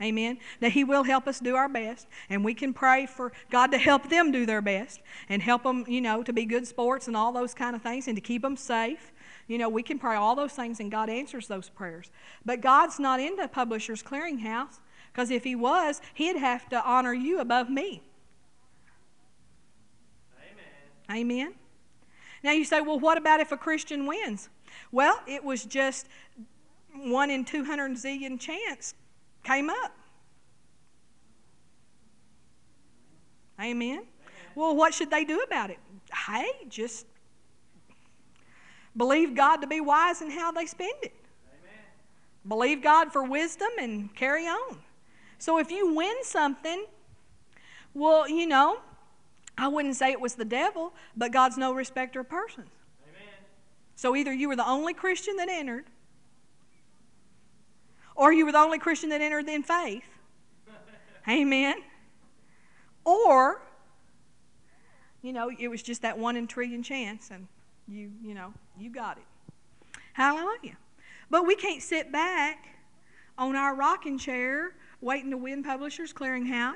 Amen. 0.02 0.40
That 0.60 0.72
He 0.72 0.84
will 0.84 1.04
help 1.04 1.28
us 1.28 1.40
do 1.40 1.56
our 1.56 1.70
best. 1.70 2.08
And 2.30 2.44
we 2.44 2.56
can 2.56 2.74
pray 2.74 3.06
for 3.06 3.32
God 3.52 3.68
to 3.68 3.78
help 3.78 4.10
them 4.10 4.32
do 4.32 4.48
their 4.48 4.62
best 4.62 5.00
and 5.30 5.42
help 5.42 5.62
them, 5.64 5.86
you 5.88 6.02
know, 6.02 6.24
to 6.24 6.34
be 6.34 6.46
good 6.46 6.66
sports 6.66 7.08
and 7.08 7.16
all 7.16 7.32
those 7.32 7.54
kind 7.54 7.76
of 7.76 7.84
things 7.84 8.08
and 8.08 8.18
to 8.18 8.22
keep 8.22 8.42
them 8.42 8.58
safe. 8.58 9.12
You 9.48 9.60
know, 9.60 9.70
we 9.70 9.84
can 9.84 10.00
pray 10.00 10.16
all 10.16 10.36
those 10.36 10.54
things 10.54 10.80
and 10.80 10.90
God 10.90 11.10
answers 11.10 11.48
those 11.48 11.70
prayers. 11.70 12.10
But 12.44 12.62
God's 12.62 13.00
not 13.00 13.20
into 13.20 13.48
Publishers 13.48 14.02
Clearinghouse 14.02 14.80
because 15.12 15.32
if 15.32 15.44
He 15.44 15.56
was, 15.56 16.02
He'd 16.14 16.38
have 16.38 16.70
to 16.70 16.84
honor 16.84 17.14
you 17.14 17.40
above 17.40 17.70
me. 17.70 18.02
Amen. 21.10 21.22
Amen. 21.22 21.54
Now 22.44 22.52
you 22.52 22.66
say, 22.66 22.82
well, 22.82 23.00
what 23.00 23.18
about 23.18 23.40
if 23.40 23.52
a 23.52 23.58
Christian 23.58 24.06
wins? 24.06 24.50
Well, 24.92 25.22
it 25.28 25.44
was 25.44 25.64
just 25.64 26.08
one 26.94 27.30
in 27.30 27.46
200 27.46 27.92
zillion 27.94 28.40
chance 28.40 28.96
came 29.44 29.70
up. 29.70 29.92
Amen. 33.60 33.90
Amen. 33.90 34.04
Well, 34.56 34.76
what 34.76 34.94
should 34.94 35.12
they 35.12 35.24
do 35.24 35.40
about 35.42 35.70
it? 35.70 35.78
Hey, 36.28 36.52
just 36.68 37.06
believe 38.98 39.36
God 39.36 39.58
to 39.58 39.68
be 39.68 39.82
wise 39.82 40.22
in 40.22 40.32
how 40.32 40.52
they 40.52 40.66
spend 40.66 40.94
it. 41.04 41.14
Amen. 41.48 41.84
Believe 42.48 42.82
God 42.82 43.14
for 43.14 43.24
wisdom 43.24 43.70
and 43.80 44.14
carry 44.16 44.46
on. 44.46 44.78
So 45.42 45.58
if 45.58 45.72
you 45.72 45.96
win 45.96 46.14
something, 46.22 46.86
well, 47.96 48.30
you 48.30 48.46
know, 48.46 48.78
I 49.58 49.70
wouldn't 49.70 49.96
say 49.96 50.12
it 50.12 50.22
was 50.22 50.36
the 50.36 50.46
devil, 50.46 50.94
but 51.18 51.32
God's 51.32 51.58
no 51.58 51.74
respecter 51.74 52.20
of 52.20 52.30
persons. 52.30 52.70
Amen. 53.04 53.34
So 53.96 54.16
either 54.16 54.32
you 54.32 54.50
were 54.50 54.56
the 54.56 54.68
only 54.68 54.94
Christian 54.94 55.38
that 55.38 55.50
entered, 55.50 55.86
or 58.16 58.32
you 58.32 58.46
were 58.46 58.52
the 58.52 58.60
only 58.60 58.78
Christian 58.78 59.10
that 59.10 59.20
entered 59.20 59.50
in 59.50 59.64
faith. 59.64 60.04
Amen. 61.28 61.78
Or, 63.04 63.64
you 65.24 65.34
know, 65.34 65.52
it 65.58 65.70
was 65.70 65.82
just 65.82 66.04
that 66.04 66.20
one 66.20 66.38
in 66.38 66.46
trillion 66.46 66.84
chance, 66.84 67.32
and 67.32 67.48
you, 67.88 68.12
you 68.24 68.36
know, 68.36 68.54
you 68.78 68.92
got 68.92 69.18
it. 69.18 69.98
Hallelujah. 70.14 70.78
But 71.32 71.48
we 71.48 71.56
can't 71.56 71.82
sit 71.82 72.12
back 72.12 72.68
on 73.40 73.56
our 73.56 73.74
rocking 73.74 74.20
chair 74.20 74.74
waiting 75.02 75.32
to 75.32 75.38
win 75.38 75.64
Publishers 75.64 76.14
Clearinghouse, 76.14 76.76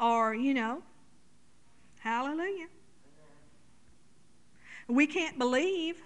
or, 0.00 0.34
you 0.34 0.54
know, 0.54 0.82
Hallelujah. 2.02 2.66
We 4.88 5.06
can't 5.06 5.38
believe 5.38 6.02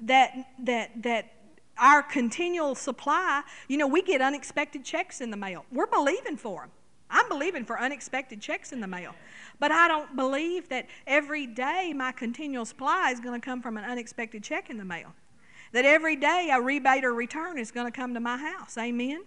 that 0.00 0.32
that 0.64 1.02
that 1.02 1.32
our 1.76 2.04
continual 2.04 2.76
supply, 2.76 3.42
you 3.66 3.76
know, 3.76 3.88
we 3.88 4.00
get 4.02 4.20
unexpected 4.20 4.84
checks 4.84 5.20
in 5.20 5.30
the 5.30 5.36
mail. 5.36 5.64
We're 5.72 5.88
believing 5.88 6.36
for 6.36 6.60
them. 6.60 6.70
I'm 7.10 7.28
believing 7.28 7.64
for 7.64 7.80
unexpected 7.80 8.40
checks 8.40 8.70
in 8.70 8.80
the 8.80 8.86
mail. 8.86 9.12
But 9.58 9.72
I 9.72 9.88
don't 9.88 10.14
believe 10.14 10.68
that 10.68 10.86
every 11.04 11.48
day 11.48 11.92
my 11.96 12.12
continual 12.12 12.64
supply 12.64 13.10
is 13.10 13.18
going 13.18 13.40
to 13.40 13.44
come 13.44 13.60
from 13.60 13.76
an 13.76 13.82
unexpected 13.82 14.44
check 14.44 14.70
in 14.70 14.78
the 14.78 14.84
mail. 14.84 15.12
That 15.72 15.84
every 15.84 16.14
day 16.14 16.50
a 16.52 16.60
rebate 16.60 17.04
or 17.04 17.12
return 17.12 17.58
is 17.58 17.72
going 17.72 17.86
to 17.86 17.92
come 17.92 18.14
to 18.14 18.20
my 18.20 18.36
house. 18.36 18.78
Amen. 18.78 19.24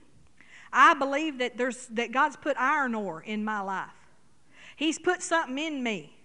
I 0.74 0.95
believe 0.95 1.38
that 1.38 1.55
there's 1.55 1.88
that 1.88 2.11
God's 2.11 2.36
put 2.36 2.57
iron 2.57 2.95
ore 2.95 3.21
in 3.21 3.45
my 3.45 3.61
life. 3.61 3.91
He's 4.76 4.97
put 4.97 5.21
something 5.21 5.57
in 5.57 5.84
me. 5.84 6.17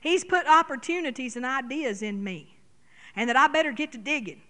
He's 0.00 0.24
put 0.24 0.46
opportunities 0.48 1.36
and 1.36 1.46
ideas 1.46 2.02
in 2.02 2.24
me. 2.24 2.58
And 3.14 3.30
that 3.30 3.36
I 3.36 3.46
better 3.46 3.72
get 3.72 3.92
to 3.92 3.98
digging. 3.98 4.42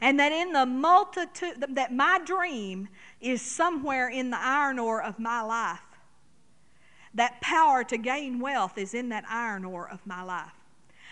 And 0.00 0.20
that 0.20 0.30
in 0.30 0.52
the 0.52 0.64
multitude, 0.64 1.64
that 1.70 1.92
my 1.92 2.20
dream 2.24 2.88
is 3.20 3.42
somewhere 3.42 4.08
in 4.08 4.30
the 4.30 4.38
iron 4.38 4.78
ore 4.78 5.02
of 5.02 5.18
my 5.18 5.42
life. 5.42 5.80
That 7.14 7.40
power 7.40 7.82
to 7.84 7.98
gain 7.98 8.38
wealth 8.38 8.78
is 8.78 8.94
in 8.94 9.08
that 9.08 9.24
iron 9.28 9.64
ore 9.64 9.88
of 9.88 10.06
my 10.06 10.22
life. 10.22 10.52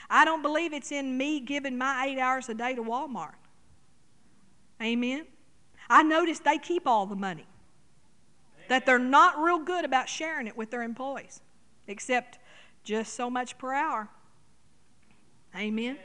I 0.09 0.25
don't 0.25 0.43
believe 0.43 0.73
it's 0.73 0.93
in 0.93 1.19
me 1.19 1.41
giving 1.41 1.77
my 1.77 2.07
eight 2.07 2.21
hours 2.21 2.49
a 2.49 2.55
day 2.55 2.77
to 2.77 2.83
Walmart. 2.83 3.35
Amen. 4.81 5.27
I 5.89 6.03
noticed 6.03 6.45
they 6.45 6.59
keep 6.59 6.87
all 6.87 7.07
the 7.07 7.17
money. 7.17 7.47
That 8.69 8.85
they're 8.85 8.99
not 8.99 9.39
real 9.39 9.61
good 9.61 9.85
about 9.85 10.09
sharing 10.09 10.47
it 10.47 10.57
with 10.57 10.71
their 10.71 10.83
employees, 10.83 11.41
except 11.87 12.39
just 12.83 13.15
so 13.15 13.31
much 13.31 13.59
per 13.59 13.73
hour. 13.73 14.09
Amen. 15.55 15.99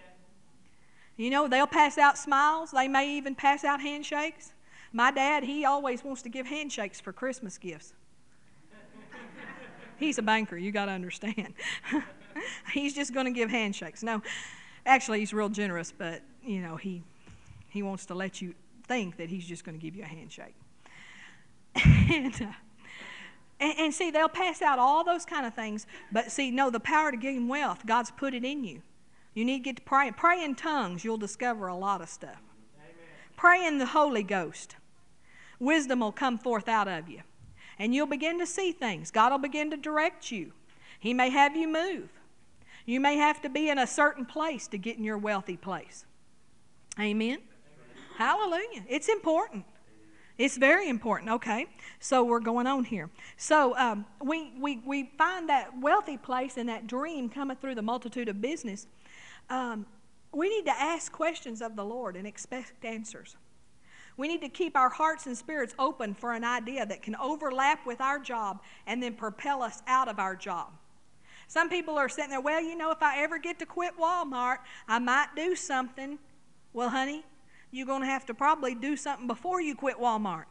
You 1.17 1.29
know, 1.29 1.47
they'll 1.47 1.67
pass 1.67 1.97
out 1.97 2.17
smiles, 2.17 2.71
they 2.71 2.87
may 2.87 3.17
even 3.17 3.35
pass 3.35 3.63
out 3.63 3.81
handshakes. 3.81 4.53
My 4.93 5.11
dad, 5.11 5.43
he 5.43 5.65
always 5.65 6.03
wants 6.03 6.21
to 6.23 6.29
give 6.29 6.45
handshakes 6.45 6.99
for 6.99 7.13
Christmas 7.13 7.57
gifts. 7.57 7.93
He's 9.97 10.17
a 10.17 10.21
banker, 10.21 10.57
you 10.57 10.71
got 10.71 10.85
to 10.85 10.91
understand. 10.91 11.53
he's 12.73 12.93
just 12.93 13.13
going 13.13 13.25
to 13.25 13.31
give 13.31 13.49
handshakes. 13.49 14.03
No, 14.03 14.21
actually, 14.85 15.19
he's 15.19 15.33
real 15.33 15.49
generous, 15.49 15.93
but, 15.95 16.21
you 16.43 16.61
know, 16.61 16.75
he, 16.75 17.03
he 17.69 17.83
wants 17.83 18.05
to 18.07 18.15
let 18.15 18.41
you 18.41 18.55
think 18.91 19.15
that 19.15 19.29
he's 19.29 19.45
just 19.45 19.63
going 19.63 19.79
to 19.79 19.81
give 19.81 19.95
you 19.95 20.03
a 20.03 20.05
handshake. 20.05 20.55
and, 21.85 22.33
uh, 22.41 22.51
and, 23.61 23.73
and 23.79 23.93
see, 23.93 24.11
they'll 24.11 24.27
pass 24.27 24.61
out 24.61 24.79
all 24.79 25.05
those 25.05 25.23
kind 25.23 25.45
of 25.45 25.53
things, 25.53 25.87
but 26.11 26.29
see, 26.29 26.51
no, 26.51 26.69
the 26.69 26.79
power 26.81 27.09
to 27.09 27.15
gain 27.15 27.47
wealth, 27.47 27.85
God's 27.85 28.11
put 28.11 28.33
it 28.33 28.43
in 28.43 28.65
you. 28.65 28.81
You 29.33 29.45
need 29.45 29.59
to 29.59 29.63
get 29.63 29.77
to 29.77 29.81
pray. 29.83 30.11
Pray 30.11 30.43
in 30.43 30.55
tongues, 30.55 31.05
you'll 31.05 31.15
discover 31.15 31.67
a 31.67 31.75
lot 31.75 32.01
of 32.01 32.09
stuff. 32.09 32.41
Amen. 32.77 32.93
Pray 33.37 33.65
in 33.65 33.77
the 33.77 33.85
Holy 33.85 34.23
Ghost. 34.23 34.75
Wisdom 35.57 36.01
will 36.01 36.11
come 36.11 36.37
forth 36.37 36.67
out 36.67 36.89
of 36.89 37.07
you. 37.07 37.21
And 37.79 37.95
you'll 37.95 38.07
begin 38.07 38.39
to 38.39 38.45
see 38.45 38.73
things. 38.73 39.09
God 39.09 39.31
will 39.31 39.39
begin 39.39 39.71
to 39.71 39.77
direct 39.77 40.31
you. 40.31 40.51
He 40.99 41.13
may 41.13 41.29
have 41.29 41.55
you 41.55 41.69
move. 41.69 42.09
You 42.85 42.99
may 42.99 43.15
have 43.15 43.41
to 43.43 43.49
be 43.49 43.69
in 43.69 43.77
a 43.77 43.87
certain 43.87 44.25
place 44.25 44.67
to 44.67 44.77
get 44.77 44.97
in 44.97 45.05
your 45.05 45.17
wealthy 45.17 45.55
place. 45.55 46.05
Amen. 46.99 47.37
Hallelujah. 48.21 48.83
It's 48.87 49.09
important. 49.09 49.65
It's 50.37 50.57
very 50.57 50.89
important. 50.89 51.31
Okay, 51.31 51.65
so 51.99 52.23
we're 52.23 52.39
going 52.39 52.67
on 52.67 52.83
here. 52.83 53.09
So 53.35 53.75
um, 53.77 54.05
we, 54.23 54.53
we, 54.59 54.81
we 54.85 55.11
find 55.17 55.49
that 55.49 55.69
wealthy 55.79 56.17
place 56.17 56.57
and 56.57 56.69
that 56.69 56.87
dream 56.87 57.29
coming 57.29 57.57
through 57.57 57.75
the 57.75 57.81
multitude 57.81 58.29
of 58.29 58.41
business 58.41 58.87
um, 59.49 59.85
we 60.31 60.49
need 60.49 60.65
to 60.65 60.71
ask 60.71 61.11
questions 61.11 61.61
of 61.61 61.75
the 61.75 61.83
Lord 61.83 62.15
and 62.15 62.25
expect 62.25 62.85
answers. 62.85 63.35
We 64.17 64.27
need 64.27 64.41
to 64.41 64.49
keep 64.49 64.77
our 64.77 64.89
hearts 64.89 65.25
and 65.25 65.37
spirits 65.37 65.73
open 65.77 66.13
for 66.13 66.33
an 66.33 66.43
idea 66.43 66.85
that 66.85 67.01
can 67.01 67.15
overlap 67.15 67.85
with 67.85 67.99
our 67.99 68.19
job 68.19 68.61
and 68.87 69.01
then 69.01 69.15
propel 69.15 69.61
us 69.61 69.81
out 69.87 70.07
of 70.07 70.19
our 70.19 70.35
job. 70.35 70.69
Some 71.47 71.69
people 71.69 71.97
are 71.97 72.07
sitting 72.07 72.29
there, 72.29 72.39
well, 72.39 72.61
you 72.61 72.77
know, 72.77 72.91
if 72.91 73.01
I 73.01 73.21
ever 73.23 73.39
get 73.39 73.59
to 73.59 73.65
quit 73.65 73.97
Walmart, 73.99 74.57
I 74.87 74.99
might 74.99 75.29
do 75.35 75.55
something. 75.55 76.17
Well, 76.71 76.89
honey, 76.89 77.25
you're 77.71 77.85
going 77.85 78.01
to 78.01 78.07
have 78.07 78.25
to 78.27 78.33
probably 78.33 78.75
do 78.75 78.95
something 78.95 79.27
before 79.27 79.61
you 79.61 79.75
quit 79.75 79.97
Walmart. 79.97 80.45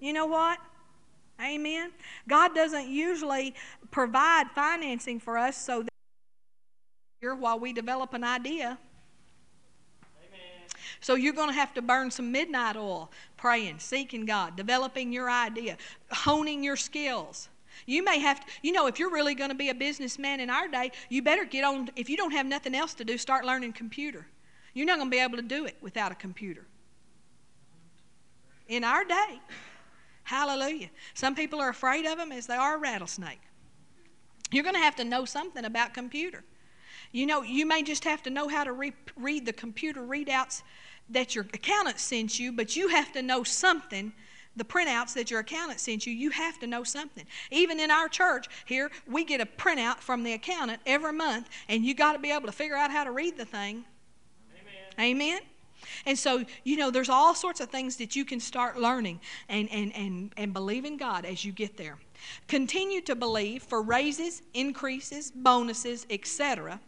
You 0.00 0.12
know 0.12 0.26
what? 0.26 0.58
Amen. 1.40 1.92
God 2.28 2.54
doesn't 2.54 2.88
usually 2.88 3.54
provide 3.90 4.46
financing 4.54 5.20
for 5.20 5.38
us 5.38 5.56
so 5.56 5.82
that 5.82 7.36
while 7.36 7.58
we 7.58 7.72
develop 7.72 8.14
an 8.14 8.24
idea. 8.24 8.78
Amen. 10.18 10.68
So 11.00 11.14
you're 11.14 11.32
going 11.32 11.48
to 11.48 11.54
have 11.54 11.74
to 11.74 11.82
burn 11.82 12.10
some 12.10 12.32
midnight 12.32 12.76
oil, 12.76 13.10
praying, 13.36 13.78
seeking 13.78 14.24
God, 14.24 14.56
developing 14.56 15.12
your 15.12 15.30
idea, 15.30 15.76
honing 16.10 16.62
your 16.62 16.76
skills. 16.76 17.48
You 17.86 18.04
may 18.04 18.18
have 18.18 18.40
to, 18.40 18.46
you 18.62 18.72
know, 18.72 18.86
if 18.86 18.98
you're 18.98 19.10
really 19.10 19.34
going 19.34 19.50
to 19.50 19.56
be 19.56 19.68
a 19.68 19.74
businessman 19.74 20.40
in 20.40 20.50
our 20.50 20.68
day, 20.68 20.92
you 21.08 21.22
better 21.22 21.44
get 21.44 21.64
on, 21.64 21.90
if 21.96 22.08
you 22.08 22.16
don't 22.16 22.32
have 22.32 22.46
nothing 22.46 22.74
else 22.74 22.94
to 22.94 23.04
do, 23.04 23.18
start 23.18 23.44
learning 23.44 23.72
computer. 23.72 24.26
You're 24.78 24.86
not 24.86 24.98
going 24.98 25.10
to 25.10 25.16
be 25.16 25.20
able 25.20 25.38
to 25.38 25.42
do 25.42 25.64
it 25.64 25.76
without 25.80 26.12
a 26.12 26.14
computer. 26.14 26.64
In 28.68 28.84
our 28.84 29.04
day, 29.04 29.40
hallelujah. 30.22 30.90
Some 31.14 31.34
people 31.34 31.60
are 31.60 31.68
afraid 31.68 32.06
of 32.06 32.16
them 32.16 32.30
as 32.30 32.46
they 32.46 32.54
are 32.54 32.76
a 32.76 32.78
rattlesnake. 32.78 33.40
You're 34.52 34.62
going 34.62 34.76
to 34.76 34.80
have 34.80 34.94
to 34.94 35.04
know 35.04 35.24
something 35.24 35.64
about 35.64 35.94
computer. 35.94 36.44
You 37.10 37.26
know, 37.26 37.42
you 37.42 37.66
may 37.66 37.82
just 37.82 38.04
have 38.04 38.22
to 38.22 38.30
know 38.30 38.46
how 38.46 38.62
to 38.62 38.70
re- 38.70 38.92
read 39.16 39.46
the 39.46 39.52
computer 39.52 40.00
readouts 40.00 40.62
that 41.10 41.34
your 41.34 41.44
accountant 41.52 41.98
sent 41.98 42.38
you, 42.38 42.52
but 42.52 42.76
you 42.76 42.86
have 42.86 43.10
to 43.14 43.20
know 43.20 43.42
something. 43.42 44.12
The 44.54 44.62
printouts 44.62 45.12
that 45.14 45.28
your 45.28 45.40
accountant 45.40 45.80
sent 45.80 46.06
you, 46.06 46.12
you 46.12 46.30
have 46.30 46.60
to 46.60 46.68
know 46.68 46.84
something. 46.84 47.26
Even 47.50 47.80
in 47.80 47.90
our 47.90 48.08
church 48.08 48.46
here, 48.64 48.92
we 49.08 49.24
get 49.24 49.40
a 49.40 49.46
printout 49.46 49.98
from 49.98 50.22
the 50.22 50.34
accountant 50.34 50.82
every 50.86 51.12
month, 51.12 51.48
and 51.68 51.84
you 51.84 51.94
got 51.94 52.12
to 52.12 52.20
be 52.20 52.30
able 52.30 52.46
to 52.46 52.52
figure 52.52 52.76
out 52.76 52.92
how 52.92 53.02
to 53.02 53.10
read 53.10 53.36
the 53.36 53.44
thing. 53.44 53.84
Amen. 54.98 55.40
And 56.04 56.18
so, 56.18 56.44
you 56.64 56.76
know, 56.76 56.90
there's 56.90 57.08
all 57.08 57.34
sorts 57.34 57.60
of 57.60 57.70
things 57.70 57.96
that 57.96 58.16
you 58.16 58.24
can 58.24 58.40
start 58.40 58.78
learning 58.78 59.20
and, 59.48 59.68
and, 59.70 59.94
and, 59.94 60.32
and 60.36 60.52
believe 60.52 60.84
in 60.84 60.96
God 60.96 61.24
as 61.24 61.44
you 61.44 61.52
get 61.52 61.76
there. 61.76 61.98
Continue 62.46 63.00
to 63.02 63.14
believe 63.14 63.62
for 63.62 63.80
raises, 63.80 64.42
increases, 64.54 65.30
bonuses, 65.30 66.06
etc 66.10 66.80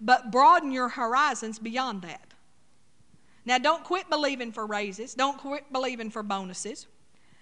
but 0.00 0.30
broaden 0.30 0.70
your 0.70 0.88
horizons 0.88 1.58
beyond 1.58 2.02
that. 2.02 2.22
Now, 3.44 3.58
don't 3.58 3.82
quit 3.82 4.10
believing 4.10 4.52
for 4.52 4.66
raises, 4.66 5.14
don't 5.14 5.38
quit 5.38 5.72
believing 5.72 6.10
for 6.10 6.22
bonuses. 6.22 6.86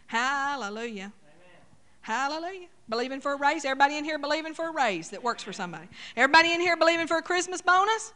Hallelujah. 0.07 1.13
Amen. 1.13 1.61
Hallelujah. 2.01 2.69
Believing 2.89 3.21
for 3.21 3.33
a 3.33 3.37
raise. 3.37 3.65
Everybody 3.65 3.97
in 3.97 4.05
here 4.05 4.19
believing 4.19 4.55
for 4.55 4.69
a 4.69 4.73
raise 4.73 5.11
that 5.11 5.23
works 5.23 5.43
for 5.43 5.53
somebody. 5.53 5.89
Everybody 6.17 6.53
in 6.53 6.61
here 6.61 6.77
believing 6.77 7.09
for 7.09 7.17
a 7.17 7.23
Christmas 7.23 7.61
bonus? 7.61 8.13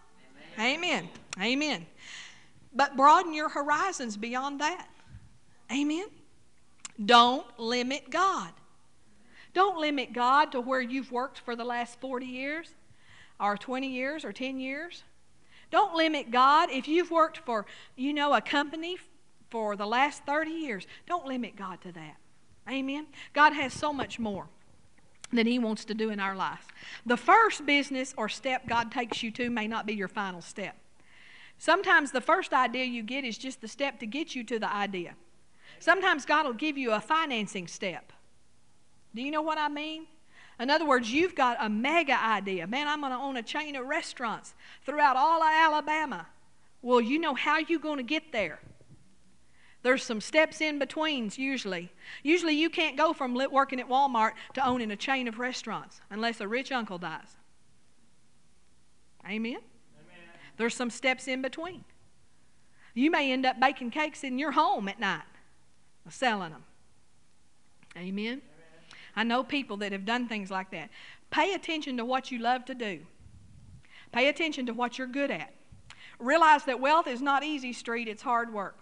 Amen. 0.58 1.08
Amen. 1.40 1.86
But 2.74 2.96
broaden 2.96 3.34
your 3.34 3.48
horizons 3.48 4.16
beyond 4.16 4.60
that. 4.60 4.88
Amen. 5.72 6.06
Don't 7.04 7.46
limit 7.58 8.10
God. 8.10 8.50
Don't 9.52 9.78
limit 9.78 10.12
God 10.12 10.52
to 10.52 10.60
where 10.60 10.80
you've 10.80 11.10
worked 11.10 11.40
for 11.40 11.56
the 11.56 11.64
last 11.64 12.00
40 12.00 12.26
years 12.26 12.74
or 13.40 13.56
20 13.56 13.88
years 13.88 14.24
or 14.24 14.32
10 14.32 14.60
years. 14.60 15.02
Don't 15.70 15.94
limit 15.94 16.30
God. 16.30 16.70
If 16.70 16.88
you've 16.88 17.10
worked 17.10 17.38
for, 17.38 17.66
you 17.96 18.12
know, 18.12 18.34
a 18.34 18.40
company 18.40 18.98
for 19.50 19.76
the 19.76 19.86
last 19.86 20.24
30 20.24 20.50
years, 20.50 20.86
don't 21.06 21.26
limit 21.26 21.56
God 21.56 21.80
to 21.82 21.92
that. 21.92 22.16
Amen. 22.68 23.06
God 23.32 23.52
has 23.52 23.72
so 23.72 23.92
much 23.92 24.18
more 24.18 24.48
that 25.32 25.46
He 25.46 25.58
wants 25.58 25.84
to 25.86 25.94
do 25.94 26.10
in 26.10 26.20
our 26.20 26.34
lives. 26.34 26.64
The 27.06 27.16
first 27.16 27.66
business 27.66 28.14
or 28.16 28.28
step 28.28 28.66
God 28.66 28.90
takes 28.90 29.22
you 29.22 29.30
to 29.32 29.50
may 29.50 29.66
not 29.66 29.86
be 29.86 29.94
your 29.94 30.08
final 30.08 30.40
step. 30.40 30.76
Sometimes 31.58 32.10
the 32.10 32.20
first 32.20 32.52
idea 32.52 32.84
you 32.84 33.02
get 33.02 33.24
is 33.24 33.36
just 33.36 33.60
the 33.60 33.68
step 33.68 34.00
to 34.00 34.06
get 34.06 34.34
you 34.34 34.42
to 34.44 34.58
the 34.58 34.72
idea. 34.72 35.14
Sometimes 35.78 36.24
God 36.24 36.46
will 36.46 36.54
give 36.54 36.78
you 36.78 36.92
a 36.92 37.00
financing 37.00 37.66
step. 37.66 38.12
Do 39.14 39.22
you 39.22 39.30
know 39.30 39.42
what 39.42 39.58
I 39.58 39.68
mean? 39.68 40.06
In 40.58 40.70
other 40.70 40.86
words, 40.86 41.10
you've 41.10 41.34
got 41.34 41.56
a 41.60 41.68
mega 41.68 42.22
idea. 42.22 42.66
Man, 42.66 42.86
I'm 42.86 43.00
going 43.00 43.12
to 43.12 43.18
own 43.18 43.36
a 43.36 43.42
chain 43.42 43.76
of 43.76 43.86
restaurants 43.86 44.54
throughout 44.84 45.16
all 45.16 45.42
of 45.42 45.50
Alabama. 45.50 46.26
Well, 46.82 47.00
you 47.00 47.18
know 47.18 47.34
how 47.34 47.58
you're 47.58 47.80
going 47.80 47.96
to 47.96 48.02
get 48.02 48.32
there. 48.32 48.60
There's 49.82 50.02
some 50.02 50.20
steps 50.20 50.60
in 50.60 50.78
betweens 50.78 51.38
usually. 51.38 51.90
Usually 52.22 52.54
you 52.54 52.68
can't 52.68 52.96
go 52.96 53.12
from 53.12 53.34
working 53.50 53.80
at 53.80 53.88
Walmart 53.88 54.32
to 54.54 54.66
owning 54.66 54.90
a 54.90 54.96
chain 54.96 55.26
of 55.26 55.38
restaurants 55.38 56.00
unless 56.10 56.40
a 56.40 56.48
rich 56.48 56.70
uncle 56.70 56.98
dies. 56.98 57.36
Amen? 59.24 59.56
Amen. 59.56 59.60
There's 60.58 60.74
some 60.74 60.90
steps 60.90 61.28
in 61.28 61.40
between. 61.40 61.84
You 62.94 63.10
may 63.10 63.32
end 63.32 63.46
up 63.46 63.58
baking 63.58 63.90
cakes 63.90 64.24
in 64.24 64.38
your 64.38 64.52
home 64.52 64.88
at 64.88 65.00
night, 65.00 65.22
selling 66.08 66.50
them. 66.50 66.64
Amen? 67.96 68.42
I 69.16 69.24
know 69.24 69.42
people 69.42 69.76
that 69.78 69.92
have 69.92 70.04
done 70.04 70.28
things 70.28 70.50
like 70.50 70.70
that. 70.70 70.90
Pay 71.30 71.54
attention 71.54 71.96
to 71.96 72.04
what 72.04 72.30
you 72.30 72.38
love 72.38 72.64
to 72.66 72.74
do, 72.74 73.00
pay 74.12 74.28
attention 74.28 74.66
to 74.66 74.72
what 74.72 74.98
you're 74.98 75.06
good 75.06 75.30
at. 75.30 75.54
Realize 76.18 76.64
that 76.64 76.80
wealth 76.80 77.06
is 77.06 77.22
not 77.22 77.42
easy 77.42 77.72
street, 77.72 78.08
it's 78.08 78.22
hard 78.22 78.52
work. 78.52 78.76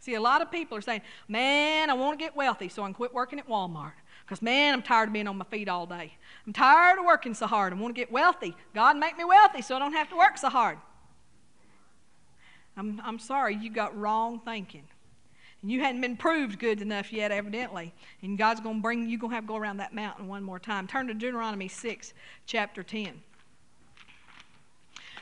See, 0.00 0.14
a 0.14 0.20
lot 0.20 0.42
of 0.42 0.50
people 0.50 0.76
are 0.76 0.80
saying, 0.80 1.02
Man, 1.28 1.90
I 1.90 1.94
want 1.94 2.18
to 2.18 2.24
get 2.24 2.34
wealthy, 2.34 2.68
so 2.68 2.82
I 2.82 2.86
can 2.86 2.94
quit 2.94 3.14
working 3.14 3.38
at 3.38 3.48
Walmart. 3.48 3.92
Because, 4.24 4.42
man, 4.42 4.74
I'm 4.74 4.82
tired 4.82 5.08
of 5.08 5.12
being 5.12 5.26
on 5.26 5.36
my 5.36 5.44
feet 5.44 5.68
all 5.68 5.86
day. 5.86 6.14
I'm 6.46 6.52
tired 6.52 6.98
of 6.98 7.04
working 7.04 7.34
so 7.34 7.46
hard. 7.46 7.72
I 7.72 7.76
want 7.76 7.94
to 7.94 8.00
get 8.00 8.10
wealthy. 8.10 8.56
God, 8.74 8.96
make 8.96 9.18
me 9.18 9.24
wealthy 9.24 9.60
so 9.60 9.76
I 9.76 9.78
don't 9.78 9.92
have 9.92 10.08
to 10.10 10.16
work 10.16 10.38
so 10.38 10.48
hard. 10.48 10.78
I'm, 12.76 13.00
I'm 13.04 13.18
sorry, 13.18 13.56
you 13.56 13.70
got 13.70 13.98
wrong 13.98 14.40
thinking. 14.44 14.84
And 15.62 15.70
you 15.70 15.80
hadn't 15.80 16.00
been 16.00 16.16
proved 16.16 16.58
good 16.58 16.80
enough 16.80 17.12
yet, 17.12 17.32
evidently. 17.32 17.92
And 18.22 18.38
God's 18.38 18.60
going 18.60 18.76
to 18.76 18.82
bring 18.82 19.08
you 19.08 19.18
going 19.18 19.30
to 19.30 19.34
have 19.34 19.44
to 19.44 19.48
go 19.48 19.56
around 19.56 19.78
that 19.78 19.94
mountain 19.94 20.28
one 20.28 20.42
more 20.42 20.58
time. 20.58 20.86
Turn 20.86 21.08
to 21.08 21.14
Deuteronomy 21.14 21.68
6, 21.68 22.14
chapter 22.46 22.82
10. 22.82 23.20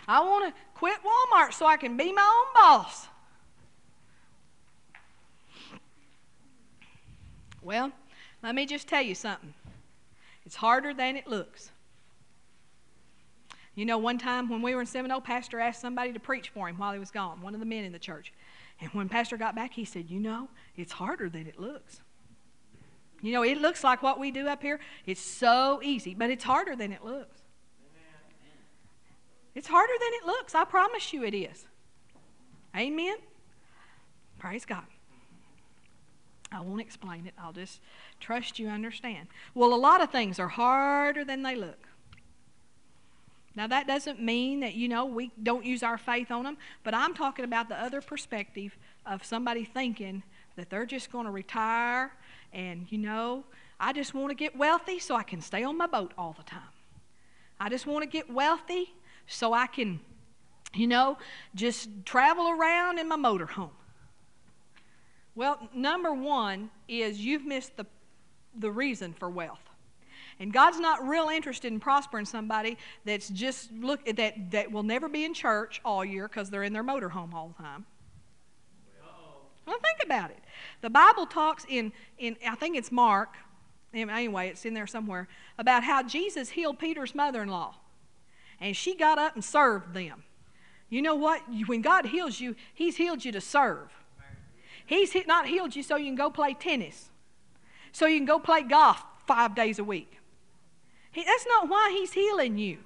I 0.06 0.20
want 0.20 0.54
to 0.54 0.60
quit 0.74 0.98
Walmart 1.02 1.52
so 1.52 1.66
I 1.66 1.76
can 1.76 1.96
be 1.96 2.12
my 2.12 2.22
own 2.22 2.54
boss. 2.54 3.08
Well, 7.68 7.92
let 8.42 8.54
me 8.54 8.64
just 8.64 8.88
tell 8.88 9.02
you 9.02 9.14
something. 9.14 9.52
It's 10.46 10.56
harder 10.56 10.94
than 10.94 11.16
it 11.16 11.26
looks. 11.26 11.70
You 13.74 13.84
know, 13.84 13.98
one 13.98 14.16
time 14.16 14.48
when 14.48 14.62
we 14.62 14.74
were 14.74 14.80
in 14.80 14.86
Seminole, 14.86 15.20
Pastor 15.20 15.60
asked 15.60 15.82
somebody 15.82 16.14
to 16.14 16.18
preach 16.18 16.48
for 16.48 16.70
him 16.70 16.78
while 16.78 16.94
he 16.94 16.98
was 16.98 17.10
gone, 17.10 17.42
one 17.42 17.52
of 17.52 17.60
the 17.60 17.66
men 17.66 17.84
in 17.84 17.92
the 17.92 17.98
church. 17.98 18.32
And 18.80 18.90
when 18.92 19.10
Pastor 19.10 19.36
got 19.36 19.54
back, 19.54 19.74
he 19.74 19.84
said, 19.84 20.08
You 20.08 20.18
know, 20.18 20.48
it's 20.76 20.92
harder 20.92 21.28
than 21.28 21.46
it 21.46 21.60
looks. 21.60 22.00
You 23.20 23.32
know, 23.32 23.42
it 23.42 23.60
looks 23.60 23.84
like 23.84 24.02
what 24.02 24.18
we 24.18 24.30
do 24.30 24.48
up 24.48 24.62
here. 24.62 24.80
It's 25.04 25.20
so 25.20 25.80
easy, 25.82 26.14
but 26.14 26.30
it's 26.30 26.44
harder 26.44 26.74
than 26.74 26.90
it 26.90 27.04
looks. 27.04 27.42
It's 29.54 29.68
harder 29.68 29.92
than 29.92 30.14
it 30.22 30.26
looks. 30.26 30.54
I 30.54 30.64
promise 30.64 31.12
you 31.12 31.22
it 31.22 31.34
is. 31.34 31.66
Amen? 32.74 33.16
Praise 34.38 34.64
God. 34.64 34.86
I 36.50 36.60
won't 36.60 36.80
explain 36.80 37.26
it. 37.26 37.34
I'll 37.38 37.52
just 37.52 37.80
trust 38.20 38.58
you 38.58 38.68
understand. 38.68 39.28
Well, 39.54 39.74
a 39.74 39.76
lot 39.76 40.02
of 40.02 40.10
things 40.10 40.38
are 40.38 40.48
harder 40.48 41.24
than 41.24 41.42
they 41.42 41.54
look. 41.54 41.88
Now, 43.54 43.66
that 43.66 43.86
doesn't 43.86 44.22
mean 44.22 44.60
that, 44.60 44.74
you 44.74 44.88
know, 44.88 45.04
we 45.04 45.32
don't 45.42 45.64
use 45.64 45.82
our 45.82 45.98
faith 45.98 46.30
on 46.30 46.44
them, 46.44 46.56
but 46.84 46.94
I'm 46.94 47.12
talking 47.12 47.44
about 47.44 47.68
the 47.68 47.74
other 47.74 48.00
perspective 48.00 48.78
of 49.04 49.24
somebody 49.24 49.64
thinking 49.64 50.22
that 50.56 50.70
they're 50.70 50.86
just 50.86 51.10
going 51.10 51.24
to 51.26 51.32
retire 51.32 52.12
and, 52.52 52.86
you 52.90 52.98
know, 52.98 53.44
I 53.80 53.92
just 53.92 54.14
want 54.14 54.30
to 54.30 54.34
get 54.34 54.56
wealthy 54.56 54.98
so 54.98 55.14
I 55.14 55.22
can 55.22 55.40
stay 55.40 55.64
on 55.64 55.76
my 55.76 55.86
boat 55.86 56.12
all 56.16 56.34
the 56.36 56.44
time. 56.44 56.60
I 57.60 57.68
just 57.68 57.86
want 57.86 58.02
to 58.02 58.08
get 58.08 58.32
wealthy 58.32 58.94
so 59.26 59.52
I 59.52 59.66
can, 59.66 60.00
you 60.74 60.86
know, 60.86 61.18
just 61.54 61.88
travel 62.04 62.50
around 62.50 62.98
in 62.98 63.08
my 63.08 63.16
motorhome. 63.16 63.70
Well, 65.34 65.68
number 65.74 66.12
one 66.12 66.70
is 66.88 67.20
you've 67.20 67.44
missed 67.44 67.76
the, 67.76 67.86
the 68.58 68.70
reason 68.70 69.12
for 69.12 69.30
wealth. 69.30 69.60
And 70.40 70.52
God's 70.52 70.78
not 70.78 71.06
real 71.06 71.28
interested 71.28 71.72
in 71.72 71.80
prospering 71.80 72.24
somebody 72.24 72.78
that's 73.04 73.28
just 73.28 73.72
look 73.72 74.04
that 74.06 74.50
that 74.52 74.70
will 74.70 74.84
never 74.84 75.08
be 75.08 75.24
in 75.24 75.34
church 75.34 75.80
all 75.84 76.04
year 76.04 76.28
because 76.28 76.48
they're 76.48 76.62
in 76.62 76.72
their 76.72 76.84
motorhome 76.84 77.34
all 77.34 77.48
the 77.56 77.62
time. 77.62 77.86
Well, 79.66 79.78
think 79.82 79.98
about 80.02 80.30
it. 80.30 80.38
The 80.80 80.90
Bible 80.90 81.26
talks 81.26 81.66
in 81.68 81.92
in 82.18 82.36
I 82.46 82.54
think 82.54 82.76
it's 82.76 82.92
Mark. 82.92 83.34
Anyway, 83.92 84.48
it's 84.48 84.64
in 84.64 84.74
there 84.74 84.86
somewhere 84.86 85.28
about 85.58 85.82
how 85.82 86.02
Jesus 86.02 86.50
healed 86.50 86.78
Peter's 86.78 87.14
mother-in-law, 87.14 87.74
and 88.60 88.76
she 88.76 88.94
got 88.94 89.18
up 89.18 89.34
and 89.34 89.42
served 89.42 89.94
them. 89.94 90.24
You 90.90 91.02
know 91.02 91.14
what? 91.14 91.42
When 91.66 91.82
God 91.82 92.06
heals 92.06 92.38
you, 92.38 92.54
He's 92.74 92.96
healed 92.96 93.24
you 93.24 93.32
to 93.32 93.40
serve. 93.40 93.90
He's 94.88 95.14
not 95.26 95.46
healed 95.46 95.76
you 95.76 95.82
so 95.82 95.96
you 95.96 96.06
can 96.06 96.14
go 96.14 96.30
play 96.30 96.54
tennis, 96.54 97.10
so 97.92 98.06
you 98.06 98.18
can 98.18 98.24
go 98.24 98.38
play 98.38 98.62
golf 98.62 99.04
five 99.26 99.54
days 99.54 99.78
a 99.78 99.84
week. 99.84 100.18
He, 101.12 101.22
that's 101.24 101.46
not 101.46 101.68
why 101.68 101.90
he's 101.92 102.14
healing 102.14 102.56
you. 102.56 102.78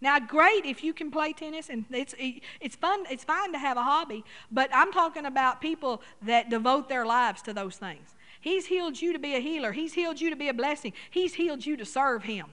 Now, 0.00 0.18
great 0.18 0.64
if 0.64 0.82
you 0.82 0.94
can 0.94 1.10
play 1.10 1.34
tennis, 1.34 1.68
and 1.68 1.84
it's 1.90 2.14
it's 2.62 2.76
fun. 2.76 3.04
It's 3.10 3.24
fine 3.24 3.52
to 3.52 3.58
have 3.58 3.76
a 3.76 3.82
hobby, 3.82 4.24
but 4.50 4.70
I'm 4.72 4.90
talking 4.90 5.26
about 5.26 5.60
people 5.60 6.00
that 6.22 6.48
devote 6.48 6.88
their 6.88 7.04
lives 7.04 7.42
to 7.42 7.52
those 7.52 7.76
things. 7.76 8.14
He's 8.40 8.64
healed 8.64 9.02
you 9.02 9.12
to 9.12 9.18
be 9.18 9.34
a 9.34 9.40
healer. 9.40 9.72
He's 9.72 9.92
healed 9.92 10.18
you 10.18 10.30
to 10.30 10.36
be 10.36 10.48
a 10.48 10.54
blessing. 10.54 10.94
He's 11.10 11.34
healed 11.34 11.66
you 11.66 11.76
to 11.76 11.84
serve 11.84 12.22
Him. 12.22 12.46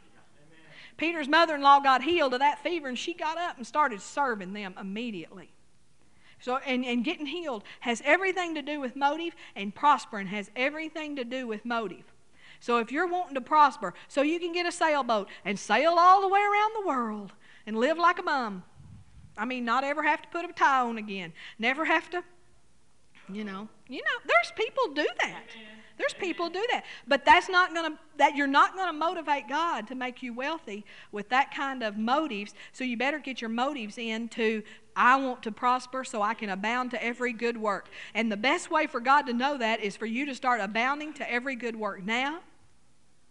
Peter's 0.97 1.29
mother-in-law 1.29 1.79
got 1.79 2.03
healed 2.03 2.33
of 2.33 2.41
that 2.41 2.61
fever, 2.61 2.89
and 2.89 2.99
she 2.99 3.13
got 3.13 3.37
up 3.37 3.55
and 3.55 3.65
started 3.65 4.01
serving 4.01 4.51
them 4.51 4.73
immediately. 4.77 5.49
So, 6.39 6.57
and, 6.57 6.85
and 6.85 7.03
getting 7.03 7.25
healed 7.25 7.63
has 7.81 8.01
everything 8.05 8.55
to 8.55 8.61
do 8.61 8.79
with 8.79 8.95
motive, 8.95 9.35
and 9.55 9.73
prospering 9.73 10.27
has 10.27 10.51
everything 10.55 11.15
to 11.15 11.23
do 11.23 11.47
with 11.47 11.65
motive. 11.65 12.13
So 12.59 12.77
if 12.79 12.91
you're 12.91 13.07
wanting 13.07 13.35
to 13.35 13.41
prosper, 13.41 13.93
so 14.07 14.21
you 14.21 14.39
can 14.39 14.51
get 14.51 14.65
a 14.65 14.71
sailboat 14.71 15.27
and 15.45 15.59
sail 15.59 15.95
all 15.97 16.21
the 16.21 16.27
way 16.27 16.39
around 16.39 16.71
the 16.75 16.87
world 16.87 17.33
and 17.65 17.77
live 17.77 17.97
like 17.97 18.19
a 18.19 18.23
bum. 18.23 18.63
I 19.37 19.45
mean, 19.45 19.65
not 19.65 19.83
ever 19.83 20.01
have 20.03 20.21
to 20.23 20.27
put 20.29 20.49
a 20.49 20.53
tie 20.53 20.81
on 20.81 20.97
again. 20.97 21.33
Never 21.59 21.85
have 21.85 22.09
to, 22.09 22.23
you 23.31 23.43
know. 23.43 23.69
You 23.87 24.01
know, 24.01 24.17
there's 24.25 24.51
people 24.55 24.93
do 24.93 25.07
that. 25.21 25.43
There's 25.97 26.13
people 26.13 26.49
do 26.49 26.65
that. 26.71 26.83
But 27.07 27.25
that's 27.25 27.49
not 27.49 27.73
going 27.73 27.93
to 27.93 27.97
that 28.17 28.35
you're 28.35 28.47
not 28.47 28.75
going 28.75 28.87
to 28.87 28.93
motivate 28.93 29.47
God 29.47 29.87
to 29.87 29.95
make 29.95 30.23
you 30.23 30.33
wealthy 30.33 30.85
with 31.11 31.29
that 31.29 31.53
kind 31.53 31.83
of 31.83 31.97
motives. 31.97 32.53
So 32.71 32.83
you 32.83 32.97
better 32.97 33.19
get 33.19 33.41
your 33.41 33.49
motives 33.49 33.97
into 33.97 34.63
I 34.95 35.15
want 35.17 35.43
to 35.43 35.51
prosper 35.51 36.03
so 36.03 36.23
I 36.23 36.33
can 36.33 36.49
abound 36.49 36.91
to 36.91 37.03
every 37.03 37.33
good 37.33 37.57
work. 37.57 37.89
And 38.15 38.31
the 38.31 38.37
best 38.37 38.71
way 38.71 38.87
for 38.87 38.99
God 38.99 39.23
to 39.23 39.33
know 39.33 39.57
that 39.57 39.81
is 39.81 39.95
for 39.95 40.07
you 40.07 40.25
to 40.25 40.35
start 40.35 40.59
abounding 40.59 41.13
to 41.13 41.31
every 41.31 41.55
good 41.55 41.75
work 41.75 42.03
now. 42.03 42.39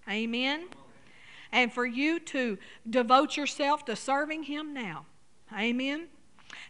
Amen. 0.08 0.68
And 1.50 1.72
for 1.72 1.84
you 1.84 2.20
to 2.20 2.58
devote 2.88 3.36
yourself 3.36 3.84
to 3.86 3.96
serving 3.96 4.44
Him 4.44 4.72
now. 4.72 5.06
Amen. 5.56 6.06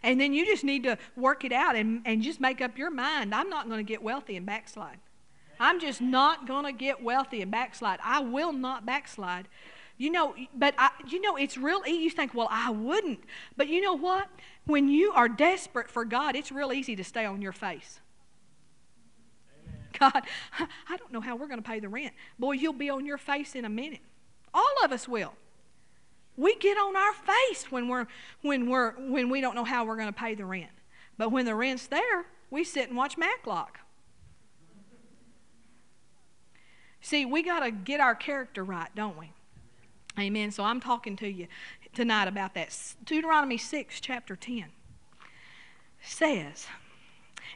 And 0.01 0.19
then 0.19 0.33
you 0.33 0.45
just 0.45 0.63
need 0.63 0.83
to 0.83 0.97
work 1.15 1.45
it 1.45 1.51
out 1.51 1.75
and, 1.75 2.01
and 2.05 2.21
just 2.21 2.39
make 2.39 2.61
up 2.61 2.77
your 2.77 2.89
mind. 2.89 3.33
I'm 3.33 3.49
not 3.49 3.67
going 3.67 3.79
to 3.79 3.87
get 3.87 4.01
wealthy 4.01 4.35
and 4.35 4.45
backslide. 4.45 4.97
I'm 5.59 5.79
just 5.79 6.01
not 6.01 6.47
going 6.47 6.65
to 6.65 6.71
get 6.71 7.03
wealthy 7.03 7.41
and 7.41 7.51
backslide. 7.51 7.99
I 8.03 8.19
will 8.19 8.53
not 8.53 8.85
backslide. 8.85 9.47
You 9.97 10.11
know, 10.11 10.35
but 10.53 10.75
I, 10.77 10.91
you 11.07 11.19
know, 11.21 11.35
it's 11.35 11.57
real 11.57 11.81
easy. 11.87 12.03
You 12.03 12.09
think, 12.11 12.35
well, 12.35 12.47
I 12.51 12.69
wouldn't. 12.69 13.19
But 13.55 13.67
you 13.67 13.81
know 13.81 13.95
what? 13.95 14.27
When 14.65 14.89
you 14.89 15.11
are 15.13 15.27
desperate 15.27 15.89
for 15.89 16.05
God, 16.05 16.35
it's 16.35 16.51
real 16.51 16.71
easy 16.71 16.95
to 16.95 17.03
stay 17.03 17.25
on 17.25 17.41
your 17.41 17.51
face. 17.51 17.99
God, 19.99 20.21
I 20.89 20.97
don't 20.97 21.11
know 21.11 21.21
how 21.21 21.35
we're 21.35 21.47
going 21.47 21.61
to 21.61 21.67
pay 21.67 21.79
the 21.79 21.89
rent. 21.89 22.13
Boy, 22.37 22.53
you'll 22.53 22.73
be 22.73 22.89
on 22.89 23.05
your 23.05 23.17
face 23.17 23.55
in 23.55 23.65
a 23.65 23.69
minute. 23.69 24.01
All 24.53 24.75
of 24.83 24.91
us 24.91 25.07
will. 25.07 25.33
We 26.35 26.55
get 26.55 26.77
on 26.77 26.95
our 26.95 27.13
face 27.13 27.71
when 27.71 27.87
we're 27.87 28.05
when 28.43 28.69
we're 28.69 28.91
when 28.91 29.29
we 29.31 29.41
don't 29.41 29.55
know 29.55 29.63
how 29.63 29.85
we're 29.85 29.95
going 29.95 30.13
to 30.13 30.13
pay 30.13 30.35
the 30.35 30.45
rent. 30.45 30.69
But 31.17 31.31
when 31.31 31.45
the 31.45 31.55
rent's 31.55 31.87
there, 31.87 32.27
we 32.51 32.63
sit 32.63 32.89
and 32.89 32.97
watch 32.97 33.17
Matlock. 33.17 33.79
See, 37.07 37.23
we 37.23 37.41
got 37.41 37.61
to 37.61 37.71
get 37.71 38.01
our 38.01 38.15
character 38.15 38.65
right, 38.65 38.89
don't 38.93 39.17
we? 39.17 39.31
Amen. 40.19 40.51
So 40.51 40.65
I'm 40.65 40.81
talking 40.81 41.15
to 41.15 41.29
you 41.29 41.47
tonight 41.93 42.27
about 42.27 42.53
that. 42.55 42.77
Deuteronomy 43.05 43.57
6, 43.57 44.01
chapter 44.01 44.35
10 44.35 44.65
says, 46.01 46.67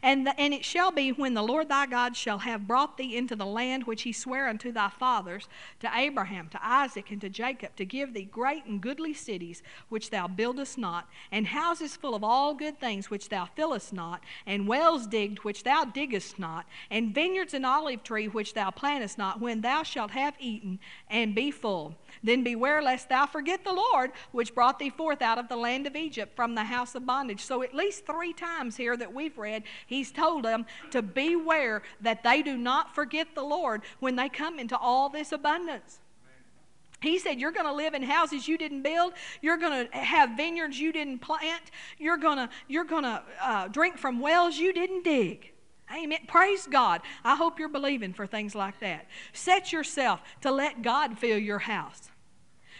and, 0.02 0.28
the, 0.28 0.40
and 0.40 0.54
it 0.54 0.66
shall 0.66 0.92
be 0.92 1.12
when 1.12 1.34
the 1.34 1.44
Lord 1.44 1.70
thy 1.70 1.86
God 1.86 2.16
shall 2.16 2.40
have 2.40 2.68
brought 2.68 2.98
thee 2.98 3.16
into 3.16 3.36
the 3.36 3.46
land 3.46 3.86
which 3.86 4.04
he 4.04 4.12
sware 4.12 4.48
unto 4.48 4.72
thy 4.72 4.90
fathers, 4.90 5.48
to 5.80 5.90
Abraham, 5.96 6.50
to 6.50 6.60
Isaac, 6.66 7.12
and 7.12 7.22
to 7.22 7.30
Jacob, 7.30 7.76
to 7.76 7.86
give 7.86 8.14
thee 8.14 8.24
great 8.24 8.66
and 8.66 8.82
goodly 8.82 9.14
cities 9.14 9.64
which 9.90 10.10
thou 10.10 10.28
buildest 10.28 10.78
not, 10.78 11.10
and 11.32 11.48
houses 11.48 11.96
full 11.96 12.16
of 12.16 12.24
all 12.24 12.54
good 12.54 12.80
things 12.80 13.10
which 13.10 13.30
thou 13.30 13.46
fillest 13.46 13.94
not, 13.94 14.22
and 14.46 14.68
wells 14.68 15.08
digged 15.08 15.40
which 15.40 15.64
thou 15.64 15.86
diggest 15.86 16.40
not, 16.40 16.66
and 16.90 17.14
vineyards 17.14 17.54
and 17.54 17.66
olive 17.66 18.04
tree 18.04 18.28
which 18.28 18.54
thou 18.54 18.70
plantest 18.70 19.18
not, 19.18 19.40
when 19.40 19.62
thou 19.62 19.84
shalt 19.84 20.12
have 20.12 20.36
eaten 20.40 20.80
and 21.10 21.36
be 21.36 21.52
full. 21.52 21.96
Then 22.24 22.44
beware 22.44 22.82
lest 22.82 23.10
thou 23.10 23.26
forget 23.26 23.64
the 23.64 23.74
Lord, 23.74 24.12
which 24.32 24.56
brought 24.56 24.80
thee 24.80 24.90
forth 24.90 25.22
out 25.22 25.38
of 25.38 25.48
the 25.48 25.56
land 25.56 25.88
of 25.88 25.96
Egypt 25.96 26.36
from 26.36 26.56
the 26.56 26.64
house 26.64 26.96
of 26.96 27.06
bondage. 27.06 27.42
So, 27.42 27.64
at 27.64 27.74
least 27.74 28.06
three 28.06 28.34
times 28.34 28.78
here 28.78 28.98
that 28.98 29.14
we've 29.14 29.38
read, 29.38 29.64
he's 29.88 30.12
told 30.12 30.44
them 30.44 30.66
to 30.92 31.02
beware 31.02 31.82
that 32.02 32.24
they 32.24 32.42
do 32.42 32.58
not 32.58 32.94
forget 32.94 33.36
the 33.36 33.44
Lord 33.44 33.82
when 34.00 34.16
they 34.16 34.30
come 34.30 34.60
into 34.60 34.78
all 34.78 35.10
this 35.10 35.32
abundance. 35.32 36.00
He 37.02 37.18
said, 37.18 37.42
You're 37.42 37.52
going 37.52 37.66
to 37.66 37.74
live 37.74 37.94
in 37.94 38.04
houses 38.04 38.48
you 38.48 38.58
didn't 38.58 38.84
build. 38.84 39.14
You're 39.42 39.58
going 39.58 39.88
to 39.88 39.98
have 39.98 40.38
vineyards 40.38 40.80
you 40.80 40.94
didn't 40.94 41.20
plant. 41.20 41.72
You're 41.98 42.18
going 42.18 42.38
to, 42.38 42.50
you're 42.68 42.86
going 42.86 43.04
to 43.04 43.24
uh, 43.42 43.68
drink 43.68 43.98
from 43.98 44.20
wells 44.20 44.58
you 44.58 44.72
didn't 44.72 45.04
dig. 45.04 45.51
Amen. 45.94 46.20
Praise 46.28 46.68
God. 46.68 47.02
I 47.24 47.36
hope 47.36 47.60
you're 47.60 47.70
believing 47.70 48.14
for 48.14 48.26
things 48.26 48.56
like 48.56 48.80
that. 48.80 49.08
Set 49.34 49.74
yourself 49.74 50.22
to 50.42 50.52
let 50.52 50.82
God 50.82 51.18
fill 51.18 51.38
your 51.38 51.60
house. 51.60 52.12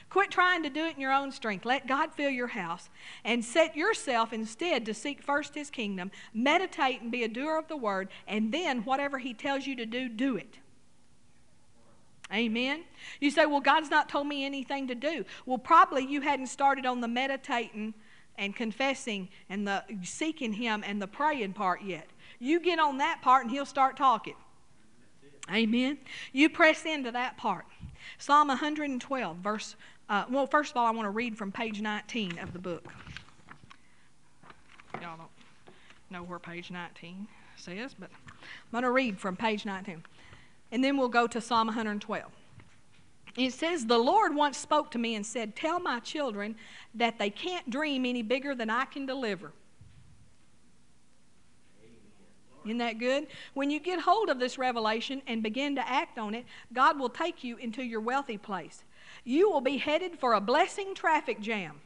Quit 0.10 0.30
trying 0.30 0.62
to 0.64 0.70
do 0.70 0.86
it 0.86 0.96
in 0.96 1.02
your 1.02 1.14
own 1.14 1.32
strength. 1.32 1.64
Let 1.64 1.88
God 1.88 2.14
fill 2.14 2.30
your 2.30 2.48
house 2.48 2.90
and 3.24 3.44
set 3.44 3.78
yourself 3.78 4.34
instead 4.34 4.86
to 4.86 4.94
seek 4.94 5.24
first 5.24 5.56
His 5.56 5.70
kingdom. 5.70 6.12
Meditate 6.34 7.02
and 7.02 7.12
be 7.12 7.24
a 7.24 7.30
doer 7.30 7.58
of 7.58 7.70
the 7.70 7.78
word, 7.78 8.10
and 8.28 8.52
then 8.52 8.84
whatever 8.84 9.20
He 9.20 9.34
tells 9.34 9.66
you 9.66 9.76
to 9.78 9.86
do, 9.86 10.10
do 10.10 10.36
it. 10.36 10.58
Amen. 12.34 12.84
You 13.22 13.32
say, 13.32 13.46
Well, 13.46 13.62
God's 13.62 13.90
not 13.90 14.10
told 14.10 14.28
me 14.28 14.46
anything 14.46 14.88
to 14.88 14.96
do. 14.96 15.24
Well, 15.46 15.58
probably 15.58 16.06
you 16.06 16.22
hadn't 16.22 16.48
started 16.48 16.86
on 16.86 17.00
the 17.00 17.08
meditating 17.08 17.94
and 18.38 18.56
confessing 18.56 19.30
and 19.50 19.68
the 19.68 19.84
seeking 20.04 20.54
Him 20.54 20.84
and 20.86 21.02
the 21.02 21.08
praying 21.08 21.54
part 21.54 21.84
yet. 21.84 22.08
You 22.42 22.60
get 22.60 22.80
on 22.80 22.98
that 22.98 23.22
part 23.22 23.44
and 23.44 23.52
he'll 23.52 23.68
start 23.68 23.96
talking. 23.96 24.34
Amen. 25.54 26.00
You 26.34 26.50
press 26.50 26.86
into 26.86 27.12
that 27.12 27.38
part. 27.38 27.66
Psalm 28.18 28.48
112, 28.48 29.38
verse, 29.38 29.76
uh, 30.10 30.26
well, 30.28 30.48
first 30.48 30.72
of 30.72 30.78
all, 30.78 30.88
I 30.88 30.92
want 30.92 31.06
to 31.06 31.12
read 31.12 31.38
from 31.38 31.52
page 31.52 31.82
19 31.82 32.40
of 32.40 32.52
the 32.52 32.58
book. 32.58 32.84
Y'all 35.00 35.18
don't 35.18 35.30
know 36.10 36.24
where 36.24 36.40
page 36.40 36.72
19 36.72 37.28
says, 37.58 37.94
but 37.94 38.10
I'm 38.42 38.72
going 38.72 38.84
to 38.86 38.92
read 38.92 39.20
from 39.20 39.36
page 39.36 39.64
19. 39.64 40.04
And 40.72 40.84
then 40.84 40.98
we'll 40.98 41.10
go 41.10 41.28
to 41.28 41.40
Psalm 41.40 41.68
112. 41.68 42.24
It 43.38 43.54
says, 43.54 43.86
The 43.86 44.00
Lord 44.00 44.34
once 44.34 44.58
spoke 44.58 44.90
to 44.92 44.98
me 44.98 45.14
and 45.14 45.24
said, 45.24 45.56
Tell 45.56 45.80
my 45.80 46.00
children 46.00 46.56
that 46.96 47.20
they 47.20 47.30
can't 47.30 47.70
dream 47.70 48.04
any 48.04 48.24
bigger 48.24 48.56
than 48.56 48.72
I 48.72 48.86
can 48.86 49.06
deliver. 49.06 49.52
Isn't 52.66 52.78
that 52.78 53.00
good? 53.00 53.28
When 53.54 53.72
you 53.72 53.80
get 53.80 54.02
hold 54.02 54.30
of 54.30 54.40
this 54.40 54.58
revelation 54.58 55.22
and 55.28 55.42
begin 55.42 55.76
to 55.76 55.90
act 55.90 56.20
on 56.20 56.36
it, 56.36 56.46
God 56.74 57.00
will 57.00 57.10
take 57.10 57.44
you 57.44 57.58
into 57.58 57.84
your 57.84 58.02
wealthy 58.02 58.38
place. 58.38 58.84
You 59.24 59.50
will 59.50 59.62
be 59.62 59.78
headed 59.78 60.20
for 60.20 60.34
a 60.34 60.42
blessing 60.42 60.94
traffic 60.94 61.42
jam. 61.42 61.82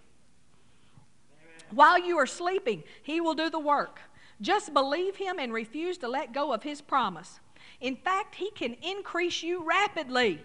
While 1.71 1.99
you 1.99 2.17
are 2.17 2.27
sleeping, 2.27 2.83
He 3.01 3.21
will 3.21 3.33
do 3.33 3.49
the 3.49 3.59
work. 3.59 3.99
Just 4.41 4.73
believe 4.73 5.15
Him 5.15 5.39
and 5.39 5.53
refuse 5.53 5.97
to 5.99 6.07
let 6.07 6.33
go 6.33 6.53
of 6.53 6.63
His 6.63 6.81
promise. 6.81 7.39
In 7.81 7.95
fact, 7.95 8.35
He 8.35 8.51
can 8.51 8.75
increase 8.81 9.43
you 9.43 9.63
rapidly. 9.63 10.43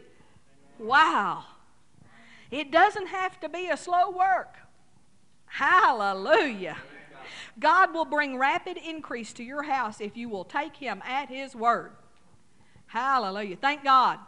Wow. 0.79 1.45
It 2.51 2.71
doesn't 2.71 3.09
have 3.09 3.39
to 3.41 3.49
be 3.49 3.69
a 3.69 3.77
slow 3.77 4.11
work. 4.11 4.57
Hallelujah. 5.47 6.77
God 7.59 7.93
will 7.93 8.05
bring 8.05 8.39
rapid 8.39 8.77
increase 8.77 9.33
to 9.35 9.43
your 9.43 9.63
house 9.63 10.01
if 10.01 10.17
you 10.17 10.29
will 10.29 10.45
take 10.45 10.77
Him 10.77 11.03
at 11.07 11.29
His 11.29 11.55
word. 11.55 11.93
Hallelujah. 12.87 13.57
Thank 13.57 13.85
God 13.85 14.19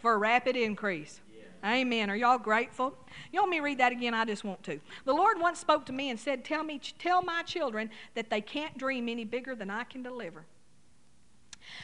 for 0.00 0.18
rapid 0.18 0.56
increase. 0.56 1.20
Amen. 1.64 2.08
Are 2.08 2.16
y'all 2.16 2.38
grateful? 2.38 2.94
You 3.32 3.40
want 3.40 3.50
me 3.50 3.56
to 3.56 3.62
read 3.62 3.78
that 3.78 3.90
again? 3.90 4.14
I 4.14 4.24
just 4.24 4.44
want 4.44 4.62
to. 4.64 4.80
The 5.04 5.12
Lord 5.12 5.40
once 5.40 5.58
spoke 5.58 5.84
to 5.86 5.92
me 5.92 6.08
and 6.10 6.18
said, 6.18 6.44
Tell 6.44 6.62
me, 6.62 6.80
tell 6.98 7.22
my 7.22 7.42
children 7.42 7.90
that 8.14 8.30
they 8.30 8.40
can't 8.40 8.78
dream 8.78 9.08
any 9.08 9.24
bigger 9.24 9.56
than 9.56 9.70
I 9.70 9.84
can 9.84 10.02
deliver. 10.02 10.44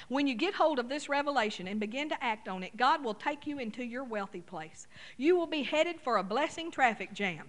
When 0.09 0.26
you 0.26 0.34
get 0.34 0.55
hold 0.55 0.78
of 0.78 0.88
this 0.88 1.09
revelation 1.09 1.66
and 1.66 1.80
begin 1.80 2.09
to 2.11 2.24
act 2.24 2.48
on 2.48 2.62
it, 2.62 2.76
God 2.76 3.02
will 3.02 3.14
take 3.14 3.46
you 3.46 3.59
into 3.59 3.82
your 3.82 4.05
wealthy 4.05 4.40
place. 4.40 4.86
You 5.16 5.36
will 5.36 5.46
be 5.46 5.62
headed 5.62 6.00
for 6.00 6.16
a 6.16 6.22
blessing 6.22 6.70
traffic 6.70 7.12
jam. 7.12 7.48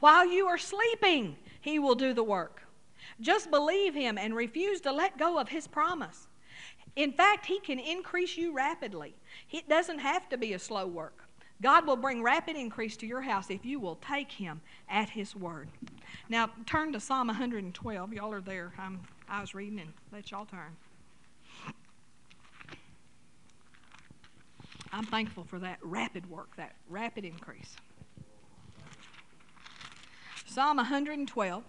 While 0.00 0.26
you 0.26 0.46
are 0.46 0.58
sleeping, 0.58 1.36
He 1.60 1.78
will 1.78 1.94
do 1.94 2.12
the 2.12 2.22
work. 2.22 2.62
Just 3.20 3.50
believe 3.50 3.94
Him 3.94 4.18
and 4.18 4.34
refuse 4.34 4.80
to 4.82 4.92
let 4.92 5.18
go 5.18 5.38
of 5.38 5.48
His 5.48 5.66
promise. 5.66 6.28
In 6.96 7.12
fact, 7.12 7.46
He 7.46 7.60
can 7.60 7.78
increase 7.78 8.36
you 8.36 8.52
rapidly. 8.52 9.14
It 9.50 9.68
doesn't 9.68 9.98
have 9.98 10.28
to 10.28 10.36
be 10.36 10.52
a 10.52 10.58
slow 10.58 10.86
work. 10.86 11.24
God 11.60 11.86
will 11.86 11.96
bring 11.96 12.22
rapid 12.22 12.56
increase 12.56 12.96
to 12.98 13.06
your 13.06 13.20
house 13.20 13.50
if 13.50 13.64
you 13.64 13.80
will 13.80 13.96
take 13.96 14.30
Him 14.30 14.60
at 14.88 15.10
His 15.10 15.34
word. 15.34 15.68
Now, 16.28 16.50
turn 16.66 16.92
to 16.92 17.00
Psalm 17.00 17.26
112. 17.26 18.12
Y'all 18.12 18.32
are 18.32 18.40
there. 18.40 18.72
I'm, 18.78 19.00
I 19.28 19.40
was 19.40 19.54
reading 19.54 19.80
and 19.80 19.92
let 20.12 20.30
y'all 20.30 20.46
turn. 20.46 20.76
I'm 24.92 25.04
thankful 25.04 25.44
for 25.44 25.58
that 25.58 25.78
rapid 25.82 26.30
work, 26.30 26.56
that 26.56 26.76
rapid 26.88 27.24
increase. 27.24 27.76
Psalm 30.58 30.78
112 30.78 31.62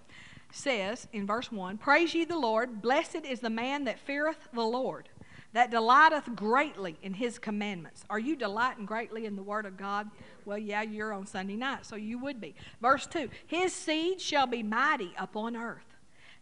says 0.51 1.07
in 1.13 1.27
verse 1.27 1.51
1 1.51 1.77
Praise 1.77 2.15
ye 2.15 2.25
the 2.25 2.39
Lord, 2.39 2.81
blessed 2.81 3.23
is 3.23 3.39
the 3.39 3.47
man 3.47 3.83
that 3.83 3.99
feareth 3.99 4.47
the 4.51 4.63
Lord, 4.63 5.09
that 5.53 5.69
delighteth 5.69 6.35
greatly 6.35 6.97
in 7.03 7.13
his 7.13 7.37
commandments. 7.37 8.03
Are 8.09 8.17
you 8.17 8.35
delighting 8.35 8.87
greatly 8.87 9.27
in 9.27 9.35
the 9.35 9.43
word 9.43 9.67
of 9.67 9.77
God? 9.77 10.09
Well, 10.43 10.57
yeah, 10.57 10.81
you're 10.81 11.13
on 11.13 11.27
Sunday 11.27 11.55
night, 11.55 11.85
so 11.85 11.97
you 11.97 12.17
would 12.17 12.41
be. 12.41 12.55
Verse 12.81 13.05
2 13.05 13.29
His 13.45 13.73
seed 13.73 14.19
shall 14.19 14.47
be 14.47 14.63
mighty 14.63 15.13
upon 15.19 15.55
earth, 15.55 15.95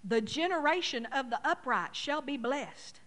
the 0.06 0.22
generation 0.22 1.06
of 1.08 1.30
the 1.30 1.42
upright 1.44 1.98
shall 1.98 2.22
be 2.22 2.38
blessed. 2.38 3.02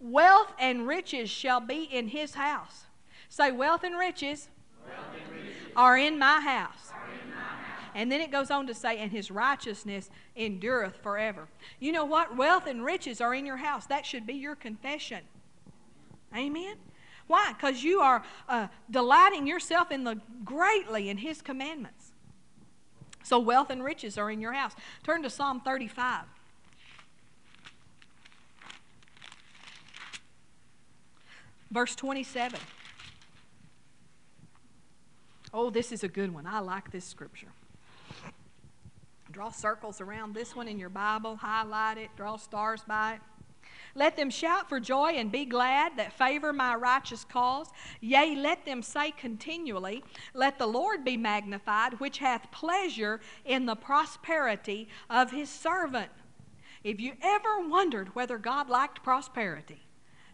Wealth 0.00 0.52
and 0.58 0.88
riches 0.88 1.30
shall 1.30 1.60
be 1.60 1.84
in 1.84 2.08
his 2.08 2.34
house. 2.34 2.86
Say, 3.28 3.52
wealth 3.52 3.84
and 3.84 3.96
riches, 3.96 4.48
wealth 4.84 5.06
and 5.14 5.32
riches 5.32 5.56
are 5.76 5.96
in 5.96 6.18
my 6.18 6.40
house. 6.40 6.90
And 7.94 8.10
then 8.10 8.20
it 8.20 8.30
goes 8.30 8.50
on 8.50 8.66
to 8.66 8.74
say, 8.74 8.98
and 8.98 9.10
his 9.10 9.30
righteousness 9.30 10.10
endureth 10.36 10.96
forever. 10.96 11.48
You 11.78 11.92
know 11.92 12.04
what? 12.04 12.36
Wealth 12.36 12.66
and 12.66 12.84
riches 12.84 13.20
are 13.20 13.34
in 13.34 13.46
your 13.46 13.58
house. 13.58 13.86
That 13.86 14.06
should 14.06 14.26
be 14.26 14.34
your 14.34 14.54
confession. 14.54 15.20
Amen. 16.36 16.76
Why? 17.26 17.52
Because 17.52 17.82
you 17.82 18.00
are 18.00 18.24
uh, 18.48 18.68
delighting 18.90 19.46
yourself 19.46 19.90
in 19.90 20.04
the 20.04 20.20
greatly 20.44 21.08
in 21.08 21.18
his 21.18 21.42
commandments. 21.42 22.12
So 23.22 23.38
wealth 23.38 23.70
and 23.70 23.84
riches 23.84 24.18
are 24.18 24.30
in 24.30 24.40
your 24.40 24.52
house. 24.52 24.72
Turn 25.04 25.22
to 25.22 25.30
Psalm 25.30 25.60
35. 25.60 26.24
Verse 31.70 31.94
27. 31.94 32.58
Oh, 35.52 35.70
this 35.70 35.92
is 35.92 36.02
a 36.02 36.08
good 36.08 36.32
one. 36.34 36.46
I 36.46 36.60
like 36.60 36.90
this 36.90 37.04
scripture. 37.04 37.52
Draw 39.32 39.50
circles 39.50 40.00
around 40.00 40.34
this 40.34 40.56
one 40.56 40.66
in 40.66 40.78
your 40.78 40.88
Bible, 40.88 41.36
highlight 41.36 41.98
it, 41.98 42.10
draw 42.16 42.36
stars 42.36 42.82
by 42.86 43.14
it. 43.14 43.20
Let 43.94 44.16
them 44.16 44.30
shout 44.30 44.68
for 44.68 44.80
joy 44.80 45.12
and 45.16 45.32
be 45.32 45.44
glad 45.44 45.96
that 45.96 46.12
favor 46.12 46.52
my 46.52 46.74
righteous 46.74 47.24
cause. 47.24 47.68
Yea, 48.00 48.36
let 48.36 48.64
them 48.64 48.82
say 48.82 49.10
continually, 49.12 50.04
Let 50.34 50.58
the 50.58 50.66
Lord 50.66 51.04
be 51.04 51.16
magnified, 51.16 52.00
which 52.00 52.18
hath 52.18 52.50
pleasure 52.50 53.20
in 53.44 53.66
the 53.66 53.76
prosperity 53.76 54.88
of 55.08 55.30
his 55.30 55.48
servant. 55.48 56.10
If 56.82 57.00
you 57.00 57.12
ever 57.22 57.68
wondered 57.68 58.14
whether 58.14 58.38
God 58.38 58.70
liked 58.70 59.02
prosperity, 59.02 59.82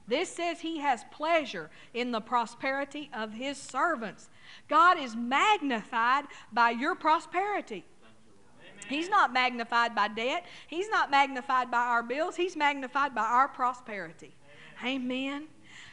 this 0.09 0.29
says 0.29 0.61
he 0.61 0.79
has 0.79 1.05
pleasure 1.11 1.71
in 1.93 2.13
the 2.13 2.21
prosperity 2.21 3.11
of 3.13 3.33
his 3.33 3.57
servants. 3.59 4.29
God 4.69 4.99
is 4.99 5.17
magnified 5.17 6.27
by 6.53 6.71
your 6.71 6.95
prosperity. 6.95 7.85
He's 8.89 9.09
not 9.09 9.33
magnified 9.33 9.95
by 9.95 10.09
debt. 10.09 10.47
He's 10.67 10.89
not 10.89 11.11
magnified 11.11 11.71
by 11.71 11.79
our 11.79 12.03
bills. 12.03 12.37
He's 12.37 12.57
magnified 12.57 13.15
by 13.15 13.25
our 13.25 13.49
prosperity. 13.49 14.35
Amen. 14.85 15.47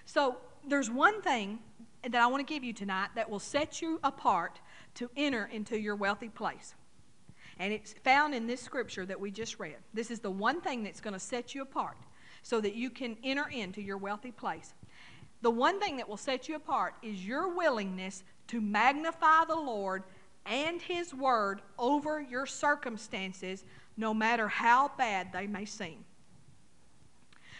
So 0.06 0.38
there's 0.68 0.90
one 0.90 1.22
thing 1.22 1.60
that 2.04 2.22
I 2.22 2.28
want 2.28 2.46
to 2.46 2.54
give 2.54 2.64
you 2.64 2.74
tonight 2.74 3.10
that 3.16 3.30
will 3.30 3.40
set 3.40 3.82
you 3.82 4.00
apart 4.04 4.60
to 4.96 5.10
enter 5.16 5.50
into 5.52 5.80
your 5.80 5.96
wealthy 5.96 6.30
place. 6.30 6.76
And 7.60 7.72
it's 7.72 7.94
found 8.04 8.34
in 8.34 8.48
this 8.48 8.62
scripture 8.62 9.06
that 9.06 9.20
we 9.20 9.32
just 9.32 9.60
read. 9.60 9.78
This 9.94 10.12
is 10.12 10.20
the 10.20 10.32
one 10.32 10.62
thing 10.62 10.84
that's 10.84 11.02
going 11.02 11.14
to 11.14 11.20
set 11.20 11.56
you 11.56 11.62
apart 11.62 11.98
so 12.42 12.60
that 12.60 12.76
you 12.76 12.90
can 12.90 13.16
enter 13.24 13.48
into 13.50 13.82
your 13.82 13.98
wealthy 13.98 14.32
place. 14.32 14.74
The 15.42 15.52
one 15.52 15.80
thing 15.80 15.98
that 15.98 16.08
will 16.08 16.18
set 16.18 16.50
you 16.50 16.56
apart 16.56 16.96
is 17.02 17.26
your 17.26 17.54
willingness 17.54 18.24
to 18.48 18.62
magnify 18.62 19.46
the 19.46 19.56
Lord 19.56 20.04
and 20.46 20.82
His 20.82 21.14
Word 21.14 21.62
over 21.78 22.22
your 22.22 22.46
circumstances, 22.46 23.64
no 23.98 24.14
matter 24.14 24.48
how 24.48 24.92
bad 24.98 25.32
they 25.32 25.48
may 25.48 25.66
seem. 25.66 26.06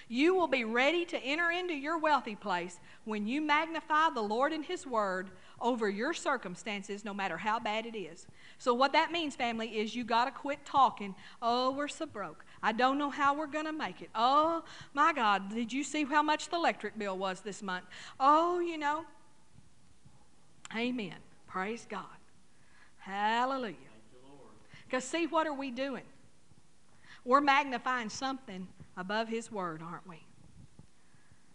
You 0.10 0.36
will 0.36 0.48
be 0.48 0.64
ready 0.64 1.06
to 1.06 1.18
enter 1.18 1.50
into 1.50 1.74
your 1.74 1.98
wealthy 1.98 2.36
place 2.36 2.80
when 3.06 3.26
you 3.26 3.42
magnify 3.42 4.10
the 4.14 4.22
Lord 4.22 4.52
and 4.52 4.64
His 4.64 4.86
Word 4.86 5.32
over 5.62 5.90
your 5.90 6.14
circumstances, 6.14 7.06
no 7.06 7.14
matter 7.14 7.38
how 7.38 7.60
bad 7.60 7.86
it 7.86 7.98
is. 7.98 8.28
So, 8.58 8.74
what 8.74 8.94
that 8.94 9.12
means, 9.12 9.36
family, 9.36 9.70
is 9.70 9.96
you 9.96 10.04
got 10.04 10.26
to 10.26 10.32
quit 10.32 10.66
talking. 10.66 11.16
Oh, 11.42 11.72
we're 11.72 11.88
so 11.88 12.06
broke. 12.06 12.44
I 12.62 12.74
don't 12.74 12.98
know 12.98 13.10
how 13.10 13.34
we're 13.34 13.48
going 13.48 13.66
to 13.66 13.74
make 13.74 14.02
it. 14.02 14.10
Oh, 14.14 14.64
my 14.94 15.14
God, 15.14 15.50
did 15.50 15.72
you 15.72 15.84
see 15.84 16.04
how 16.04 16.22
much 16.22 16.50
the 16.50 16.58
electric 16.58 16.98
bill 17.00 17.18
was 17.18 17.40
this 17.42 17.64
month? 17.64 17.86
Oh, 18.20 18.60
you 18.60 18.78
know. 18.78 19.06
Amen. 20.76 21.16
Praise 21.48 21.86
God. 21.90 22.06
Hallelujah. 23.04 23.76
Because 24.86 25.04
see, 25.04 25.28
what 25.28 25.46
are 25.46 25.54
we 25.54 25.72
doing? 25.72 26.04
We're 27.26 27.42
magnifying 27.42 28.10
something 28.10 28.68
above 28.96 29.28
His 29.28 29.52
Word, 29.52 29.82
aren't 29.82 30.08
we? 30.08 30.24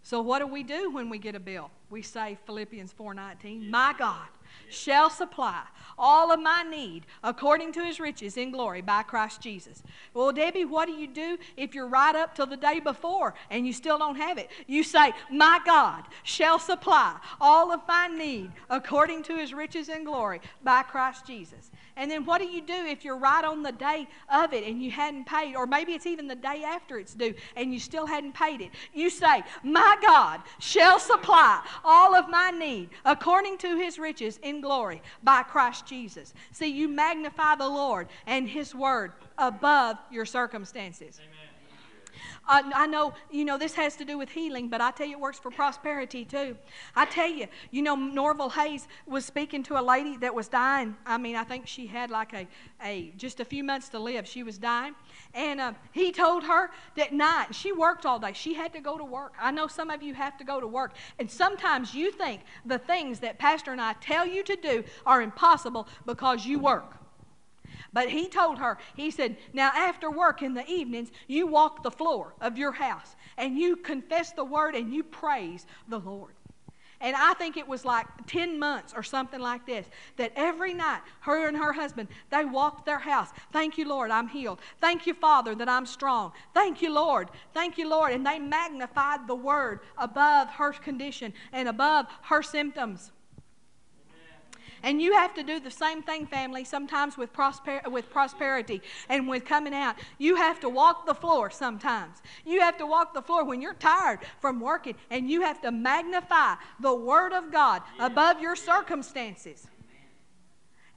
So 0.03 0.21
what 0.21 0.41
do 0.41 0.47
we 0.47 0.63
do 0.63 0.91
when 0.91 1.09
we 1.09 1.19
get 1.19 1.35
a 1.35 1.41
bill? 1.41 1.71
We 1.91 2.03
say 2.03 2.39
Philippians 2.47 2.93
4:19, 2.93 3.71
"My 3.71 3.95
God 3.99 4.29
shall 4.69 5.11
supply 5.11 5.63
all 5.99 6.31
of 6.33 6.41
my 6.41 6.63
need 6.63 7.07
according 7.25 7.73
to 7.73 7.85
his 7.85 7.99
riches 7.99 8.37
in 8.37 8.51
glory 8.51 8.81
by 8.81 9.03
Christ 9.03 9.41
Jesus. 9.41 9.83
Well, 10.15 10.33
Debbie, 10.33 10.65
what 10.65 10.87
do 10.87 10.93
you 10.93 11.09
do 11.09 11.39
if 11.57 11.75
you're 11.75 11.89
right 11.89 12.15
up 12.15 12.35
till 12.35 12.47
the 12.47 12.57
day 12.57 12.81
before 12.81 13.35
and 13.51 13.67
you 13.67 13.73
still 13.73 13.99
don't 13.99 14.17
have 14.17 14.39
it? 14.39 14.49
You 14.67 14.83
say, 14.83 15.13
My 15.31 15.61
God 15.67 16.05
shall 16.23 16.59
supply 16.59 17.17
all 17.41 17.73
of 17.73 17.81
my 17.89 18.09
need 18.09 18.53
according 18.71 19.25
to 19.25 19.37
his 19.37 19.53
riches 19.53 19.89
in 19.89 20.05
glory 20.05 20.41
by 20.63 20.83
Christ 20.83 21.27
Jesus. 21.27 21.71
And 21.97 22.09
then 22.09 22.25
what 22.25 22.41
do 22.41 22.47
you 22.47 22.61
do 22.61 22.73
if 22.73 23.05
you're 23.05 23.19
right 23.19 23.45
on 23.45 23.65
the 23.65 23.73
day 23.73 24.07
of 24.33 24.53
it 24.53 24.65
and 24.65 24.81
you 24.81 24.89
hadn't 24.89 25.27
paid, 25.27 25.57
or 25.57 25.67
maybe 25.67 25.95
it's 25.95 26.07
even 26.07 26.29
the 26.29 26.37
day 26.37 26.63
after 26.65 26.97
it's 26.97 27.13
due 27.13 27.35
and 27.57 27.73
you 27.73 27.81
still 27.81 28.07
hadn't 28.07 28.35
paid 28.35 28.61
it? 28.61 28.71
You 28.95 29.11
say, 29.11 29.43
My 29.65 29.97
God 30.01 30.43
shall 30.61 31.01
supply 31.01 31.61
all 31.85 32.15
of 32.15 32.29
my 32.29 32.53
need 32.53 32.91
according 33.05 33.59
to 33.59 33.77
his 33.77 33.99
riches 33.99 34.38
in 34.43 34.61
glory 34.61 35.03
by 35.22 35.43
Christ 35.43 35.86
Jesus. 35.86 36.34
See, 36.53 36.66
you 36.66 36.89
magnify 36.89 37.57
the 37.57 37.68
Lord 37.68 38.09
and 38.26 38.49
his 38.49 38.74
word 38.74 39.12
above 39.36 39.99
your 40.11 40.24
circumstances. 40.24 41.20
Amen. 41.20 41.38
I, 42.47 42.71
I 42.75 42.87
know, 42.87 43.14
you 43.31 43.45
know, 43.45 43.59
this 43.59 43.75
has 43.75 43.97
to 43.97 44.05
do 44.05 44.19
with 44.19 44.31
healing, 44.31 44.69
but 44.69 44.81
I 44.81 44.91
tell 44.91 45.07
you, 45.07 45.14
it 45.14 45.21
works 45.21 45.39
for 45.39 45.51
prosperity 45.51 46.25
too. 46.25 46.57
I 46.97 47.07
tell 47.07 47.29
you, 47.29 47.47
you 47.71 47.83
know, 47.83 47.95
Norval 47.95 48.51
Hayes 48.51 48.89
was 49.07 49.25
speaking 49.25 49.62
to 49.64 49.79
a 49.79 49.83
lady 49.83 50.16
that 50.19 50.35
was 50.35 50.49
dying. 50.49 50.97
I 51.07 51.19
mean, 51.19 51.37
I 51.37 51.45
think 51.45 51.66
she 51.66 51.87
had 51.87 52.11
like 52.11 52.33
a, 52.33 52.47
a 52.83 53.12
just 53.16 53.41
a 53.41 53.45
few 53.45 53.64
months 53.64 53.89
to 53.91 53.99
live. 53.99 54.27
She 54.27 54.43
was 54.43 54.59
dying. 54.59 54.95
And 55.35 55.61
uh, 55.61 55.73
he 55.93 56.12
told 56.12 56.45
her 56.45 56.71
that 56.97 57.12
night, 57.12 57.55
she 57.55 57.73
worked 57.73 58.07
all 58.07 58.19
day. 58.19 58.33
She 58.33 58.55
had 58.55 58.73
to 58.73 58.81
go 58.81 58.99
to 58.99 59.05
work. 59.05 59.35
I 59.41 59.51
know 59.51 59.66
some 59.66 59.91
of 59.91 60.03
you 60.03 60.14
have 60.14 60.37
to 60.39 60.45
go 60.45 60.61
to 60.61 60.66
work. 60.66 60.95
And 61.19 61.31
sometimes 61.31 61.95
you 61.95 62.11
think 62.11 62.43
the 62.64 62.79
things 62.79 63.21
that 63.21 63.39
Pastor 63.39 63.73
and 63.73 63.81
I 63.81 63.95
tell 63.95 64.27
you 64.27 64.43
to 64.45 64.57
do 64.57 64.85
are 65.07 65.23
impossible 65.23 65.87
because 66.07 66.47
you 66.47 66.59
work. 66.59 66.98
But 67.93 68.11
he 68.11 68.28
told 68.28 68.59
her, 68.59 68.78
he 68.97 69.11
said, 69.11 69.36
Now 69.53 69.70
after 69.74 70.11
work 70.11 70.43
in 70.43 70.55
the 70.55 70.66
evenings, 70.66 71.11
you 71.26 71.47
walk 71.47 71.82
the 71.82 71.91
floor 71.91 72.34
of 72.41 72.59
your 72.59 72.72
house 72.72 73.16
and 73.36 73.59
you 73.59 73.76
confess 73.76 74.32
the 74.32 74.45
word 74.45 74.74
and 74.74 74.93
you 74.93 75.03
praise 75.03 75.66
the 75.89 75.99
Lord. 75.99 76.34
And 77.01 77.14
I 77.14 77.34
think 77.34 77.57
it 77.57 77.68
was 77.68 77.84
like 77.84 78.07
10 78.26 78.59
months 78.59 78.93
or 78.97 79.05
something 79.05 79.41
like 79.41 79.64
this 79.64 79.86
that 80.16 80.32
every 80.34 80.74
night, 80.74 81.01
her 81.20 81.47
and 81.47 81.57
her 81.57 81.72
husband, 81.72 82.09
they 82.30 82.45
walked 82.45 82.86
their 82.86 82.99
house. 82.99 83.28
Thank 83.53 83.78
you, 83.78 83.89
Lord, 83.89 84.11
I'm 84.11 84.26
healed. 84.26 84.61
Thank 84.80 85.07
you, 85.07 85.14
Father, 85.14 85.55
that 85.55 85.68
I'm 85.68 85.86
strong. 85.86 86.32
Thank 86.55 86.82
you, 86.82 86.93
Lord. 86.93 87.28
Thank 87.55 87.78
you, 87.78 87.89
Lord. 87.89 88.12
And 88.12 88.26
they 88.26 88.41
magnified 88.41 89.28
the 89.28 89.36
word 89.36 89.80
above 89.97 90.51
her 90.51 90.72
condition 90.72 91.32
and 91.53 91.68
above 91.68 92.07
her 92.22 92.43
symptoms. 92.43 93.12
And 94.83 95.03
you 95.03 95.12
have 95.14 95.35
to 95.35 95.43
do 95.43 95.61
the 95.61 95.70
same 95.70 96.03
thing, 96.03 96.26
family, 96.26 96.64
sometimes 96.64 97.16
with, 97.16 97.33
prosper- 97.33 97.83
with 97.91 98.11
prosperity 98.11 98.81
and 99.09 99.29
with 99.29 99.45
coming 99.45 99.74
out. 99.74 99.97
You 100.18 100.37
have 100.37 100.61
to 100.61 100.68
walk 100.68 101.07
the 101.07 101.14
floor 101.14 101.51
sometimes. 101.51 102.18
You 102.45 102.61
have 102.61 102.76
to 102.79 102.87
walk 102.87 103.14
the 103.14 103.22
floor 103.22 103.45
when 103.45 103.61
you're 103.61 103.74
tired 103.74 104.20
from 104.41 104.61
working, 104.61 104.95
and 105.11 105.29
you 105.29 105.43
have 105.43 105.61
to 105.62 105.70
magnify 105.70 106.55
the 106.81 106.95
Word 106.95 107.33
of 107.33 107.51
God 107.51 107.83
above 107.99 108.41
your 108.41 108.57
circumstances. 108.57 109.66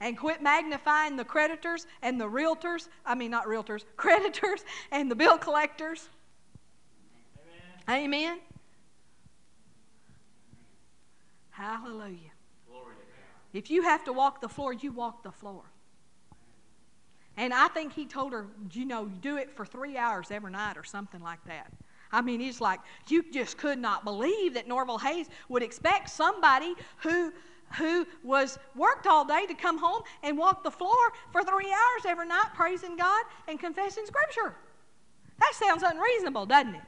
And 0.00 0.18
quit 0.18 0.42
magnifying 0.42 1.16
the 1.16 1.24
creditors 1.24 1.86
and 2.02 2.20
the 2.20 2.28
realtors, 2.28 2.88
I 3.06 3.14
mean, 3.14 3.30
not 3.30 3.46
realtors, 3.46 3.84
creditors 3.96 4.64
and 4.90 5.08
the 5.10 5.14
bill 5.14 5.38
collectors. 5.38 6.08
Amen. 7.88 8.04
Amen. 8.04 8.38
Hallelujah. 11.50 12.31
If 13.52 13.70
you 13.70 13.82
have 13.82 14.04
to 14.04 14.12
walk 14.12 14.40
the 14.40 14.48
floor, 14.48 14.72
you 14.72 14.92
walk 14.92 15.22
the 15.22 15.32
floor. 15.32 15.62
And 17.36 17.52
I 17.54 17.68
think 17.68 17.92
he 17.92 18.06
told 18.06 18.32
her, 18.32 18.46
you 18.72 18.84
know, 18.84 19.06
do 19.06 19.36
it 19.36 19.50
for 19.50 19.64
three 19.64 19.96
hours 19.96 20.30
every 20.30 20.52
night 20.52 20.76
or 20.76 20.84
something 20.84 21.22
like 21.22 21.42
that. 21.46 21.72
I 22.10 22.20
mean, 22.20 22.40
he's 22.40 22.60
like, 22.60 22.80
you 23.08 23.24
just 23.32 23.56
could 23.56 23.78
not 23.78 24.04
believe 24.04 24.54
that 24.54 24.68
Norval 24.68 24.98
Hayes 24.98 25.28
would 25.48 25.62
expect 25.62 26.10
somebody 26.10 26.74
who 26.98 27.32
who 27.78 28.06
was 28.22 28.58
worked 28.74 29.06
all 29.06 29.24
day 29.24 29.46
to 29.46 29.54
come 29.54 29.78
home 29.78 30.02
and 30.22 30.36
walk 30.36 30.62
the 30.62 30.70
floor 30.70 31.12
for 31.30 31.42
three 31.42 31.72
hours 31.72 32.04
every 32.06 32.26
night 32.26 32.48
praising 32.54 32.96
God 32.96 33.24
and 33.48 33.58
confessing 33.58 34.04
Scripture. 34.04 34.54
That 35.40 35.52
sounds 35.54 35.82
unreasonable, 35.82 36.46
doesn't 36.46 36.74
it? 36.74 36.82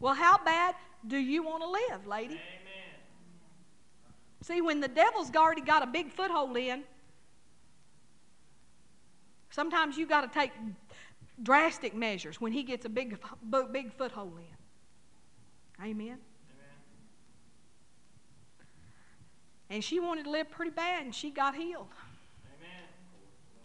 Well, 0.00 0.14
how 0.14 0.42
bad 0.44 0.74
do 1.06 1.16
you 1.16 1.42
want 1.42 1.62
to 1.62 1.68
live, 1.68 2.06
lady? 2.06 2.40
See, 4.44 4.60
when 4.60 4.82
the 4.82 4.88
devil's 4.88 5.34
already 5.34 5.62
got 5.62 5.82
a 5.82 5.86
big 5.86 6.12
foothold 6.12 6.54
in, 6.58 6.82
sometimes 9.48 9.96
you 9.96 10.06
got 10.06 10.20
to 10.20 10.38
take 10.38 10.50
drastic 11.42 11.94
measures 11.94 12.42
when 12.42 12.52
he 12.52 12.62
gets 12.62 12.84
a 12.84 12.90
big, 12.90 13.18
big 13.72 13.90
foothold 13.94 14.36
in. 14.36 15.82
Amen. 15.82 16.06
Amen. 16.06 16.18
And 19.70 19.82
she 19.82 19.98
wanted 19.98 20.24
to 20.24 20.30
live 20.30 20.50
pretty 20.50 20.72
bad, 20.72 21.06
and 21.06 21.14
she 21.14 21.30
got 21.30 21.54
healed. 21.54 21.88
Amen. 22.58 22.84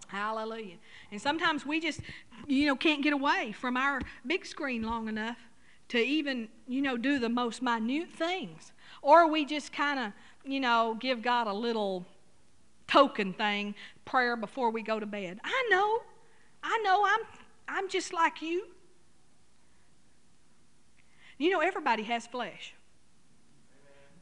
Hallelujah. 0.08 0.78
And 1.12 1.22
sometimes 1.22 1.66
we 1.66 1.82
just, 1.82 2.00
you 2.48 2.68
know, 2.68 2.78
can't 2.78 3.04
get 3.04 3.12
away 3.12 3.52
from 3.52 3.76
our 3.76 4.00
big 4.26 4.46
screen 4.46 4.84
long 4.84 5.10
enough 5.10 5.40
to 5.90 6.00
even, 6.00 6.48
you 6.68 6.82
know, 6.82 6.96
do 6.96 7.20
the 7.20 7.28
most 7.28 7.62
minute 7.62 8.08
things. 8.12 8.72
Or 9.02 9.30
we 9.30 9.44
just 9.44 9.74
kind 9.74 10.00
of 10.00 10.14
you 10.44 10.60
know, 10.60 10.98
give 11.00 11.22
God 11.22 11.48
a 11.48 11.54
little 11.54 12.06
token 12.88 13.34
thing, 13.34 13.76
prayer 14.06 14.36
before 14.36 14.72
we 14.72 14.82
go 14.82 15.00
to 15.00 15.06
bed. 15.06 15.40
I 15.44 15.68
know. 15.70 16.00
I 16.64 16.78
know 16.84 17.06
I'm 17.06 17.22
I'm 17.68 17.90
just 17.90 18.14
like 18.14 18.42
you. 18.42 18.68
You 21.38 21.52
know 21.52 21.60
everybody 21.60 22.04
has 22.04 22.28
flesh. 22.28 22.74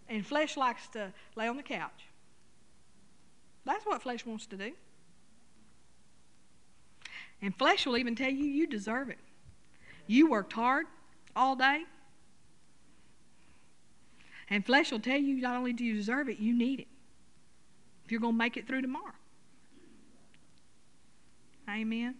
And 0.09 0.25
flesh 0.25 0.55
likes 0.55 0.87
to 0.89 1.11
lay 1.35 1.47
on 1.47 1.57
the 1.57 1.63
couch. 1.63 2.05
That's 3.65 3.85
what 3.85 4.01
flesh 4.01 4.25
wants 4.25 4.45
to 4.47 4.57
do. 4.57 4.71
And 7.41 7.55
flesh 7.57 7.85
will 7.85 7.97
even 7.97 8.15
tell 8.15 8.29
you 8.29 8.45
you 8.45 8.67
deserve 8.67 9.09
it. 9.09 9.19
You 10.07 10.29
worked 10.29 10.53
hard 10.53 10.85
all 11.35 11.55
day. 11.55 11.83
And 14.49 14.65
flesh 14.65 14.91
will 14.91 14.99
tell 14.99 15.17
you 15.17 15.41
not 15.41 15.57
only 15.57 15.73
do 15.73 15.83
you 15.83 15.93
deserve 15.93 16.29
it, 16.29 16.39
you 16.39 16.53
need 16.53 16.79
it. 16.79 16.87
If 18.05 18.11
you're 18.11 18.21
going 18.21 18.33
to 18.33 18.37
make 18.37 18.55
it 18.55 18.67
through 18.67 18.81
tomorrow. 18.81 19.13
Amen. 21.69 22.15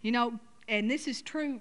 You 0.00 0.12
know, 0.12 0.40
and 0.68 0.90
this 0.90 1.06
is 1.06 1.20
true. 1.20 1.60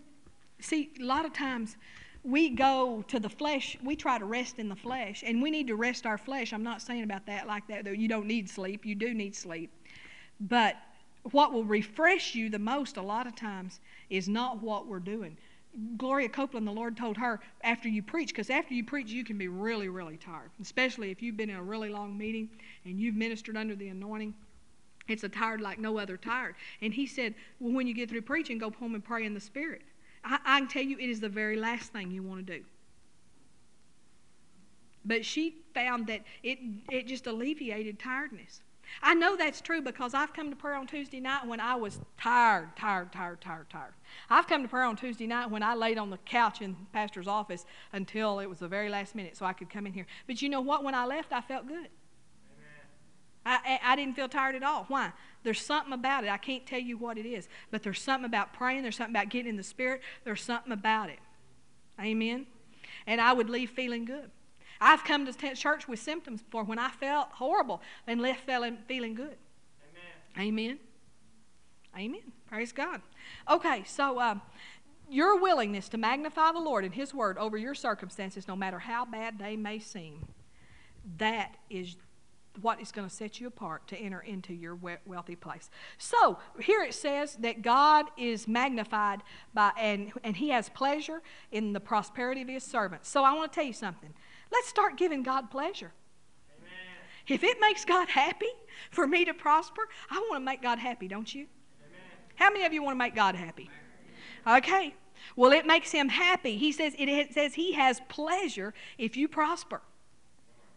See, 0.59 0.91
a 0.99 1.03
lot 1.03 1.25
of 1.25 1.33
times 1.33 1.75
we 2.23 2.49
go 2.49 3.03
to 3.07 3.19
the 3.19 3.29
flesh, 3.29 3.77
we 3.83 3.95
try 3.95 4.17
to 4.17 4.25
rest 4.25 4.59
in 4.59 4.69
the 4.69 4.75
flesh, 4.75 5.23
and 5.25 5.41
we 5.41 5.51
need 5.51 5.67
to 5.67 5.75
rest 5.75 6.05
our 6.05 6.17
flesh. 6.17 6.53
I'm 6.53 6.63
not 6.63 6.81
saying 6.81 7.03
about 7.03 7.25
that 7.25 7.47
like 7.47 7.67
that, 7.67 7.85
though. 7.85 7.91
You 7.91 8.07
don't 8.07 8.27
need 8.27 8.49
sleep, 8.49 8.85
you 8.85 8.95
do 8.95 9.13
need 9.13 9.35
sleep. 9.35 9.71
But 10.39 10.75
what 11.31 11.51
will 11.51 11.65
refresh 11.65 12.35
you 12.35 12.49
the 12.49 12.59
most 12.59 12.97
a 12.97 13.01
lot 13.01 13.27
of 13.27 13.35
times 13.35 13.79
is 14.09 14.27
not 14.27 14.61
what 14.61 14.87
we're 14.87 14.99
doing. 14.99 15.37
Gloria 15.97 16.30
Copeland, 16.30 16.67
the 16.67 16.71
Lord 16.71 16.97
told 16.97 17.17
her 17.17 17.39
after 17.63 17.88
you 17.88 18.01
preach, 18.01 18.30
because 18.30 18.49
after 18.49 18.73
you 18.73 18.84
preach, 18.84 19.09
you 19.09 19.23
can 19.23 19.38
be 19.38 19.47
really, 19.47 19.89
really 19.89 20.17
tired, 20.17 20.49
especially 20.61 21.11
if 21.11 21.21
you've 21.21 21.38
been 21.38 21.51
in 21.51 21.55
a 21.55 21.63
really 21.63 21.89
long 21.89 22.17
meeting 22.17 22.49
and 22.86 22.99
you've 22.99 23.15
ministered 23.15 23.55
under 23.55 23.75
the 23.75 23.89
anointing. 23.89 24.34
It's 25.07 25.23
a 25.23 25.30
tired 25.30 25.61
like 25.61 25.80
no 25.80 25.99
other 25.99 26.17
tired. 26.17 26.55
And 26.82 26.93
he 26.93 27.05
said, 27.05 27.36
Well, 27.59 27.73
when 27.73 27.88
you 27.88 27.93
get 27.93 28.09
through 28.09 28.23
preaching, 28.23 28.57
go 28.57 28.71
home 28.71 28.95
and 28.95 29.03
pray 29.03 29.25
in 29.25 29.34
the 29.34 29.39
Spirit. 29.39 29.84
I, 30.23 30.39
I 30.43 30.59
can 30.59 30.67
tell 30.67 30.82
you, 30.82 30.97
it 30.97 31.09
is 31.09 31.19
the 31.19 31.30
very 31.30 31.55
last 31.55 31.93
thing 31.93 32.11
you 32.11 32.23
want 32.23 32.45
to 32.47 32.57
do. 32.57 32.63
But 35.05 35.23
she 35.25 35.55
found 35.73 36.07
that 36.07 36.21
it, 36.43 36.59
it 36.91 37.07
just 37.07 37.28
alleviated 37.28 37.99
tiredness. 37.99 38.61
I 39.01 39.13
know 39.13 39.35
that's 39.35 39.61
true 39.61 39.81
because 39.81 40.13
I've 40.13 40.33
come 40.33 40.49
to 40.49 40.55
prayer 40.55 40.75
on 40.75 40.88
Tuesday 40.88 41.19
night 41.19 41.45
when 41.45 41.59
I 41.59 41.75
was 41.75 41.99
tired, 42.17 42.75
tired, 42.75 43.11
tired, 43.11 43.41
tired, 43.41 43.69
tired. 43.69 43.93
I've 44.29 44.47
come 44.47 44.63
to 44.63 44.67
prayer 44.67 44.85
on 44.85 44.95
Tuesday 44.95 45.27
night 45.27 45.49
when 45.51 45.63
I 45.63 45.75
laid 45.75 45.97
on 45.97 46.09
the 46.09 46.17
couch 46.19 46.61
in 46.61 46.71
the 46.71 46.77
pastor's 46.93 47.27
office 47.27 47.65
until 47.93 48.39
it 48.39 48.47
was 48.47 48.59
the 48.59 48.67
very 48.67 48.89
last 48.89 49.15
minute 49.15 49.38
so 49.38 49.45
I 49.45 49.53
could 49.53 49.69
come 49.69 49.85
in 49.85 49.93
here. 49.93 50.07
But 50.25 50.41
you 50.41 50.49
know 50.49 50.61
what? 50.61 50.83
When 50.83 50.95
I 50.95 51.05
left, 51.05 51.31
I 51.31 51.41
felt 51.41 51.67
good. 51.67 51.89
I, 53.49 53.79
I, 53.81 53.95
didn't 53.95 54.15
feel 54.15 54.27
tired 54.27 54.55
at 54.55 54.63
all. 54.63 54.83
Why? 54.89 55.13
There's 55.43 55.61
something 55.61 55.93
about 55.93 56.25
it. 56.25 56.29
I 56.29 56.35
can't 56.35 56.65
tell 56.65 56.81
you 56.81 56.97
what 56.97 57.17
it 57.17 57.25
is, 57.25 57.47
but 57.71 57.81
there's 57.81 58.01
something 58.01 58.25
about 58.25 58.51
praying. 58.51 58.81
There's 58.81 58.97
something 58.97 59.15
about 59.15 59.29
getting 59.29 59.51
in 59.51 59.55
the 59.55 59.63
Spirit. 59.63 60.01
There's 60.25 60.41
something 60.41 60.73
about 60.73 61.09
it. 61.09 61.19
Amen. 61.97 62.45
And 63.05 63.21
I 63.21 63.31
would 63.31 63.49
leave 63.49 63.69
feeling 63.69 64.03
good. 64.03 64.31
I've 64.80 65.03
come 65.03 65.25
to 65.25 65.55
church 65.55 65.88
with 65.88 65.99
symptoms 65.99 66.41
before 66.41 66.63
when 66.63 66.80
I 66.80 66.89
felt 66.89 67.30
horrible 67.34 67.82
and 68.05 68.21
left 68.21 68.45
feeling, 68.45 68.78
feeling 68.88 69.13
good. 69.15 69.38
Amen. 70.38 70.47
Amen. 70.47 70.80
Amen. 71.97 72.32
Praise 72.47 72.71
God. 72.71 73.01
Okay, 73.49 73.84
so 73.86 74.19
uh, 74.19 74.36
your 75.09 75.39
willingness 75.41 75.89
to 75.89 75.97
magnify 75.97 76.51
the 76.51 76.59
Lord 76.59 76.86
and 76.86 76.93
His 76.93 77.13
Word 77.13 77.38
over 77.38 77.57
your 77.57 77.73
circumstances, 77.73 78.47
no 78.47 78.55
matter 78.55 78.80
how 78.80 79.05
bad 79.05 79.39
they 79.39 79.55
may 79.55 79.80
seem, 79.80 80.28
that 81.17 81.55
is 81.69 81.95
what 82.61 82.82
is 82.82 82.91
going 82.91 83.07
to 83.07 83.13
set 83.13 83.39
you 83.39 83.47
apart 83.47 83.88
to 83.88 83.97
enter 83.97 84.19
into 84.19 84.53
your 84.53 84.78
wealthy 85.05 85.36
place. 85.36 85.69
So 85.97 86.39
here 86.59 86.82
it 86.82 86.93
says 86.93 87.36
that 87.36 87.61
God 87.61 88.05
is 88.17 88.47
magnified 88.47 89.21
by 89.53 89.71
and 89.78 90.11
and 90.23 90.36
He 90.36 90.49
has 90.49 90.69
pleasure 90.69 91.21
in 91.51 91.73
the 91.73 91.80
prosperity 91.80 92.41
of 92.41 92.47
His 92.47 92.63
servants. 92.63 93.09
So 93.09 93.23
I 93.23 93.34
want 93.34 93.51
to 93.51 93.55
tell 93.55 93.67
you 93.67 93.73
something. 93.73 94.13
Let's 94.51 94.67
start 94.67 94.97
giving 94.97 95.23
God 95.23 95.49
pleasure. 95.51 95.91
Amen. 96.57 96.71
If 97.27 97.43
it 97.43 97.57
makes 97.59 97.85
God 97.85 98.09
happy 98.09 98.51
for 98.91 99.07
me 99.07 99.25
to 99.25 99.33
prosper, 99.33 99.87
I 100.09 100.15
want 100.29 100.41
to 100.41 100.45
make 100.45 100.61
God 100.61 100.79
happy, 100.79 101.07
don't 101.07 101.33
you? 101.33 101.47
Amen. 101.85 102.01
How 102.35 102.51
many 102.51 102.65
of 102.65 102.73
you 102.73 102.83
want 102.83 102.95
to 102.95 102.99
make 102.99 103.15
God 103.15 103.35
happy? 103.35 103.69
Okay. 104.45 104.95
Well, 105.35 105.51
it 105.51 105.65
makes 105.65 105.91
him 105.91 106.09
happy. 106.09 106.57
He 106.57 106.71
says 106.71 106.95
it 106.97 107.33
says 107.33 107.55
he 107.55 107.73
has 107.73 108.01
pleasure 108.07 108.73
if 108.97 109.17
you 109.17 109.27
prosper. 109.27 109.81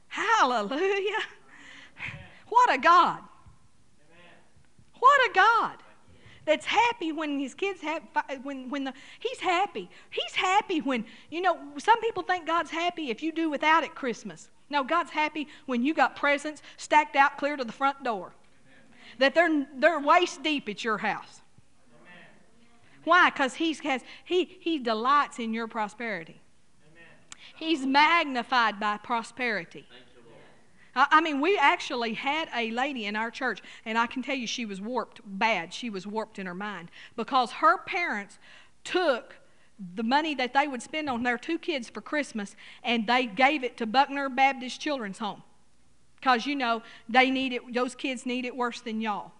Hallelujah. 0.09 1.21
What 2.49 2.75
a 2.75 2.79
God. 2.79 3.21
What 4.99 5.31
a 5.31 5.33
God 5.33 5.77
that's 6.45 6.67
happy 6.67 7.13
when 7.13 7.39
his 7.39 7.55
kids 7.55 7.81
have 7.83 8.03
when 8.43 8.71
when 8.71 8.85
the 8.85 8.93
he's 9.19 9.41
happy. 9.41 9.91
He's 10.11 10.35
happy 10.35 10.81
when 10.81 11.05
you 11.31 11.41
know 11.41 11.59
some 11.79 12.01
people 12.01 12.23
think 12.23 12.47
God's 12.47 12.71
happy 12.71 13.11
if 13.11 13.23
you 13.23 13.33
do 13.33 13.51
without 13.51 13.85
it 13.85 13.95
Christmas. 13.95 14.49
No, 14.71 14.85
God's 14.85 15.11
happy 15.11 15.49
when 15.67 15.85
you 15.85 15.95
got 15.95 16.17
presents 16.17 16.63
stacked 16.77 17.17
out 17.17 17.37
clear 17.37 17.57
to 17.57 17.65
the 17.65 17.73
front 17.73 18.03
door. 18.05 18.33
That 19.19 19.35
they're 19.35 19.67
they're 19.77 20.01
waist 20.01 20.43
deep 20.43 20.69
at 20.69 20.85
your 20.85 20.99
house. 20.99 21.43
Why? 23.05 23.31
Because 23.31 23.55
he 23.55 23.75
has 23.85 24.03
he 24.25 24.59
he 24.61 24.79
delights 24.79 25.39
in 25.39 25.53
your 25.53 25.67
prosperity. 25.67 26.41
He's 27.57 27.85
magnified 27.85 28.81
by 28.81 28.97
prosperity. 28.99 29.87
I 30.95 31.21
mean, 31.21 31.41
we 31.41 31.57
actually 31.57 32.15
had 32.15 32.49
a 32.55 32.71
lady 32.71 33.07
in 33.07 33.15
our 33.15 33.31
church, 33.31 33.63
and 33.85 33.97
I 33.97 34.07
can 34.07 34.23
tell 34.23 34.35
you 34.35 34.47
she 34.47 34.67
was 34.67 34.81
warped 34.81 35.21
bad. 35.25 35.73
She 35.73 35.89
was 35.89 36.07
warped 36.07 36.39
in 36.39 36.47
her 36.47 36.55
mind 36.55 36.91
because 37.17 37.53
her 37.53 37.79
parents 37.79 38.39
took 38.83 39.37
the 39.95 40.03
money 40.03 40.35
that 40.35 40.53
they 40.53 40.69
would 40.69 40.83
spend 40.83 41.09
on 41.09 41.23
their 41.23 41.39
two 41.39 41.59
kids 41.59 41.89
for 41.89 42.01
Christmas 42.01 42.55
and 42.83 43.07
they 43.07 43.27
gave 43.27 43.65
it 43.65 43.77
to 43.79 43.87
Buckner 43.87 44.29
Baptist 44.29 44.81
Children's 44.81 45.19
Home. 45.19 45.43
Because, 46.17 46.45
you 46.45 46.55
know, 46.55 46.83
they 47.09 47.31
need 47.31 47.55
it, 47.55 47.63
those 47.73 47.95
kids 47.95 48.27
need 48.27 48.45
it 48.45 48.55
worse 48.55 48.81
than 48.81 49.01
y'all. 49.01 49.33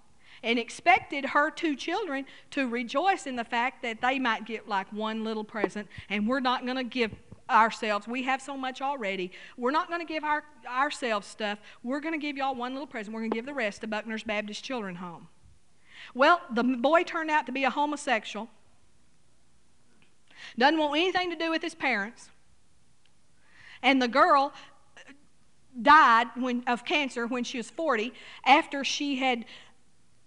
And 0.43 0.59
expected 0.59 1.27
her 1.27 1.51
two 1.51 1.77
children 1.77 2.25
to 2.53 2.67
rejoice 2.67 3.27
in 3.27 3.37
the 3.37 3.45
fact 3.45 3.83
that 3.83 4.01
they 4.01 4.19
might 4.19 4.47
get 4.47 4.67
like 4.67 4.91
one 4.91 5.23
little 5.23 5.45
present, 5.45 5.87
and 6.09 6.27
we're 6.27 6.41
not 6.41 6.65
going 6.65 6.79
to 6.79 6.85
give 6.85 7.13
ourselves. 7.51 8.07
We 8.07 8.23
have 8.25 8.41
so 8.41 8.57
much 8.57 8.81
already. 8.81 9.33
We're 9.57 9.71
not 9.71 9.89
going 9.89 10.01
to 10.01 10.07
give 10.07 10.25
our, 10.25 10.45
ourselves 10.69 11.27
stuff. 11.27 11.59
We're 11.83 12.01
going 12.01 12.15
to 12.15 12.19
give 12.19 12.37
y'all 12.37 12.55
one 12.55 12.73
little 12.73 12.87
present. 12.87 13.15
We're 13.15 13.21
going 13.21 13.31
to 13.31 13.37
give 13.37 13.47
the 13.47 13.55
rest 13.55 13.81
to 13.83 13.87
Buckner's 13.87 14.23
Baptist 14.23 14.65
Children 14.65 14.97
Home. 14.97 15.29
Well, 16.15 16.41
the 16.53 16.63
boy 16.63 17.03
turned 17.03 17.31
out 17.31 17.47
to 17.47 17.53
be 17.53 17.65
a 17.65 17.71
homosexual. 17.71 18.49
Doesn't 20.59 20.79
want 20.79 20.99
anything 20.99 21.31
to 21.31 21.37
do 21.37 21.51
with 21.51 21.63
his 21.63 21.75
parents. 21.75 22.31
And 23.83 24.01
the 24.01 24.09
girl 24.09 24.53
died 25.81 26.29
when, 26.37 26.65
of 26.67 26.85
cancer 26.85 27.27
when 27.27 27.45
she 27.45 27.59
was 27.59 27.71
40 27.71 28.13
after 28.45 28.85
she 28.85 29.17
had 29.17 29.45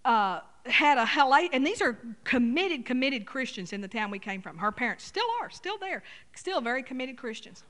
uh, 0.05 0.39
had 0.65 0.97
a 0.97 1.05
hell, 1.05 1.33
and 1.33 1.65
these 1.65 1.81
are 1.81 1.97
committed, 2.23 2.85
committed 2.85 3.25
Christians 3.25 3.73
in 3.73 3.81
the 3.81 3.87
town 3.87 4.11
we 4.11 4.19
came 4.19 4.41
from. 4.41 4.57
Her 4.57 4.71
parents 4.71 5.03
still 5.03 5.27
are, 5.41 5.49
still 5.49 5.77
there, 5.77 6.03
still 6.35 6.61
very 6.61 6.83
committed 6.83 7.17
Christians. 7.17 7.63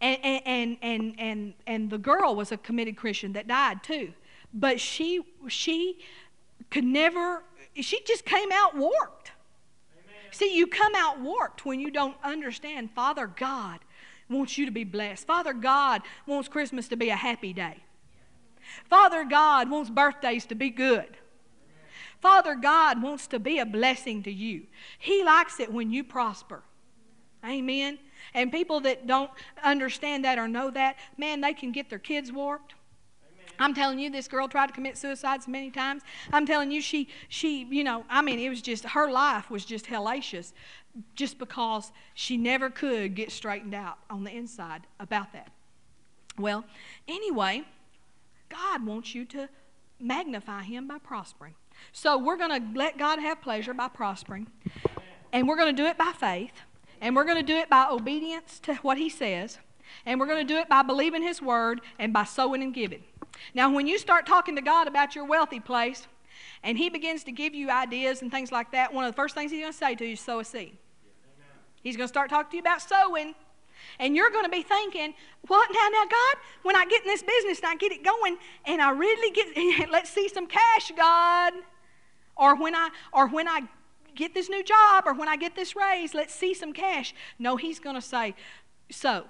And, 0.00 0.18
and, 0.24 0.76
and, 0.80 1.14
and, 1.18 1.54
and 1.66 1.90
the 1.90 1.98
girl 1.98 2.34
was 2.36 2.52
a 2.52 2.56
committed 2.56 2.96
Christian 2.96 3.32
that 3.34 3.48
died 3.48 3.82
too. 3.82 4.12
But 4.54 4.80
she, 4.80 5.22
she 5.48 5.98
could 6.70 6.84
never, 6.84 7.42
she 7.74 8.00
just 8.06 8.24
came 8.24 8.50
out 8.52 8.76
warped. 8.76 9.32
Amen. 9.92 10.32
See, 10.32 10.56
you 10.56 10.66
come 10.66 10.94
out 10.96 11.20
warped 11.20 11.66
when 11.66 11.80
you 11.80 11.90
don't 11.90 12.16
understand 12.22 12.90
Father 12.92 13.26
God 13.26 13.80
wants 14.30 14.56
you 14.56 14.66
to 14.66 14.72
be 14.72 14.84
blessed. 14.84 15.26
Father 15.26 15.52
God 15.52 16.02
wants 16.26 16.48
Christmas 16.48 16.88
to 16.88 16.96
be 16.96 17.10
a 17.10 17.16
happy 17.16 17.52
day. 17.52 17.78
Father 18.88 19.24
God 19.24 19.70
wants 19.70 19.90
birthdays 19.90 20.46
to 20.46 20.54
be 20.54 20.70
good. 20.70 21.16
Father 22.20 22.54
God 22.54 23.02
wants 23.02 23.26
to 23.28 23.38
be 23.38 23.58
a 23.58 23.66
blessing 23.66 24.22
to 24.24 24.32
you. 24.32 24.66
He 24.98 25.24
likes 25.24 25.60
it 25.60 25.72
when 25.72 25.90
you 25.90 26.02
prosper. 26.02 26.62
Amen. 27.44 27.98
And 28.34 28.50
people 28.50 28.80
that 28.80 29.06
don't 29.06 29.30
understand 29.62 30.24
that 30.24 30.38
or 30.38 30.48
know 30.48 30.70
that, 30.70 30.96
man, 31.16 31.40
they 31.40 31.54
can 31.54 31.70
get 31.70 31.88
their 31.88 31.98
kids 31.98 32.32
warped. 32.32 32.74
I'm 33.60 33.74
telling 33.74 33.98
you, 33.98 34.10
this 34.10 34.28
girl 34.28 34.46
tried 34.48 34.68
to 34.68 34.72
commit 34.72 34.96
suicide 34.96 35.42
so 35.42 35.50
many 35.50 35.70
times. 35.70 36.02
I'm 36.32 36.46
telling 36.46 36.70
you, 36.70 36.80
she, 36.80 37.08
she, 37.28 37.64
you 37.64 37.82
know, 37.82 38.04
I 38.08 38.22
mean, 38.22 38.38
it 38.38 38.48
was 38.48 38.62
just, 38.62 38.84
her 38.84 39.10
life 39.10 39.50
was 39.50 39.64
just 39.64 39.86
hellacious 39.86 40.52
just 41.14 41.38
because 41.38 41.92
she 42.14 42.36
never 42.36 42.70
could 42.70 43.14
get 43.14 43.30
straightened 43.32 43.74
out 43.74 43.98
on 44.10 44.24
the 44.24 44.30
inside 44.30 44.82
about 45.00 45.32
that. 45.32 45.50
Well, 46.38 46.64
anyway, 47.08 47.64
God 48.48 48.86
wants 48.86 49.14
you 49.14 49.24
to 49.26 49.48
magnify 49.98 50.62
Him 50.62 50.86
by 50.86 50.98
prospering. 50.98 51.54
So 51.92 52.18
we're 52.18 52.36
going 52.36 52.60
to 52.60 52.78
let 52.78 52.98
God 52.98 53.18
have 53.18 53.40
pleasure 53.40 53.74
by 53.74 53.88
prospering, 53.88 54.46
and 55.32 55.48
we're 55.48 55.56
going 55.56 55.74
to 55.74 55.82
do 55.82 55.86
it 55.88 55.98
by 55.98 56.12
faith, 56.18 56.52
and 57.00 57.14
we're 57.16 57.24
going 57.24 57.36
to 57.36 57.42
do 57.42 57.56
it 57.56 57.68
by 57.68 57.88
obedience 57.90 58.60
to 58.60 58.74
what 58.76 58.98
He 58.98 59.08
says, 59.08 59.58
and 60.04 60.20
we're 60.20 60.26
going 60.26 60.46
to 60.46 60.54
do 60.54 60.58
it 60.58 60.68
by 60.68 60.82
believing 60.82 61.22
His 61.22 61.42
word 61.42 61.80
and 61.98 62.12
by 62.12 62.24
sowing 62.24 62.62
and 62.62 62.74
giving. 62.74 63.02
Now, 63.54 63.72
when 63.72 63.86
you 63.86 63.98
start 63.98 64.26
talking 64.26 64.56
to 64.56 64.62
God 64.62 64.88
about 64.88 65.14
your 65.14 65.24
wealthy 65.24 65.60
place, 65.60 66.06
and 66.62 66.78
He 66.78 66.88
begins 66.88 67.24
to 67.24 67.32
give 67.32 67.54
you 67.54 67.70
ideas 67.70 68.22
and 68.22 68.30
things 68.30 68.52
like 68.52 68.72
that, 68.72 68.92
one 68.92 69.04
of 69.04 69.12
the 69.12 69.16
first 69.16 69.34
things 69.34 69.50
He's 69.50 69.60
going 69.60 69.72
to 69.72 69.78
say 69.78 69.94
to 69.94 70.04
you 70.04 70.12
is 70.12 70.20
sow 70.20 70.40
a 70.40 70.44
seed. 70.44 70.76
He's 71.82 71.96
going 71.96 72.08
to 72.08 72.12
start 72.12 72.30
talking 72.30 72.50
to 72.50 72.56
you 72.56 72.62
about 72.62 72.82
sowing. 72.82 73.34
And 73.98 74.14
you're 74.14 74.30
going 74.30 74.44
to 74.44 74.50
be 74.50 74.62
thinking, 74.62 75.14
what 75.46 75.68
now, 75.72 75.88
now, 75.92 76.04
God, 76.04 76.36
when 76.62 76.76
I 76.76 76.84
get 76.86 77.02
in 77.02 77.08
this 77.08 77.22
business 77.22 77.58
and 77.60 77.68
I 77.68 77.76
get 77.76 77.92
it 77.92 78.04
going 78.04 78.36
and 78.64 78.80
I 78.80 78.90
really 78.90 79.30
get, 79.30 79.90
let's 79.90 80.10
see 80.10 80.28
some 80.28 80.46
cash, 80.46 80.92
God. 80.96 81.54
Or 82.36 82.54
when 82.54 82.74
I, 82.74 82.90
or 83.12 83.28
when 83.28 83.48
I 83.48 83.62
get 84.14 84.34
this 84.34 84.48
new 84.48 84.62
job 84.62 85.04
or 85.06 85.14
when 85.14 85.28
I 85.28 85.36
get 85.36 85.54
this 85.56 85.74
raise, 85.74 86.14
let's 86.14 86.34
see 86.34 86.54
some 86.54 86.72
cash. 86.72 87.14
No, 87.38 87.56
he's 87.56 87.78
going 87.78 87.96
to 87.96 88.02
say, 88.02 88.34
so. 88.90 89.24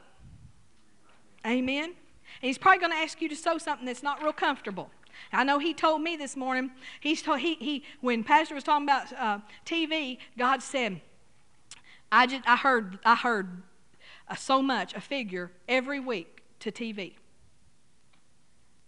Amen. 1.46 1.84
And 1.84 1.94
he's 2.40 2.59
probably 2.59 2.80
going 2.80 2.92
to 2.92 2.99
ask 2.99 3.22
you 3.22 3.28
to 3.28 3.36
sow 3.36 3.59
something 3.59 3.86
that's 3.86 4.03
not 4.03 4.22
real 4.22 4.32
comfortable. 4.32 4.90
I 5.32 5.44
know 5.44 5.59
he 5.59 5.74
told 5.74 6.03
me 6.03 6.16
this 6.16 6.36
morning, 6.36 6.70
he's 7.01 7.22
told, 7.22 7.40
he, 7.40 7.55
he, 7.55 7.84
when 8.01 8.22
Pastor 8.24 8.55
was 8.55 8.64
talking 8.64 8.86
about 8.86 9.12
uh, 9.12 9.38
TV, 9.66 10.18
God 10.36 10.62
said, 10.62 11.01
I, 12.11 12.26
just, 12.26 12.49
I 12.49 12.57
heard, 12.57 12.99
I 13.05 13.14
heard 13.14 13.62
so 14.36 14.62
much, 14.62 14.94
a 14.94 15.00
figure, 15.00 15.52
every 15.68 16.00
week 16.00 16.42
to 16.60 16.70
TV. 16.70 17.14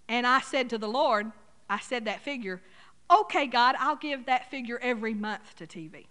And 0.08 0.26
I 0.26 0.40
said 0.40 0.68
to 0.70 0.78
the 0.78 0.88
Lord, 0.88 1.30
I 1.68 1.78
said 1.78 2.04
that 2.06 2.20
figure, 2.20 2.60
okay, 3.10 3.46
God, 3.46 3.76
I'll 3.78 3.96
give 3.96 4.26
that 4.26 4.50
figure 4.50 4.78
every 4.82 5.14
month 5.14 5.54
to 5.56 5.66
TV. 5.66 6.06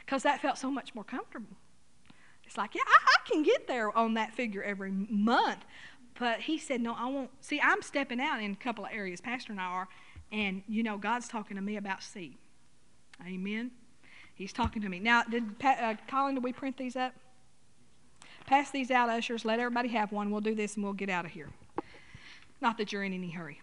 Because 0.00 0.22
that 0.22 0.40
felt 0.40 0.56
so 0.56 0.70
much 0.70 0.94
more 0.94 1.04
comfortable. 1.04 1.58
It's 2.44 2.56
like, 2.56 2.74
yeah, 2.74 2.80
I, 2.86 2.98
I 3.06 3.30
can 3.30 3.42
get 3.42 3.68
there 3.68 3.96
on 3.96 4.14
that 4.14 4.32
figure 4.32 4.62
every 4.62 4.90
month. 4.90 5.66
But 6.18 6.40
he 6.40 6.56
said, 6.56 6.80
no, 6.80 6.94
I 6.94 7.06
won't. 7.06 7.30
See, 7.42 7.60
I'm 7.60 7.82
stepping 7.82 8.18
out 8.18 8.42
in 8.42 8.52
a 8.52 8.56
couple 8.56 8.86
of 8.86 8.90
areas. 8.92 9.20
Pastor 9.20 9.52
and 9.52 9.60
I 9.60 9.64
are. 9.64 9.88
And, 10.32 10.62
you 10.66 10.82
know, 10.82 10.96
God's 10.96 11.28
talking 11.28 11.56
to 11.56 11.62
me 11.62 11.76
about 11.76 12.02
seed. 12.02 12.38
Amen. 13.26 13.70
He's 14.34 14.52
talking 14.52 14.82
to 14.82 14.88
me. 14.88 15.00
Now, 15.00 15.24
did 15.24 15.44
uh, 15.64 15.94
Colin, 16.06 16.34
did 16.34 16.44
we 16.44 16.52
print 16.52 16.76
these 16.76 16.96
up? 16.96 17.12
Pass 18.46 18.70
these 18.70 18.90
out, 18.90 19.08
ushers. 19.08 19.44
Let 19.44 19.58
everybody 19.58 19.88
have 19.90 20.12
one. 20.12 20.30
We'll 20.30 20.40
do 20.40 20.54
this 20.54 20.76
and 20.76 20.84
we'll 20.84 20.92
get 20.92 21.10
out 21.10 21.24
of 21.24 21.32
here. 21.32 21.48
Not 22.60 22.78
that 22.78 22.92
you're 22.92 23.04
in 23.04 23.12
any 23.12 23.30
hurry. 23.30 23.60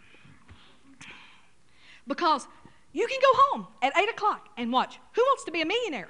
Because 2.08 2.48
you 2.94 3.08
can 3.08 3.20
go 3.22 3.32
home 3.34 3.68
at 3.82 3.98
8 3.98 4.10
o'clock 4.10 4.50
and 4.58 4.72
watch. 4.72 5.00
Who 5.14 5.22
wants 5.22 5.44
to 5.46 5.52
be 5.52 5.62
a 5.62 5.66
millionaire? 5.66 6.10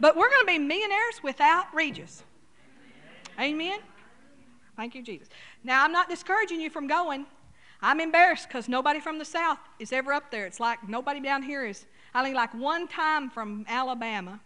But 0.00 0.16
we're 0.16 0.28
going 0.28 0.42
to 0.42 0.46
be 0.46 0.58
millionaires 0.58 1.22
without 1.22 1.74
Regis. 1.74 2.22
Amen. 3.40 3.78
Thank 4.76 4.94
you, 4.94 5.02
Jesus. 5.02 5.28
Now, 5.64 5.84
I'm 5.84 5.92
not 5.92 6.08
discouraging 6.08 6.60
you 6.60 6.70
from 6.70 6.86
going. 6.86 7.26
I'm 7.82 8.00
embarrassed 8.00 8.48
because 8.48 8.68
nobody 8.68 9.00
from 9.00 9.18
the 9.18 9.24
South 9.24 9.58
is 9.78 9.92
ever 9.92 10.12
up 10.12 10.30
there. 10.30 10.46
It's 10.46 10.60
like 10.60 10.88
nobody 10.88 11.20
down 11.20 11.42
here 11.42 11.64
is. 11.64 11.86
I 12.14 12.22
think 12.22 12.34
like 12.34 12.54
one 12.54 12.88
time 12.88 13.30
from 13.30 13.66
Alabama. 13.68 14.40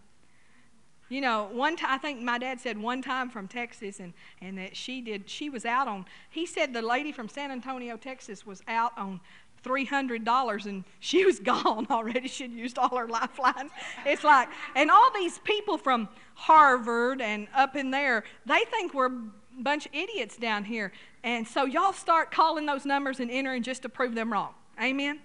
You 1.09 1.21
know, 1.21 1.49
one 1.53 1.77
time 1.77 1.91
I 1.91 1.99
think 1.99 2.21
my 2.23 2.39
dad 2.39 2.61
said 2.61 2.79
one 2.79 3.03
time 3.03 3.31
from 3.31 3.49
Texas, 3.49 3.99
and 3.99 4.13
and 4.41 4.59
that 4.59 4.77
she 4.77 5.01
did. 5.01 5.29
She 5.29 5.51
was 5.51 5.65
out 5.65 5.89
on. 5.89 6.07
He 6.31 6.47
said 6.47 6.73
the 6.73 6.83
lady 6.83 7.13
from 7.13 7.29
San 7.29 7.51
Antonio, 7.51 7.97
Texas, 7.97 8.47
was 8.47 8.63
out 8.69 8.97
on 8.97 9.21
$300 9.65 10.67
and 10.67 10.85
she 11.01 11.25
was 11.25 11.39
gone 11.41 11.87
already. 11.91 12.29
She'd 12.29 12.53
used 12.53 12.79
all 12.79 12.97
her 12.97 13.07
lifelines. 13.07 13.71
It's 14.07 14.25
like, 14.25 14.49
and 14.75 14.91
all 14.91 15.11
these 15.15 15.39
people 15.41 15.79
from 15.79 16.09
Harvard 16.35 17.21
and 17.21 17.49
up 17.55 17.77
in 17.77 17.91
there, 17.91 18.25
they 18.47 18.65
think 18.71 18.95
we're 18.95 19.11
bunch 19.59 19.87
of 19.87 19.95
idiots 19.95 20.37
down 20.37 20.65
here. 20.65 20.93
And 21.23 21.47
so 21.47 21.65
y'all 21.65 21.93
start 21.93 22.31
calling 22.31 22.67
those 22.67 22.85
numbers 22.85 23.21
and 23.21 23.31
entering 23.31 23.63
just 23.63 23.83
to 23.83 23.89
prove 23.89 24.15
them 24.15 24.33
wrong. 24.33 24.55
Amen? 24.81 25.21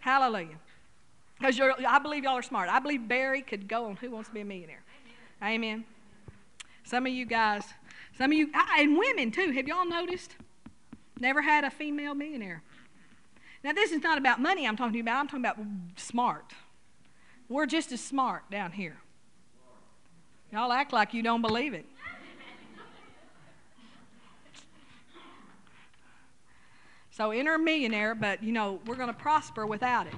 Hallelujah. 0.00 0.58
Because 1.38 1.60
I 1.86 1.98
believe 1.98 2.24
y'all 2.24 2.38
are 2.38 2.42
smart. 2.42 2.68
I 2.70 2.78
believe 2.78 3.06
Barry 3.06 3.42
could 3.42 3.68
go 3.68 3.86
on 3.86 3.96
Who 3.96 4.10
Wants 4.10 4.28
to 4.28 4.34
Be 4.34 4.40
a 4.40 4.44
Millionaire. 4.44 4.82
Amen. 5.42 5.84
Some 6.84 7.06
of 7.06 7.12
you 7.12 7.26
guys, 7.26 7.64
some 8.16 8.30
of 8.30 8.38
you, 8.38 8.50
ah, 8.54 8.76
and 8.78 8.96
women 8.96 9.30
too, 9.30 9.50
have 9.50 9.68
y'all 9.68 9.84
noticed? 9.84 10.36
Never 11.18 11.42
had 11.42 11.64
a 11.64 11.70
female 11.70 12.14
millionaire. 12.14 12.62
Now, 13.64 13.72
this 13.72 13.90
is 13.90 14.02
not 14.02 14.18
about 14.18 14.40
money 14.40 14.66
I'm 14.66 14.76
talking 14.76 14.92
to 14.92 14.98
you 14.98 15.02
about, 15.02 15.18
I'm 15.18 15.26
talking 15.26 15.44
about 15.44 15.58
smart. 15.96 16.52
We're 17.48 17.66
just 17.66 17.92
as 17.92 18.00
smart 18.00 18.50
down 18.50 18.72
here. 18.72 18.98
Y'all 20.52 20.72
act 20.72 20.92
like 20.92 21.12
you 21.12 21.22
don't 21.22 21.42
believe 21.42 21.74
it. 21.74 21.86
So 27.16 27.30
enter 27.30 27.54
a 27.54 27.58
millionaire, 27.58 28.14
but 28.14 28.42
you 28.42 28.52
know, 28.52 28.78
we're 28.84 28.96
going 28.96 29.08
to 29.08 29.14
prosper 29.14 29.66
without 29.66 30.06
it. 30.06 30.12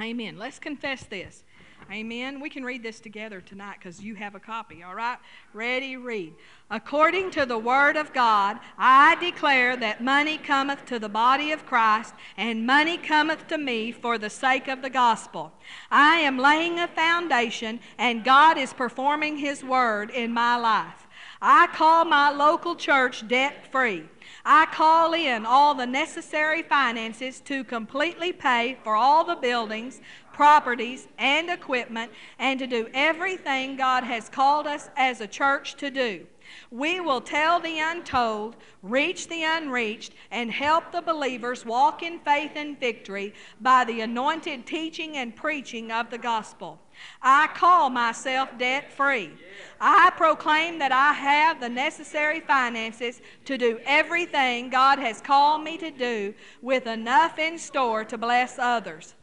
Amen. 0.00 0.38
Let's 0.38 0.60
confess 0.60 1.02
this. 1.02 1.42
Amen. 1.90 2.38
We 2.38 2.50
can 2.50 2.62
read 2.62 2.84
this 2.84 3.00
together 3.00 3.40
tonight 3.40 3.78
because 3.80 4.00
you 4.00 4.14
have 4.14 4.36
a 4.36 4.38
copy. 4.38 4.84
All 4.84 4.94
right? 4.94 5.18
Ready, 5.52 5.96
read. 5.96 6.34
According 6.70 7.32
to 7.32 7.46
the 7.46 7.58
word 7.58 7.96
of 7.96 8.12
God, 8.12 8.60
I 8.78 9.16
declare 9.16 9.76
that 9.78 10.00
money 10.00 10.38
cometh 10.38 10.84
to 10.86 11.00
the 11.00 11.08
body 11.08 11.50
of 11.50 11.66
Christ, 11.66 12.14
and 12.36 12.64
money 12.64 12.96
cometh 12.96 13.48
to 13.48 13.58
me 13.58 13.90
for 13.90 14.18
the 14.18 14.30
sake 14.30 14.68
of 14.68 14.82
the 14.82 14.90
gospel. 14.90 15.50
I 15.90 16.18
am 16.18 16.38
laying 16.38 16.78
a 16.78 16.86
foundation, 16.86 17.80
and 17.98 18.22
God 18.22 18.56
is 18.56 18.72
performing 18.72 19.38
his 19.38 19.64
word 19.64 20.10
in 20.10 20.32
my 20.32 20.54
life. 20.54 21.08
I 21.42 21.66
call 21.68 22.04
my 22.04 22.30
local 22.30 22.76
church 22.76 23.26
debt 23.26 23.72
free. 23.72 24.04
I 24.50 24.64
call 24.64 25.12
in 25.12 25.44
all 25.44 25.74
the 25.74 25.86
necessary 25.86 26.62
finances 26.62 27.38
to 27.40 27.64
completely 27.64 28.32
pay 28.32 28.78
for 28.82 28.96
all 28.96 29.22
the 29.22 29.36
buildings, 29.36 30.00
properties, 30.32 31.06
and 31.18 31.50
equipment, 31.50 32.12
and 32.38 32.58
to 32.58 32.66
do 32.66 32.88
everything 32.94 33.76
God 33.76 34.04
has 34.04 34.30
called 34.30 34.66
us 34.66 34.88
as 34.96 35.20
a 35.20 35.26
church 35.26 35.74
to 35.74 35.90
do. 35.90 36.26
We 36.70 36.98
will 36.98 37.20
tell 37.20 37.60
the 37.60 37.78
untold, 37.78 38.56
reach 38.82 39.28
the 39.28 39.44
unreached, 39.44 40.14
and 40.30 40.50
help 40.50 40.92
the 40.92 41.02
believers 41.02 41.66
walk 41.66 42.02
in 42.02 42.18
faith 42.20 42.52
and 42.54 42.80
victory 42.80 43.34
by 43.60 43.84
the 43.84 44.00
anointed 44.00 44.64
teaching 44.64 45.18
and 45.18 45.36
preaching 45.36 45.92
of 45.92 46.08
the 46.08 46.16
gospel. 46.16 46.80
I 47.22 47.48
call 47.54 47.90
myself 47.90 48.50
debt 48.58 48.92
free. 48.92 49.32
I 49.80 50.10
proclaim 50.16 50.78
that 50.78 50.92
I 50.92 51.12
have 51.12 51.60
the 51.60 51.68
necessary 51.68 52.40
finances 52.40 53.20
to 53.44 53.58
do 53.58 53.80
everything 53.84 54.70
God 54.70 54.98
has 54.98 55.20
called 55.20 55.62
me 55.62 55.78
to 55.78 55.90
do 55.90 56.34
with 56.62 56.86
enough 56.86 57.38
in 57.38 57.58
store 57.58 58.04
to 58.04 58.18
bless 58.18 58.58
others. 58.58 59.14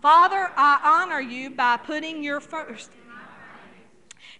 Father, 0.00 0.50
I 0.56 0.80
honor 0.82 1.20
you 1.20 1.50
by 1.50 1.76
putting 1.76 2.24
your 2.24 2.40
first, 2.40 2.90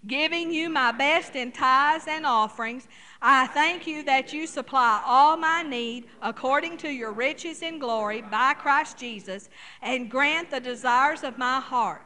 giving 0.07 0.51
you 0.53 0.69
my 0.69 0.91
best 0.91 1.37
in 1.37 1.53
tithes 1.53 2.07
and 2.09 2.27
offerings. 2.27 2.89
I 3.21 3.47
thank 3.47 3.87
you 3.87 4.03
that 4.03 4.33
you 4.33 4.49
supply 4.49 5.01
all 5.07 5.37
my 5.37 5.63
need 5.63 6.07
according 6.21 6.79
to 6.79 6.89
your 6.89 7.13
riches 7.13 7.63
in 7.63 7.79
glory 7.79 8.23
by 8.23 8.55
Christ 8.55 8.99
Jesus 8.99 9.49
and 9.81 10.11
grant 10.11 10.51
the 10.51 10.59
desires 10.59 11.23
of 11.23 11.39
my 11.39 11.61
heart. 11.61 12.03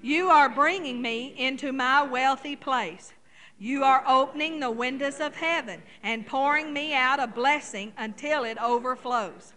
You 0.00 0.30
are 0.30 0.48
bringing 0.48 1.02
me 1.02 1.34
into 1.36 1.72
my 1.72 2.02
wealthy 2.02 2.54
place. 2.54 3.12
You 3.58 3.82
are 3.82 4.04
opening 4.06 4.60
the 4.60 4.70
windows 4.70 5.18
of 5.18 5.34
heaven 5.34 5.82
and 6.02 6.26
pouring 6.26 6.72
me 6.72 6.94
out 6.94 7.18
a 7.18 7.26
blessing 7.26 7.92
until 7.96 8.44
it 8.44 8.56
overflows. 8.58 9.54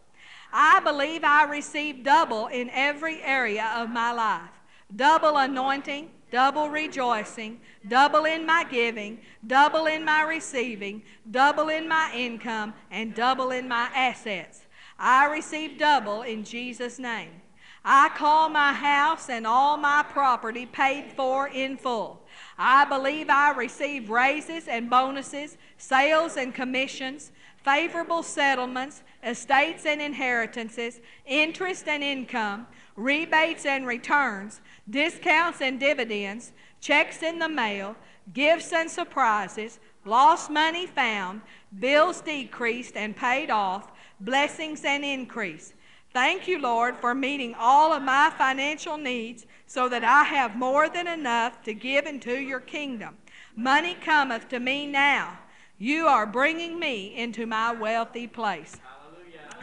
I 0.52 0.80
believe 0.80 1.24
I 1.24 1.44
receive 1.44 2.04
double 2.04 2.48
in 2.48 2.70
every 2.72 3.22
area 3.22 3.72
of 3.76 3.89
my 3.89 4.12
life 4.12 4.50
double 4.94 5.38
anointing, 5.38 6.10
double 6.32 6.70
rejoicing, 6.70 7.62
double 7.88 8.26
in 8.26 8.46
my 8.46 8.66
giving, 8.70 9.20
double 9.48 9.86
in 9.86 10.04
my 10.04 10.24
receiving, 10.24 11.02
double 11.30 11.70
in 11.70 11.88
my 11.88 12.12
income, 12.14 12.74
and 12.89 13.16
double 13.16 13.52
in 13.52 13.68
my 13.68 13.89
assets. 13.96 14.62
I 15.00 15.28
receive 15.28 15.78
double 15.78 16.24
in 16.24 16.44
Jesus' 16.44 17.00
name. 17.00 17.42
I 17.84 18.09
call 18.09 18.49
my 18.49 18.73
house 18.73 19.29
and 19.29 19.47
all 19.47 19.75
my 19.75 20.03
property 20.03 20.67
paid 20.67 21.11
for 21.13 21.47
in 21.47 21.77
full. 21.77 22.21
I 22.57 22.86
believe 22.86 23.29
I 23.29 23.51
receive 23.51 24.09
raises 24.11 24.67
and 24.67 24.89
bonuses, 24.89 25.57
sales 25.77 26.38
and 26.38 26.53
commissions, 26.53 27.32
favorable 27.63 28.21
settlements, 28.21 29.01
estates 29.23 29.86
and 29.86 29.99
inheritances, 29.99 30.99
interest 31.25 31.88
and 31.88 32.03
income, 32.03 32.67
rebates 32.95 33.65
and 33.65 33.88
returns, 33.88 34.61
discounts 34.89 35.61
and 35.61 35.79
dividends, 35.79 36.51
checks 36.79 37.23
in 37.23 37.39
the 37.39 37.49
mail, 37.49 37.95
gifts 38.34 38.73
and 38.73 38.89
surprises, 38.89 39.79
lost 40.05 40.51
money 40.51 40.86
found, 40.86 41.41
bills 41.79 42.21
decreased 42.21 42.95
and 42.95 43.15
paid 43.15 43.49
off, 43.49 43.91
blessings 44.19 44.84
and 44.86 45.03
increase. 45.03 45.73
Thank 46.14 46.47
you, 46.47 46.59
Lord, 46.59 46.97
for 46.97 47.16
meeting 47.16 47.55
all 47.57 47.93
of 47.93 48.03
my 48.03 48.32
financial 48.38 48.97
needs 48.97 49.45
so 49.66 49.88
that 49.88 50.03
I 50.03 50.24
have 50.26 50.57
more 50.57 50.89
than 50.89 51.07
enough 51.07 51.64
to 51.64 51.74
give 51.74 52.05
into 52.05 52.38
your 52.38 52.59
kingdom. 52.59 53.18
Money 53.55 53.95
cometh 54.03 54.49
to 54.49 54.59
me 54.59 54.88
now. 54.88 55.39
You 55.78 56.07
are 56.07 56.26
bringing 56.26 56.78
me 56.80 57.16
into 57.16 57.45
my 57.45 57.72
wealthy 57.72 58.28
place. 58.28 58.78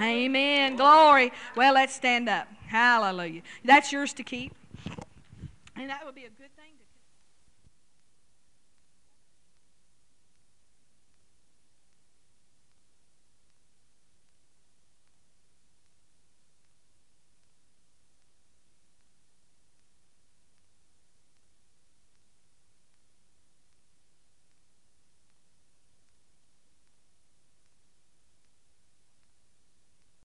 Hallelujah. 0.01 0.25
Amen. 0.27 0.77
Glory. 0.77 1.33
Well, 1.55 1.75
let's 1.75 1.95
stand 1.95 2.29
up. 2.29 2.49
Hallelujah. 2.67 3.43
That's 3.65 3.93
yours 3.93 4.13
to 4.15 4.23
keep. 4.23 4.53
And 5.77 5.91
that 5.91 6.05
would 6.05 6.15
be 6.15 6.25
a 6.25 6.31
good 6.31 6.51